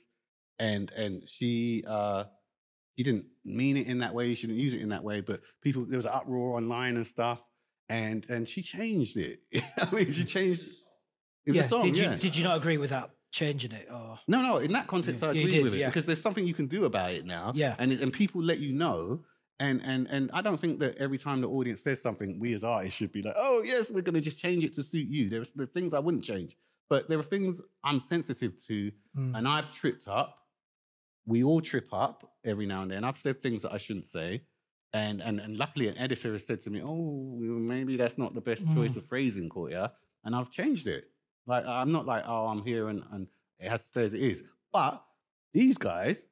and 0.58 0.90
and 0.92 1.22
she 1.28 1.84
uh 1.86 2.24
she 2.96 3.04
didn't 3.04 3.26
mean 3.44 3.76
it 3.76 3.86
in 3.86 3.98
that 3.98 4.12
way. 4.12 4.34
She 4.34 4.48
didn't 4.48 4.60
use 4.60 4.74
it 4.74 4.80
in 4.80 4.88
that 4.88 5.04
way. 5.04 5.20
But 5.20 5.40
people, 5.62 5.84
there 5.84 5.98
was 5.98 6.04
an 6.04 6.10
uproar 6.12 6.56
online 6.56 6.96
and 6.96 7.06
stuff, 7.06 7.40
and 7.88 8.26
and 8.28 8.48
she 8.48 8.60
changed 8.60 9.16
it. 9.16 9.40
I 9.78 9.94
mean, 9.94 10.12
she 10.12 10.24
changed. 10.24 10.62
It 11.46 11.52
was 11.52 11.56
yeah. 11.56 11.64
a 11.64 11.68
song, 11.68 11.82
did 11.82 11.96
you 11.96 12.02
yeah. 12.02 12.16
did 12.16 12.36
you 12.36 12.42
not 12.42 12.56
agree 12.56 12.76
with 12.76 12.90
that 12.90 13.10
changing 13.30 13.72
it 13.72 13.88
or 13.92 14.18
No, 14.26 14.42
no. 14.42 14.56
In 14.56 14.72
that 14.72 14.86
context, 14.86 15.22
Yeah, 15.22 15.28
I 15.28 15.30
agree 15.32 15.48
did, 15.48 15.62
with 15.62 15.74
it 15.74 15.78
yeah. 15.78 15.86
because 15.86 16.06
there's 16.06 16.20
something 16.20 16.46
you 16.46 16.54
can 16.54 16.66
do 16.66 16.86
about 16.86 17.12
it 17.12 17.24
now. 17.24 17.52
Yeah. 17.54 17.76
and 17.78 17.92
and 17.92 18.12
people 18.12 18.42
let 18.42 18.58
you 18.58 18.72
know. 18.72 19.20
And 19.60 19.80
and 19.82 20.06
and 20.08 20.30
I 20.32 20.40
don't 20.40 20.60
think 20.60 20.78
that 20.80 20.96
every 20.98 21.18
time 21.18 21.40
the 21.40 21.48
audience 21.48 21.82
says 21.82 22.00
something, 22.00 22.38
we 22.38 22.54
as 22.54 22.62
artists 22.62 22.96
should 22.96 23.12
be 23.12 23.22
like, 23.22 23.34
oh 23.36 23.62
yes, 23.62 23.90
we're 23.90 24.02
going 24.02 24.14
to 24.14 24.20
just 24.20 24.38
change 24.38 24.62
it 24.64 24.74
to 24.76 24.82
suit 24.82 25.08
you. 25.08 25.28
There's 25.28 25.48
the 25.54 25.66
things 25.66 25.94
I 25.94 25.98
wouldn't 25.98 26.24
change, 26.24 26.56
but 26.88 27.08
there 27.08 27.18
are 27.18 27.24
things 27.24 27.60
I'm 27.84 28.00
sensitive 28.00 28.52
to, 28.66 28.92
Mm. 29.16 29.36
and 29.36 29.48
I've 29.48 29.72
tripped 29.72 30.06
up. 30.06 30.36
We 31.26 31.42
all 31.42 31.60
trip 31.60 31.88
up 31.92 32.32
every 32.44 32.66
now 32.66 32.82
and 32.82 32.90
then. 32.90 33.02
I've 33.04 33.18
said 33.18 33.42
things 33.42 33.62
that 33.62 33.72
I 33.72 33.78
shouldn't 33.78 34.08
say. 34.10 34.42
And, 34.94 35.20
and 35.20 35.38
and 35.40 35.56
luckily, 35.58 35.88
an 35.88 35.98
editor 35.98 36.32
has 36.32 36.46
said 36.46 36.62
to 36.62 36.70
me, 36.70 36.80
"Oh, 36.82 37.36
maybe 37.38 37.96
that's 37.96 38.16
not 38.16 38.34
the 38.34 38.40
best 38.40 38.62
choice 38.74 38.92
Mm. 38.92 38.96
of 38.98 39.06
phrasing, 39.06 39.48
Courttia," 39.50 39.90
and 40.24 40.34
I've 40.36 40.50
changed 40.50 40.86
it. 40.86 41.10
Like 41.46 41.66
I'm 41.66 41.90
not 41.92 42.06
like, 42.06 42.24
oh, 42.26 42.46
I'm 42.46 42.62
here 42.62 42.88
and, 42.88 43.02
and 43.12 43.26
it 43.58 43.68
has 43.70 43.82
to 43.82 43.88
stay 43.88 44.04
as 44.04 44.14
it 44.14 44.20
is. 44.22 44.44
But 44.72 45.02
these 45.52 45.76
guys, 45.78 46.24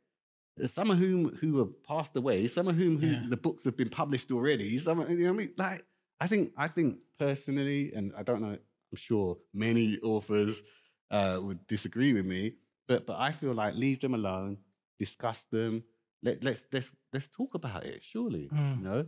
some 0.66 0.90
of 0.90 0.99
whom 0.99 1.37
who 1.37 1.59
have 1.59 1.83
passed 1.85 2.16
away, 2.16 2.49
some 2.49 2.69
of 2.69 2.77
whom 2.77 2.99
who 2.99 3.09
Yeah. 3.12 3.27
the 3.29 3.37
books 3.37 3.64
have 3.64 3.77
been 3.77 3.88
published 3.90 4.31
already, 4.33 4.79
some 4.79 5.01
you 5.11 5.25
know 5.25 5.31
I 5.31 5.33
mean? 5.33 5.53
Like 5.57 5.85
I 6.21 6.27
think 6.27 6.53
I 6.57 6.69
think 6.69 6.99
personally, 7.19 7.92
and 7.95 8.12
I 8.16 8.23
don't 8.23 8.40
know, 8.40 8.57
I'm 8.57 8.97
sure 8.97 9.37
many 9.53 9.99
authors 10.01 10.62
uh, 11.11 11.38
would 11.42 11.66
disagree 11.66 12.12
with 12.12 12.27
me, 12.27 12.55
but 12.88 13.07
but 13.07 13.19
I 13.19 13.33
feel 13.33 13.53
like 13.55 13.75
leave 13.75 14.01
them 14.01 14.14
alone, 14.14 14.59
discuss 14.99 15.45
them. 15.51 15.85
Let 16.23 16.42
let's 16.42 16.66
let's 16.73 16.90
let's 17.12 17.29
talk 17.29 17.55
about 17.55 17.85
it. 17.85 18.03
Surely, 18.03 18.53
Mm. 18.53 18.79
you 18.79 18.85
know, 18.85 19.07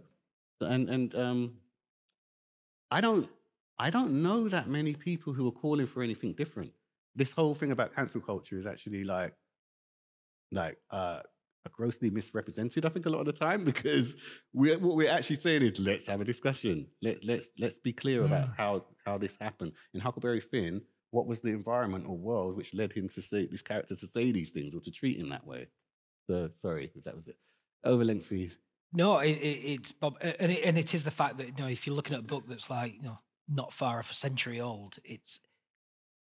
and 0.60 0.88
and 0.90 1.14
um, 1.14 1.58
I 2.90 3.00
don't 3.00 3.28
I 3.78 3.90
don't 3.90 4.22
know 4.22 4.48
that 4.48 4.68
many 4.68 4.94
people 4.94 5.32
who 5.32 5.46
are 5.48 5.52
calling 5.52 5.86
for 5.86 6.02
anything 6.02 6.34
different. 6.34 6.72
This 7.14 7.30
whole 7.32 7.54
thing 7.54 7.70
about 7.72 7.94
cancel 7.94 8.20
culture 8.20 8.58
is 8.58 8.66
actually 8.66 9.04
like 9.04 9.34
like 10.52 10.78
uh 10.90 11.20
grossly 11.72 12.10
misrepresented, 12.10 12.84
I 12.84 12.88
think, 12.88 13.06
a 13.06 13.10
lot 13.10 13.20
of 13.20 13.26
the 13.26 13.32
time 13.32 13.64
because 13.64 14.16
we're 14.52 14.78
what 14.78 14.96
we're 14.96 15.10
actually 15.10 15.36
saying 15.36 15.62
is 15.62 15.78
let's 15.78 16.06
have 16.06 16.20
a 16.20 16.24
discussion. 16.24 16.86
Let 17.02 17.24
let's 17.24 17.48
let's 17.58 17.78
be 17.78 17.92
clear 17.92 18.24
about 18.24 18.48
Mm. 18.48 18.56
how 18.56 18.84
how 19.04 19.18
this 19.18 19.36
happened. 19.40 19.72
In 19.94 20.00
Huckleberry 20.00 20.40
Finn, 20.40 20.80
what 21.10 21.26
was 21.26 21.40
the 21.40 21.50
environment 21.50 22.04
or 22.08 22.16
world 22.16 22.56
which 22.56 22.74
led 22.74 22.92
him 22.92 23.08
to 23.10 23.22
say 23.22 23.46
this 23.46 23.62
character 23.62 23.94
to 23.96 24.06
say 24.06 24.30
these 24.32 24.50
things 24.50 24.74
or 24.74 24.80
to 24.80 24.90
treat 24.90 25.18
him 25.18 25.28
that 25.30 25.46
way? 25.46 25.66
So 26.28 26.50
sorry 26.62 26.90
if 26.94 27.04
that 27.04 27.16
was 27.16 27.26
it. 27.28 27.36
Over 27.84 28.04
lengthy. 28.04 28.52
No, 28.92 29.18
it, 29.18 29.32
it, 29.32 29.60
it's 29.74 29.92
Bob, 29.92 30.16
and 30.22 30.50
it, 30.52 30.64
and 30.64 30.78
it 30.78 30.94
is 30.94 31.04
the 31.04 31.10
fact 31.10 31.36
that 31.38 31.46
you 31.48 31.54
know 31.64 31.68
if 31.68 31.86
you're 31.86 31.96
looking 31.96 32.14
at 32.14 32.20
a 32.20 32.24
book 32.34 32.44
that's 32.48 32.70
like 32.70 32.94
you 32.94 33.02
know 33.02 33.18
not 33.48 33.72
far 33.72 33.98
off 33.98 34.10
a 34.10 34.14
century 34.14 34.60
old, 34.60 34.98
it's 35.04 35.40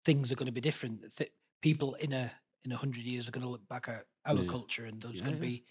things 0.05 0.31
are 0.31 0.35
going 0.35 0.45
to 0.45 0.51
be 0.51 0.61
different. 0.61 1.15
Th- 1.17 1.31
people 1.61 1.95
in 1.95 2.13
a 2.13 2.31
in 2.63 2.71
a 2.71 2.77
hundred 2.77 3.03
years 3.03 3.27
are 3.27 3.31
going 3.31 3.45
to 3.45 3.49
look 3.51 3.67
back 3.67 3.87
at 3.89 4.05
our 4.25 4.43
Yeah. 4.43 4.43
culture, 4.43 4.85
and 4.85 5.01
there's 5.01 5.21
Yeah, 5.21 5.21
going 5.21 5.35
to 5.37 5.39
be 5.39 5.65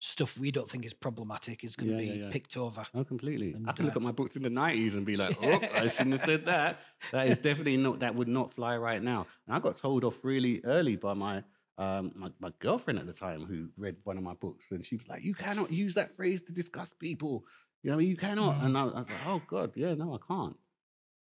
stuff 0.00 0.38
we 0.38 0.50
don't 0.50 0.70
think 0.70 0.84
is 0.86 0.94
problematic 0.94 1.64
is 1.64 1.76
going 1.76 1.88
to 1.88 1.94
be 1.94 2.24
picked 2.30 2.56
over. 2.56 2.86
Oh, 2.94 3.04
completely. 3.04 3.58
I 3.64 3.72
And, 3.72 3.72
can 3.72 3.84
look 3.86 3.96
uh, 3.96 3.96
at 3.96 4.02
my 4.02 4.12
books 4.12 4.36
in 4.36 4.42
the 4.42 4.50
nineties 4.50 4.94
and 4.94 5.04
be 5.04 5.16
like, 5.16 5.34
"Oh, 5.38 5.66
I 5.74 5.88
shouldn't 5.88 6.12
have 6.12 6.22
said 6.22 6.44
that." 6.46 6.80
That 7.10 7.26
is 7.28 7.38
definitely 7.38 7.76
not. 7.76 8.00
That 8.00 8.14
would 8.14 8.28
not 8.28 8.54
fly 8.54 8.76
right 8.76 9.02
now. 9.02 9.26
And 9.46 9.56
I 9.56 9.58
got 9.60 9.76
told 9.76 10.04
off 10.04 10.22
really 10.24 10.62
early 10.64 10.96
by 10.96 11.14
my 11.14 11.44
um 11.76 12.12
my, 12.14 12.32
my 12.38 12.52
girlfriend 12.60 13.00
at 13.00 13.06
the 13.06 13.12
time 13.12 13.44
who 13.46 13.70
read 13.76 13.96
one 14.04 14.16
of 14.16 14.22
my 14.22 14.34
books, 14.34 14.70
and 14.70 14.84
she 14.84 14.96
was 14.96 15.08
like, 15.08 15.24
"You 15.24 15.34
cannot 15.34 15.72
use 15.72 15.94
that 15.94 16.14
phrase 16.16 16.42
to 16.42 16.52
discuss 16.52 16.92
people. 16.92 17.46
You 17.82 17.90
know, 17.90 17.98
you 17.98 18.16
cannot." 18.16 18.58
Mm. 18.58 18.64
And 18.64 18.78
I, 18.78 18.82
I 18.82 19.00
was 19.00 19.10
like, 19.10 19.22
"Oh 19.24 19.40
God, 19.40 19.76
yeah, 19.76 19.94
no, 19.94 20.14
I 20.14 20.18
can't." 20.26 20.56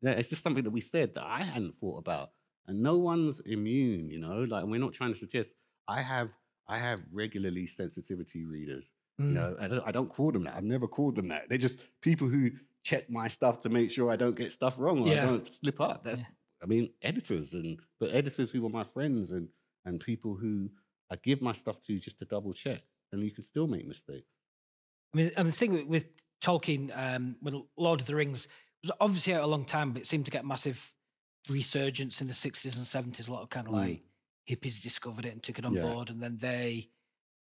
Yeah, 0.01 0.11
it's 0.11 0.29
just 0.29 0.43
something 0.43 0.63
that 0.63 0.71
we 0.71 0.81
said 0.81 1.15
that 1.15 1.23
I 1.25 1.43
hadn't 1.43 1.79
thought 1.79 1.97
about, 1.97 2.31
and 2.67 2.81
no 2.81 2.97
one's 2.99 3.39
immune. 3.41 4.09
You 4.09 4.19
know, 4.19 4.43
like 4.43 4.65
we're 4.65 4.79
not 4.79 4.93
trying 4.93 5.13
to 5.13 5.19
suggest. 5.19 5.49
I 5.87 6.01
have 6.01 6.31
I 6.67 6.77
have 6.79 7.01
regularly 7.11 7.67
sensitivity 7.67 8.45
readers. 8.45 8.85
You 9.17 9.25
Mm. 9.25 9.31
know, 9.31 9.55
I 9.59 9.67
don't, 9.67 9.87
I 9.87 9.91
don't 9.91 10.09
call 10.09 10.31
them 10.31 10.43
that. 10.43 10.55
I've 10.55 10.63
never 10.63 10.87
called 10.87 11.15
them 11.15 11.27
that. 11.29 11.47
They're 11.47 11.57
just 11.57 11.79
people 12.01 12.27
who 12.27 12.51
check 12.83 13.09
my 13.09 13.27
stuff 13.27 13.59
to 13.61 13.69
make 13.69 13.89
sure 13.91 14.09
I 14.11 14.15
don't 14.15 14.35
get 14.35 14.51
stuff 14.51 14.75
wrong 14.77 14.99
or 15.01 15.07
Yeah. 15.07 15.23
I 15.23 15.25
don't 15.27 15.49
slip 15.49 15.79
up. 15.79 16.03
That's, 16.03 16.19
Yeah. 16.19 16.25
I 16.61 16.65
mean, 16.65 16.89
editors 17.01 17.53
and 17.53 17.79
but 17.99 18.13
editors 18.13 18.51
who 18.51 18.65
are 18.65 18.69
my 18.69 18.83
friends 18.83 19.31
and 19.31 19.47
and 19.85 19.99
people 20.01 20.35
who 20.35 20.69
I 21.11 21.15
give 21.17 21.41
my 21.41 21.53
stuff 21.53 21.81
to 21.83 21.99
just 21.99 22.17
to 22.19 22.25
double 22.25 22.53
check, 22.53 22.81
and 23.11 23.21
you 23.23 23.29
can 23.31 23.43
still 23.43 23.67
make 23.67 23.85
mistakes. 23.87 24.27
I 25.13 25.17
mean, 25.17 25.31
and 25.37 25.47
the 25.47 25.51
thing 25.51 25.73
with, 25.73 25.85
with 25.85 26.05
Tolkien, 26.41 26.91
um, 26.97 27.35
when 27.41 27.63
Lord 27.77 28.01
of 28.01 28.07
the 28.07 28.15
Rings 28.15 28.47
was 28.81 28.91
obviously 28.99 29.33
out 29.35 29.43
a 29.43 29.47
long 29.47 29.63
time, 29.65 29.91
but 29.91 30.01
it 30.01 30.07
seemed 30.07 30.25
to 30.25 30.31
get 30.31 30.43
massive 30.45 30.91
resurgence 31.49 32.21
in 32.21 32.27
the 32.27 32.33
sixties 32.33 32.77
and 32.77 32.85
seventies. 32.87 33.27
A 33.27 33.33
lot 33.33 33.43
of 33.43 33.49
kind 33.49 33.67
of 33.67 33.73
Mm. 33.73 33.77
like 33.77 34.01
hippies 34.49 34.81
discovered 34.81 35.25
it 35.25 35.33
and 35.33 35.41
took 35.43 35.59
it 35.59 35.65
on 35.65 35.73
Yeah. 35.73 35.81
board, 35.81 36.09
and 36.09 36.21
then 36.21 36.37
they 36.37 36.89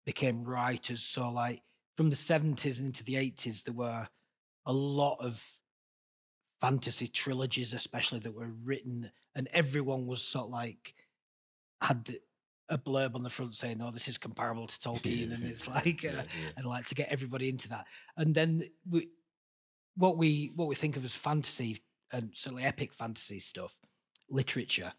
became 0.05 0.45
writers. 0.45 1.03
So, 1.03 1.29
like 1.31 1.63
from 1.97 2.11
the 2.11 2.17
seventies 2.17 2.79
and 2.79 2.89
into 2.89 3.05
the 3.05 3.17
eighties, 3.17 3.63
there 3.63 3.75
were 3.75 4.09
a 4.67 4.73
lot 4.73 5.17
of 5.21 5.43
fantasy 6.61 7.09
trilogies, 7.09 7.73
especially 7.73 8.19
that 8.21 8.35
were 8.35 8.51
written, 8.63 9.11
and 9.35 9.49
everyone 9.53 10.07
was 10.07 10.23
sort 10.23 10.47
of 10.47 10.51
like 10.53 10.95
had 11.81 12.05
the, 12.05 12.21
a 12.69 12.79
blurb 12.79 13.15
on 13.15 13.23
the 13.23 13.31
front 13.31 13.57
saying, 13.57 13.81
"Oh, 13.83 13.91
this 13.91 14.09
is 14.09 14.19
comparable 14.19 14.67
to 14.67 14.79
Tolkien," 14.89 15.33
and 15.35 15.45
it's 15.45 15.67
like. 15.69 16.05
Uh, 16.05 16.09
Yeah, 16.09 16.23
yeah. 16.43 16.51
and 16.57 16.67
like 16.67 16.87
to 16.89 16.95
get 16.95 17.09
everybody 17.11 17.49
into 17.49 17.69
that. 17.71 17.87
And 18.17 18.35
then 18.35 18.63
we, 18.89 19.09
what 19.97 20.17
we 20.17 20.53
what 20.55 20.69
we 20.69 20.75
think 20.75 20.97
of 20.97 21.05
as 21.05 21.15
fantasy 21.15 21.83
and 22.13 22.31
certainly 22.35 22.63
epic 22.65 22.93
fantasy 22.93 23.41
stuff, 23.41 23.75
literature, 24.31 24.93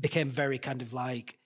became 0.00 0.30
very 0.30 0.58
kind 0.58 0.82
of 0.82 0.92
like 0.92 1.38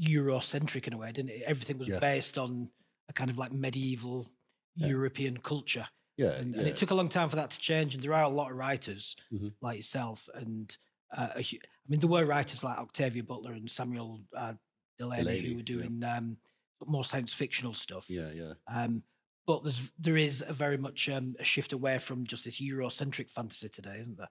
Eurocentric 0.00 0.86
in 0.86 0.92
a 0.92 0.98
way, 0.98 1.12
didn't 1.12 1.30
it? 1.30 1.42
Everything 1.46 1.78
was 1.78 1.88
Yeah. 1.88 1.98
based 1.98 2.38
on 2.38 2.70
a 3.08 3.12
kind 3.12 3.30
of 3.30 3.38
like 3.38 3.52
medieval 3.52 4.30
Yeah. 4.74 4.88
European 4.88 5.38
culture, 5.38 5.88
yeah, 6.16 6.32
and, 6.32 6.52
yeah. 6.52 6.60
and 6.60 6.68
it 6.68 6.76
took 6.76 6.90
a 6.90 6.94
long 6.94 7.08
time 7.08 7.28
for 7.30 7.36
that 7.36 7.50
to 7.52 7.58
change. 7.58 7.94
And 7.94 8.02
there 8.02 8.12
are 8.12 8.24
a 8.24 8.28
lot 8.28 8.50
of 8.50 8.56
writers 8.58 9.16
Mhm. 9.32 9.54
like 9.60 9.76
yourself, 9.76 10.28
and 10.34 10.76
uh, 11.16 11.28
I 11.36 11.46
mean, 11.88 12.00
there 12.00 12.08
were 12.10 12.26
writers 12.26 12.62
like 12.64 12.78
Octavia 12.78 13.22
Butler 13.22 13.52
and 13.52 13.70
Samuel 13.70 14.24
uh, 14.34 14.54
Delany, 14.98 15.22
Delany, 15.22 15.40
who 15.40 15.52
were 15.54 15.58
yeah. 15.60 15.64
doing 15.64 16.04
um, 16.04 16.36
more 16.84 17.04
science 17.04 17.32
fictional 17.32 17.74
stuff. 17.74 18.10
yeah, 18.10 18.30
yeah. 18.32 18.54
Um, 18.66 19.02
but 19.46 19.62
there's 19.62 19.90
there 19.98 20.16
is 20.16 20.42
a 20.46 20.52
very 20.52 20.76
much 20.76 21.08
um, 21.08 21.36
a 21.38 21.44
shift 21.44 21.72
away 21.72 21.98
from 21.98 22.26
just 22.26 22.44
this 22.44 22.60
Eurocentric 22.60 23.30
fantasy 23.30 23.68
today, 23.68 23.98
isn't 24.00 24.16
there? 24.18 24.28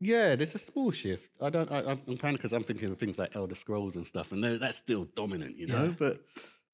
Yeah, 0.00 0.36
there's 0.36 0.54
a 0.54 0.58
small 0.58 0.92
shift. 0.92 1.30
I 1.40 1.50
don't. 1.50 1.70
I, 1.72 1.80
I'm 1.80 2.16
kind 2.18 2.34
of 2.34 2.40
because 2.40 2.52
I'm 2.52 2.62
thinking 2.62 2.90
of 2.90 2.98
things 2.98 3.18
like 3.18 3.34
Elder 3.34 3.56
Scrolls 3.56 3.96
and 3.96 4.06
stuff, 4.06 4.30
and 4.30 4.42
that's 4.44 4.76
still 4.78 5.04
dominant, 5.04 5.56
you 5.58 5.66
know. 5.66 5.90
Yeah. 5.90 5.94
But, 5.98 6.24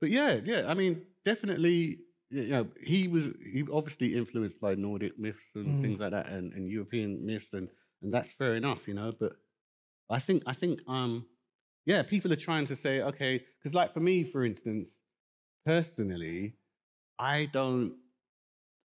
but 0.00 0.10
yeah, 0.10 0.40
yeah. 0.44 0.64
I 0.68 0.74
mean, 0.74 1.06
definitely. 1.24 2.00
You 2.30 2.48
know, 2.48 2.68
he 2.82 3.06
was 3.06 3.26
he 3.26 3.64
obviously 3.72 4.14
influenced 4.16 4.60
by 4.60 4.74
Nordic 4.74 5.18
myths 5.18 5.44
and 5.54 5.78
Mm. 5.78 5.80
things 5.80 6.00
like 6.00 6.10
that, 6.10 6.26
and, 6.26 6.52
and 6.52 6.68
European 6.68 7.24
myths, 7.24 7.52
and 7.52 7.70
and 8.02 8.12
that's 8.12 8.32
fair 8.32 8.56
enough, 8.56 8.88
you 8.88 8.94
know. 8.94 9.12
But 9.18 9.34
I 10.10 10.18
think 10.20 10.42
I 10.46 10.54
think 10.54 10.80
um, 10.88 11.26
yeah, 11.86 12.02
people 12.02 12.32
are 12.32 12.36
trying 12.36 12.66
to 12.66 12.76
say 12.76 13.02
okay, 13.02 13.44
because 13.58 13.74
like 13.74 13.94
for 13.94 14.00
me, 14.00 14.24
for 14.24 14.44
instance, 14.44 14.98
personally, 15.66 16.58
I 17.18 17.46
don't 17.46 17.98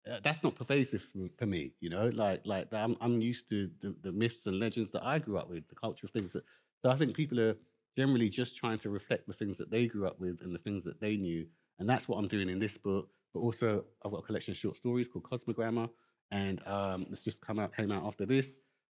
uh, 0.10 0.20
that's 0.24 0.44
not 0.44 0.56
pervasive 0.56 1.02
for, 1.02 1.30
for 1.38 1.46
me, 1.46 1.72
you 1.80 1.90
know. 1.90 2.10
Like, 2.14 2.42
like 2.46 2.74
I'm, 2.74 2.96
I'm 3.02 3.22
used 3.22 3.50
to 3.50 3.70
the, 3.82 3.96
the 4.04 4.12
myths 4.12 4.46
and 4.46 4.60
legends 4.60 4.92
that 4.92 5.04
I 5.04 5.20
grew 5.20 5.38
up 5.38 5.50
with, 5.50 5.68
the 5.70 5.76
culture 5.76 6.06
of 6.06 6.12
things 6.12 6.34
that. 6.34 6.44
So 6.82 6.90
I 6.90 6.98
think 6.98 7.16
people 7.16 7.40
are 7.40 7.56
generally 7.96 8.30
just 8.30 8.58
trying 8.58 8.80
to 8.80 8.90
reflect 8.90 9.28
the 9.28 9.34
things 9.34 9.58
that 9.58 9.72
they 9.72 9.88
grew 9.88 10.06
up 10.06 10.20
with 10.20 10.42
and 10.42 10.54
the 10.54 10.60
things 10.60 10.84
that 10.84 11.00
they 11.00 11.16
knew, 11.16 11.46
and 11.80 11.90
that's 11.90 12.08
what 12.08 12.18
I'm 12.18 12.28
doing 12.28 12.50
in 12.50 12.60
this 12.60 12.78
book. 12.78 13.10
But 13.34 13.40
also, 13.40 13.84
I've 14.04 14.12
got 14.12 14.18
a 14.18 14.24
collection 14.24 14.52
of 14.52 14.58
short 14.58 14.78
stories 14.78 15.08
called 15.08 15.24
Cosmogramma, 15.24 15.90
and 16.32 16.66
um, 16.68 17.08
it's 17.12 17.22
just 17.22 17.42
come 17.42 17.60
out, 17.60 17.76
came 17.76 17.92
out 17.92 18.06
after 18.06 18.26
this, 18.26 18.48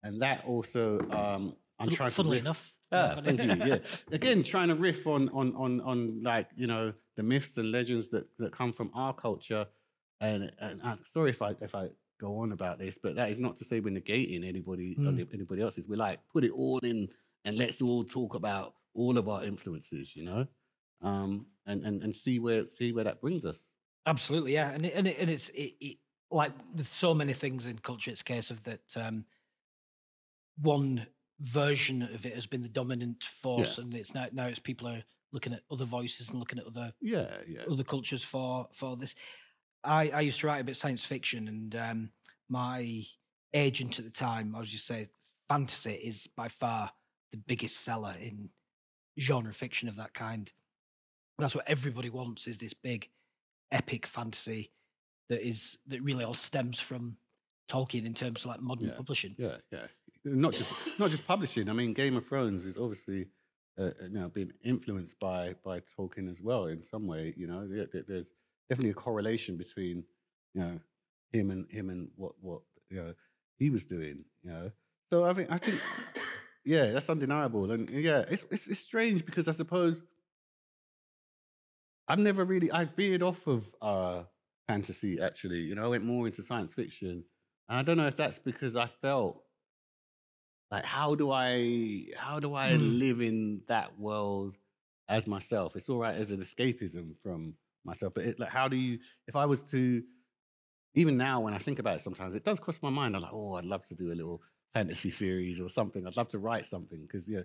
and 0.03 0.21
that 0.23 0.45
also 0.47 1.01
um, 1.11 1.57
I'm 1.79 1.91
trying 1.91 2.11
to 2.11 2.15
Funnily 2.17 2.37
riff- 2.37 2.43
enough. 2.43 2.75
Ah, 2.91 3.21
thank 3.23 3.43
you. 3.43 3.53
Yeah, 3.65 3.79
again, 4.13 4.43
trying 4.43 4.69
to 4.69 4.75
riff 4.75 5.07
on 5.07 5.29
on 5.31 5.55
on 5.57 5.81
on 5.83 6.23
like 6.23 6.49
you 6.57 6.67
know 6.67 6.93
the 7.17 7.23
myths 7.23 7.57
and 7.59 7.71
legends 7.71 8.09
that 8.09 8.27
that 8.39 8.53
come 8.53 8.73
from 8.73 8.91
our 8.95 9.13
culture, 9.13 9.67
and 10.21 10.53
and 10.59 10.81
I'm 10.83 11.01
sorry 11.13 11.31
if 11.31 11.43
I 11.43 11.55
if 11.61 11.75
I 11.75 11.89
go 12.21 12.39
on 12.39 12.53
about 12.53 12.79
this, 12.79 12.99
but 13.01 13.15
that 13.17 13.31
is 13.31 13.39
not 13.39 13.57
to 13.59 13.65
say 13.65 13.81
we're 13.81 13.95
negating 13.95 14.47
anybody 14.47 14.97
Mm. 14.97 15.33
anybody 15.33 15.63
else's. 15.63 15.89
We're 15.89 15.97
like 15.97 16.21
put 16.33 16.45
it 16.45 16.51
all 16.51 16.79
in 16.81 17.09
and 17.45 17.57
let's 17.57 17.81
all 17.81 18.05
talk 18.05 18.35
about 18.35 18.75
all 18.95 19.17
of 19.17 19.29
our 19.29 19.45
influences, 19.45 20.17
you 20.17 20.25
know, 20.25 20.47
um, 21.03 21.47
and 21.67 21.85
and 21.85 22.03
and 22.03 22.15
see 22.15 22.39
where 22.39 22.65
see 22.77 22.93
where 22.93 23.05
that 23.05 23.21
brings 23.21 23.45
us. 23.45 23.65
Absolutely, 24.07 24.55
yeah, 24.55 24.71
and 24.73 24.87
it, 24.87 24.95
and, 24.95 25.07
it, 25.07 25.19
and 25.19 25.31
it's 25.31 25.49
it, 25.51 25.75
it, 25.81 25.99
like 26.31 26.53
with 26.75 26.89
so 26.89 27.15
many 27.15 27.33
things 27.33 27.67
in 27.67 27.79
culture, 27.79 28.11
it's 28.11 28.23
a 28.23 28.25
case 28.25 28.51
of 28.51 28.63
that 28.65 28.81
um, 28.97 29.25
one 30.61 31.07
version 31.41 32.03
of 32.03 32.27
it 32.27 32.35
has 32.35 32.47
been 32.47 32.63
the 32.63 32.69
dominant 32.69 33.23
force, 33.25 33.79
and 33.79 33.95
it's 33.95 34.15
now 34.15 34.27
now 34.33 34.47
it's 34.47 34.59
people 34.59 34.89
are 34.89 35.03
looking 35.31 35.53
at 35.53 35.63
other 35.71 35.85
voices 35.85 36.31
and 36.31 36.39
looking 36.39 36.59
at 36.59 36.67
other 36.67 36.93
Yeah, 37.01 37.37
yeah, 37.47 37.63
other 37.71 37.85
cultures 37.85 38.25
for 38.25 38.67
for 38.73 38.97
this. 38.97 39.15
I 39.89 40.11
I 40.11 40.21
used 40.21 40.41
to 40.41 40.47
write 40.47 40.61
a 40.61 40.65
bit 40.65 40.73
of 40.73 40.77
science 40.77 41.05
fiction, 41.05 41.49
and 41.49 41.75
um, 41.77 42.11
my 42.49 43.05
agent 43.55 43.99
at 43.99 44.05
the 44.05 44.11
time, 44.11 44.55
I 44.55 44.61
was 44.61 44.71
just 44.71 44.87
say, 44.87 45.09
fantasy 45.49 45.93
is 45.93 46.27
by 46.37 46.49
far 46.49 46.91
the 47.33 47.39
biggest 47.39 47.81
seller 47.81 48.15
in 48.21 48.51
genre 49.19 49.53
fiction 49.53 49.89
of 49.89 49.97
that 49.97 50.15
kind. 50.15 50.51
And 51.39 51.45
That's 51.45 51.55
what 51.55 51.69
everybody 51.69 52.11
wants 52.11 52.47
is 52.47 52.59
this 52.59 52.75
big, 52.75 53.09
epic 53.73 54.07
fantasy 54.07 54.71
that 55.29 55.47
is 55.47 55.79
that 55.89 56.03
really 56.03 56.25
all 56.25 56.35
stems 56.35 56.79
from 56.81 57.17
Tolkien 57.71 58.07
in 58.07 58.15
terms 58.15 58.41
of 58.45 58.47
like 58.51 58.61
modern 58.61 58.89
Yeah. 58.89 58.95
publishing. 58.97 59.35
yeah, 59.39 59.57
yeah. 59.71 59.87
Not 60.25 60.53
just 60.55 60.71
not 60.99 61.11
just 61.11 61.27
publishing. 61.27 61.69
I 61.69 61.73
mean, 61.73 61.93
Game 61.95 62.17
of 62.17 62.27
Thrones 62.27 62.65
is 62.65 62.77
obviously 62.77 63.27
uh, 63.79 63.91
you 64.03 64.19
know 64.19 64.29
been 64.29 64.53
influenced 64.65 65.19
by 65.21 65.55
by 65.65 65.81
Tolkien 65.97 66.31
as 66.31 66.41
well 66.41 66.67
in 66.67 66.83
some 66.83 67.07
way. 67.07 67.35
You 67.37 67.47
know, 67.47 67.67
there- 67.69 68.05
there's 68.07 68.27
definitely 68.69 68.91
a 68.91 68.95
correlation 68.95 69.57
between 69.57 70.05
you 70.55 70.61
know 70.61 70.81
him 71.33 71.51
and 71.51 71.71
him 71.71 71.91
and 71.91 72.11
what 72.17 72.33
what 72.41 72.61
you 72.91 73.03
know 73.03 73.15
he 73.59 73.71
was 73.71 73.85
doing. 73.85 74.25
You 74.43 74.51
know, 74.51 74.71
so 75.11 75.25
I 75.25 75.35
think 75.35 75.51
I 75.51 75.59
think 75.59 75.81
yeah, 76.65 76.93
that's 76.93 77.09
undeniable. 77.09 77.71
And 77.71 77.89
yeah, 77.91 78.25
it's, 78.29 78.45
it's 78.51 78.67
it's 78.67 78.81
strange 78.81 79.25
because 79.25 79.49
I 79.49 79.53
suppose 79.53 80.03
I've 82.09 82.19
never 82.19 82.45
really 82.45 82.71
I 82.73 82.85
veered 82.85 83.23
off 83.23 83.47
of 83.47 83.65
uh 83.81 84.25
fantasy 84.67 85.21
actually. 85.21 85.61
You 85.61 85.75
know, 85.75 85.85
I 85.85 85.89
went 85.89 86.05
more 86.05 86.27
into 86.27 86.43
science 86.43 86.75
fiction. 86.75 87.25
And 87.69 87.79
I 87.79 87.83
don't 87.83 87.97
know 87.99 88.07
if 88.07 88.17
that's 88.17 88.39
because 88.39 88.77
I 88.77 88.89
felt 89.03 89.43
like 90.71 90.85
how 90.85 91.15
do 91.15 91.31
I 91.31 92.07
how 92.17 92.41
do 92.41 92.55
I 92.55 92.77
Hmm. 92.77 92.77
live 92.77 93.21
in 93.21 93.63
that 93.69 93.99
world 93.99 94.57
as 95.09 95.27
myself? 95.27 95.77
It's 95.77 95.89
all 95.89 95.99
right 95.99 96.15
as 96.15 96.31
an 96.31 96.41
escapism 96.41 97.15
from 97.23 97.55
myself, 97.89 98.13
but 98.15 98.25
it, 98.25 98.41
like 98.41 98.51
how 98.51 98.69
do 98.69 98.77
you 98.77 98.99
if 99.27 99.37
I 99.37 99.47
was 99.47 99.63
to 99.65 100.03
even 100.95 101.17
now 101.17 101.41
when 101.41 101.55
I 101.55 101.59
think 101.59 101.79
about 101.79 101.97
it 101.97 102.03
sometimes 102.03 102.35
it 102.35 102.45
does 102.45 102.61
cross 102.61 102.79
my 102.83 102.91
mind. 102.91 103.17
I'm 103.17 103.23
like, 103.23 103.33
oh, 103.33 103.55
I'd 103.55 103.65
love 103.65 103.87
to 103.89 103.95
do 103.95 104.13
a 104.13 104.15
little 104.15 104.43
fantasy 104.75 105.11
series 105.11 105.61
or 105.61 105.69
something. 105.69 106.07
I'd 106.07 106.17
love 106.17 106.29
to 106.31 106.39
write 106.39 106.67
something 106.67 107.01
because 107.03 107.27
yeah, 107.27 107.41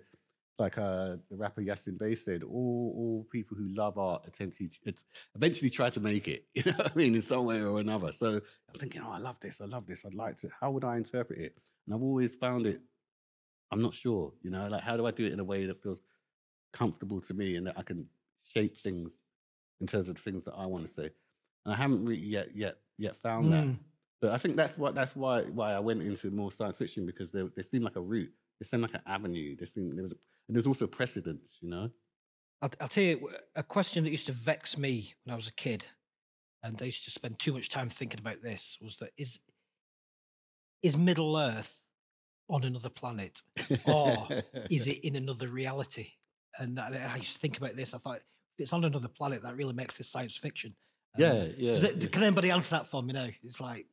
like 0.58 0.78
uh, 0.78 1.16
the 1.30 1.36
rapper 1.36 1.62
Yasin 1.62 1.98
Bey 1.98 2.14
said, 2.14 2.42
all 2.42 2.94
all 2.96 3.26
people 3.32 3.56
who 3.56 3.68
love 3.74 3.98
art 3.98 4.22
eventually, 4.32 4.70
it's 4.84 5.04
eventually 5.34 5.70
try 5.70 5.90
to 5.90 6.00
make 6.00 6.28
it. 6.28 6.44
You 6.54 6.70
know 6.70 6.78
what 6.78 6.92
I 6.92 6.94
mean, 6.94 7.14
in 7.14 7.22
some 7.22 7.44
way 7.44 7.60
or 7.60 7.80
another. 7.80 8.12
So 8.12 8.34
I'm 8.36 8.80
thinking, 8.80 9.02
oh, 9.04 9.10
I 9.10 9.18
love 9.18 9.36
this. 9.40 9.60
I 9.60 9.64
love 9.64 9.86
this. 9.86 10.02
I'd 10.06 10.14
like 10.14 10.38
to. 10.38 10.48
How 10.60 10.70
would 10.70 10.84
I 10.84 10.96
interpret 10.96 11.40
it? 11.40 11.56
And 11.86 11.94
I've 11.94 12.02
always 12.02 12.34
found 12.34 12.66
it. 12.66 12.80
I'm 13.72 13.82
not 13.82 13.94
sure. 13.94 14.32
You 14.42 14.50
know, 14.50 14.68
like 14.68 14.82
how 14.82 14.96
do 14.96 15.06
I 15.06 15.10
do 15.10 15.26
it 15.26 15.32
in 15.32 15.40
a 15.40 15.44
way 15.44 15.66
that 15.66 15.82
feels 15.82 16.00
comfortable 16.72 17.20
to 17.22 17.34
me 17.34 17.56
and 17.56 17.66
that 17.66 17.74
I 17.76 17.82
can 17.82 18.06
shape 18.54 18.78
things 18.78 19.10
in 19.80 19.86
terms 19.86 20.08
of 20.08 20.16
the 20.16 20.22
things 20.22 20.44
that 20.44 20.54
I 20.56 20.66
want 20.66 20.86
to 20.86 20.94
say. 20.94 21.10
And 21.64 21.74
I 21.74 21.76
haven't 21.76 22.04
really 22.04 22.22
yet 22.22 22.54
yet 22.54 22.76
yet 22.98 23.16
found 23.22 23.52
that. 23.52 23.64
Mm. 23.64 23.78
But 24.20 24.32
I 24.32 24.38
think 24.38 24.56
that's 24.56 24.78
what 24.78 24.94
that's 24.94 25.14
why 25.16 25.42
why 25.42 25.72
I 25.72 25.80
went 25.80 26.02
into 26.02 26.30
more 26.30 26.52
science 26.52 26.76
fiction 26.76 27.06
because 27.06 27.30
there 27.30 27.48
there 27.54 27.64
seemed 27.64 27.84
like 27.84 27.96
a 27.96 28.00
route. 28.00 28.30
There 28.60 28.66
seemed 28.66 28.82
like 28.82 28.94
an 28.94 29.02
avenue. 29.06 29.56
There 29.56 29.68
seemed 29.68 29.96
there 29.96 30.02
was 30.02 30.12
a, 30.12 30.16
and 30.48 30.56
there's 30.56 30.66
also 30.66 30.86
precedence. 30.86 31.58
You 31.60 31.70
know. 31.70 31.90
I'll, 32.62 32.70
I'll 32.80 32.88
tell 32.88 33.04
you 33.04 33.28
a 33.56 33.62
question 33.62 34.04
that 34.04 34.10
used 34.10 34.26
to 34.26 34.32
vex 34.32 34.78
me 34.78 35.12
when 35.24 35.32
I 35.32 35.36
was 35.36 35.48
a 35.48 35.52
kid, 35.52 35.84
and 36.62 36.80
I 36.80 36.86
used 36.86 37.04
to 37.04 37.10
spend 37.10 37.38
too 37.38 37.52
much 37.52 37.68
time 37.68 37.88
thinking 37.88 38.20
about 38.20 38.42
this. 38.42 38.78
Was 38.80 38.96
that 38.96 39.10
is 39.18 39.40
is 40.82 40.96
Middle 40.96 41.36
Earth 41.36 41.78
on 42.48 42.64
another 42.64 42.90
planet, 42.90 43.42
or 43.84 44.26
is 44.70 44.86
it 44.86 44.98
in 45.04 45.16
another 45.16 45.48
reality? 45.48 46.12
And 46.58 46.78
I, 46.78 47.10
I 47.12 47.16
used 47.16 47.34
to 47.34 47.38
think 47.40 47.58
about 47.58 47.74
this. 47.74 47.94
I 47.94 47.98
thought 47.98 48.20
it's 48.58 48.72
on 48.72 48.84
another 48.84 49.08
planet, 49.08 49.42
that 49.42 49.56
really 49.56 49.72
makes 49.74 49.96
this 49.96 50.08
science 50.08 50.36
fiction. 50.36 50.74
Um, 51.16 51.22
Yeah, 51.22 51.44
yeah. 51.56 51.72
it-. 51.74 52.12
Can 52.12 52.22
anybody 52.22 52.50
answer 52.50 52.70
that 52.70 52.86
for 52.86 53.02
me 53.02 53.12
now? 53.12 53.28
It's 53.42 53.60
like, 53.60 53.86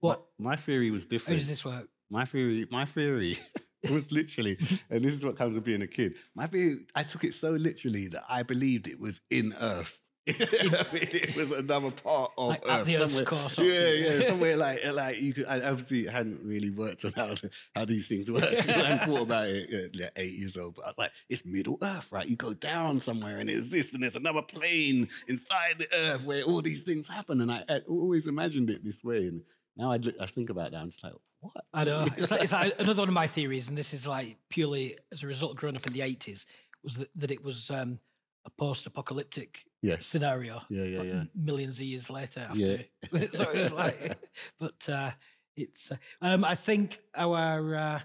what? 0.00 0.22
My, 0.38 0.50
my 0.50 0.56
theory 0.56 0.90
was 0.90 1.06
different. 1.06 1.36
How 1.36 1.40
does 1.40 1.48
this 1.48 1.64
work? 1.64 1.88
My 2.10 2.24
theory, 2.24 2.66
my 2.70 2.84
theory 2.84 3.38
was 3.90 4.10
literally, 4.12 4.58
and 4.90 5.04
this 5.04 5.14
is 5.14 5.24
what 5.24 5.36
comes 5.36 5.54
with 5.54 5.64
being 5.64 5.82
a 5.82 5.86
kid. 5.86 6.14
My 6.34 6.46
theory, 6.46 6.86
I 6.94 7.02
took 7.02 7.24
it 7.24 7.34
so 7.34 7.50
literally 7.52 8.08
that 8.08 8.24
I 8.28 8.42
believed 8.42 8.86
it 8.88 9.00
was 9.00 9.20
in 9.30 9.54
Earth. 9.60 9.98
it 10.26 11.36
was 11.36 11.50
another 11.50 11.90
part 11.90 12.30
of 12.38 12.50
Like 12.50 12.62
Earth. 12.64 12.86
the 12.86 12.96
Earth's 12.98 13.20
core 13.22 13.48
yeah, 13.64 13.88
yeah, 13.90 14.28
somewhere 14.28 14.56
like 14.56 14.80
like 14.92 15.20
you 15.20 15.34
could. 15.34 15.46
I 15.46 15.60
obviously 15.62 16.06
hadn't 16.06 16.40
really 16.44 16.70
worked 16.70 17.04
on 17.04 17.12
how 17.16 17.34
how 17.74 17.84
these 17.84 18.06
things 18.06 18.30
work. 18.30 18.44
I 18.44 18.60
hadn't 18.60 19.06
thought 19.06 19.22
about 19.22 19.46
it 19.48 20.00
at 20.00 20.12
eight 20.16 20.34
years 20.34 20.56
old, 20.56 20.76
but 20.76 20.84
I 20.84 20.88
was 20.88 20.98
like, 20.98 21.12
it's 21.28 21.44
Middle 21.44 21.76
Earth, 21.82 22.06
right? 22.12 22.28
You 22.28 22.36
go 22.36 22.54
down 22.54 23.00
somewhere 23.00 23.40
and 23.40 23.50
it 23.50 23.56
exists, 23.56 23.94
and 23.94 24.02
there's 24.02 24.14
another 24.14 24.42
plane 24.42 25.08
inside 25.26 25.78
the 25.78 25.88
Earth 25.92 26.22
where 26.22 26.44
all 26.44 26.62
these 26.62 26.82
things 26.82 27.08
happen. 27.08 27.40
And 27.40 27.50
I, 27.50 27.64
I 27.68 27.78
always 27.88 28.28
imagined 28.28 28.70
it 28.70 28.84
this 28.84 29.02
way, 29.02 29.26
and 29.26 29.42
now 29.76 29.90
I, 29.90 29.98
I 30.20 30.26
think 30.26 30.50
about 30.50 30.70
that, 30.70 30.80
I'm 30.80 30.90
just 30.90 31.02
like, 31.02 31.14
what? 31.40 31.64
I 31.74 31.82
know. 31.82 32.06
It's 32.16 32.30
like, 32.30 32.42
it's 32.44 32.52
like 32.52 32.78
another 32.78 33.02
one 33.02 33.08
of 33.08 33.14
my 33.14 33.26
theories, 33.26 33.68
and 33.68 33.76
this 33.76 33.92
is 33.92 34.06
like 34.06 34.36
purely 34.48 34.96
as 35.12 35.24
a 35.24 35.26
result 35.26 35.52
of 35.52 35.56
growing 35.56 35.74
up 35.74 35.86
in 35.86 35.92
the 35.92 36.00
80s, 36.00 36.46
was 36.84 36.94
that, 36.96 37.08
that 37.16 37.30
it 37.32 37.42
was 37.42 37.70
um, 37.72 37.98
a 38.44 38.50
post 38.50 38.86
apocalyptic 38.86 39.64
Yes. 39.82 40.06
scenario. 40.06 40.62
Yeah, 40.68 40.84
yeah, 40.84 41.02
yeah. 41.02 41.22
Millions 41.34 41.78
of 41.78 41.84
years 41.84 42.08
later 42.08 42.40
after. 42.48 42.58
Yeah. 42.60 42.76
so 43.32 43.50
it 43.50 43.54
was 43.54 43.72
like, 43.82 44.16
but 44.58 44.88
uh, 44.88 45.10
it's, 45.56 45.90
uh, 45.92 45.96
um, 46.20 46.44
I 46.44 46.54
think 46.54 47.00
our, 47.16 47.76
uh, 47.76 48.00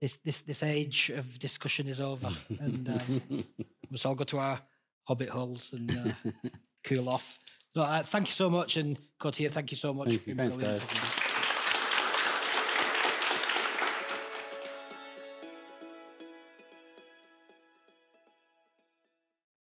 this, 0.00 0.18
this, 0.24 0.40
this 0.42 0.62
age 0.62 1.10
of 1.10 1.38
discussion 1.38 1.86
is 1.88 2.00
over, 2.00 2.28
and 2.60 2.88
um, 3.30 3.44
let's 3.90 4.04
all 4.04 4.14
go 4.14 4.24
to 4.24 4.38
our 4.38 4.60
hobbit 5.04 5.30
holes 5.30 5.72
and 5.72 5.90
uh, 5.90 6.30
cool 6.84 7.08
off. 7.08 7.38
So 7.74 7.82
uh, 7.82 8.02
thank 8.02 8.28
you 8.28 8.32
so 8.32 8.50
much, 8.50 8.76
and 8.76 8.98
Courttia, 9.20 9.50
thank 9.50 9.70
you 9.70 9.76
so 9.76 9.94
much. 9.94 10.08
Thank 10.08 10.26
you. 10.26 10.34
Thanks, 10.34 10.56
guys. 10.56 10.80
talking 10.80 10.98
to 10.98 11.06
you. 11.06 11.15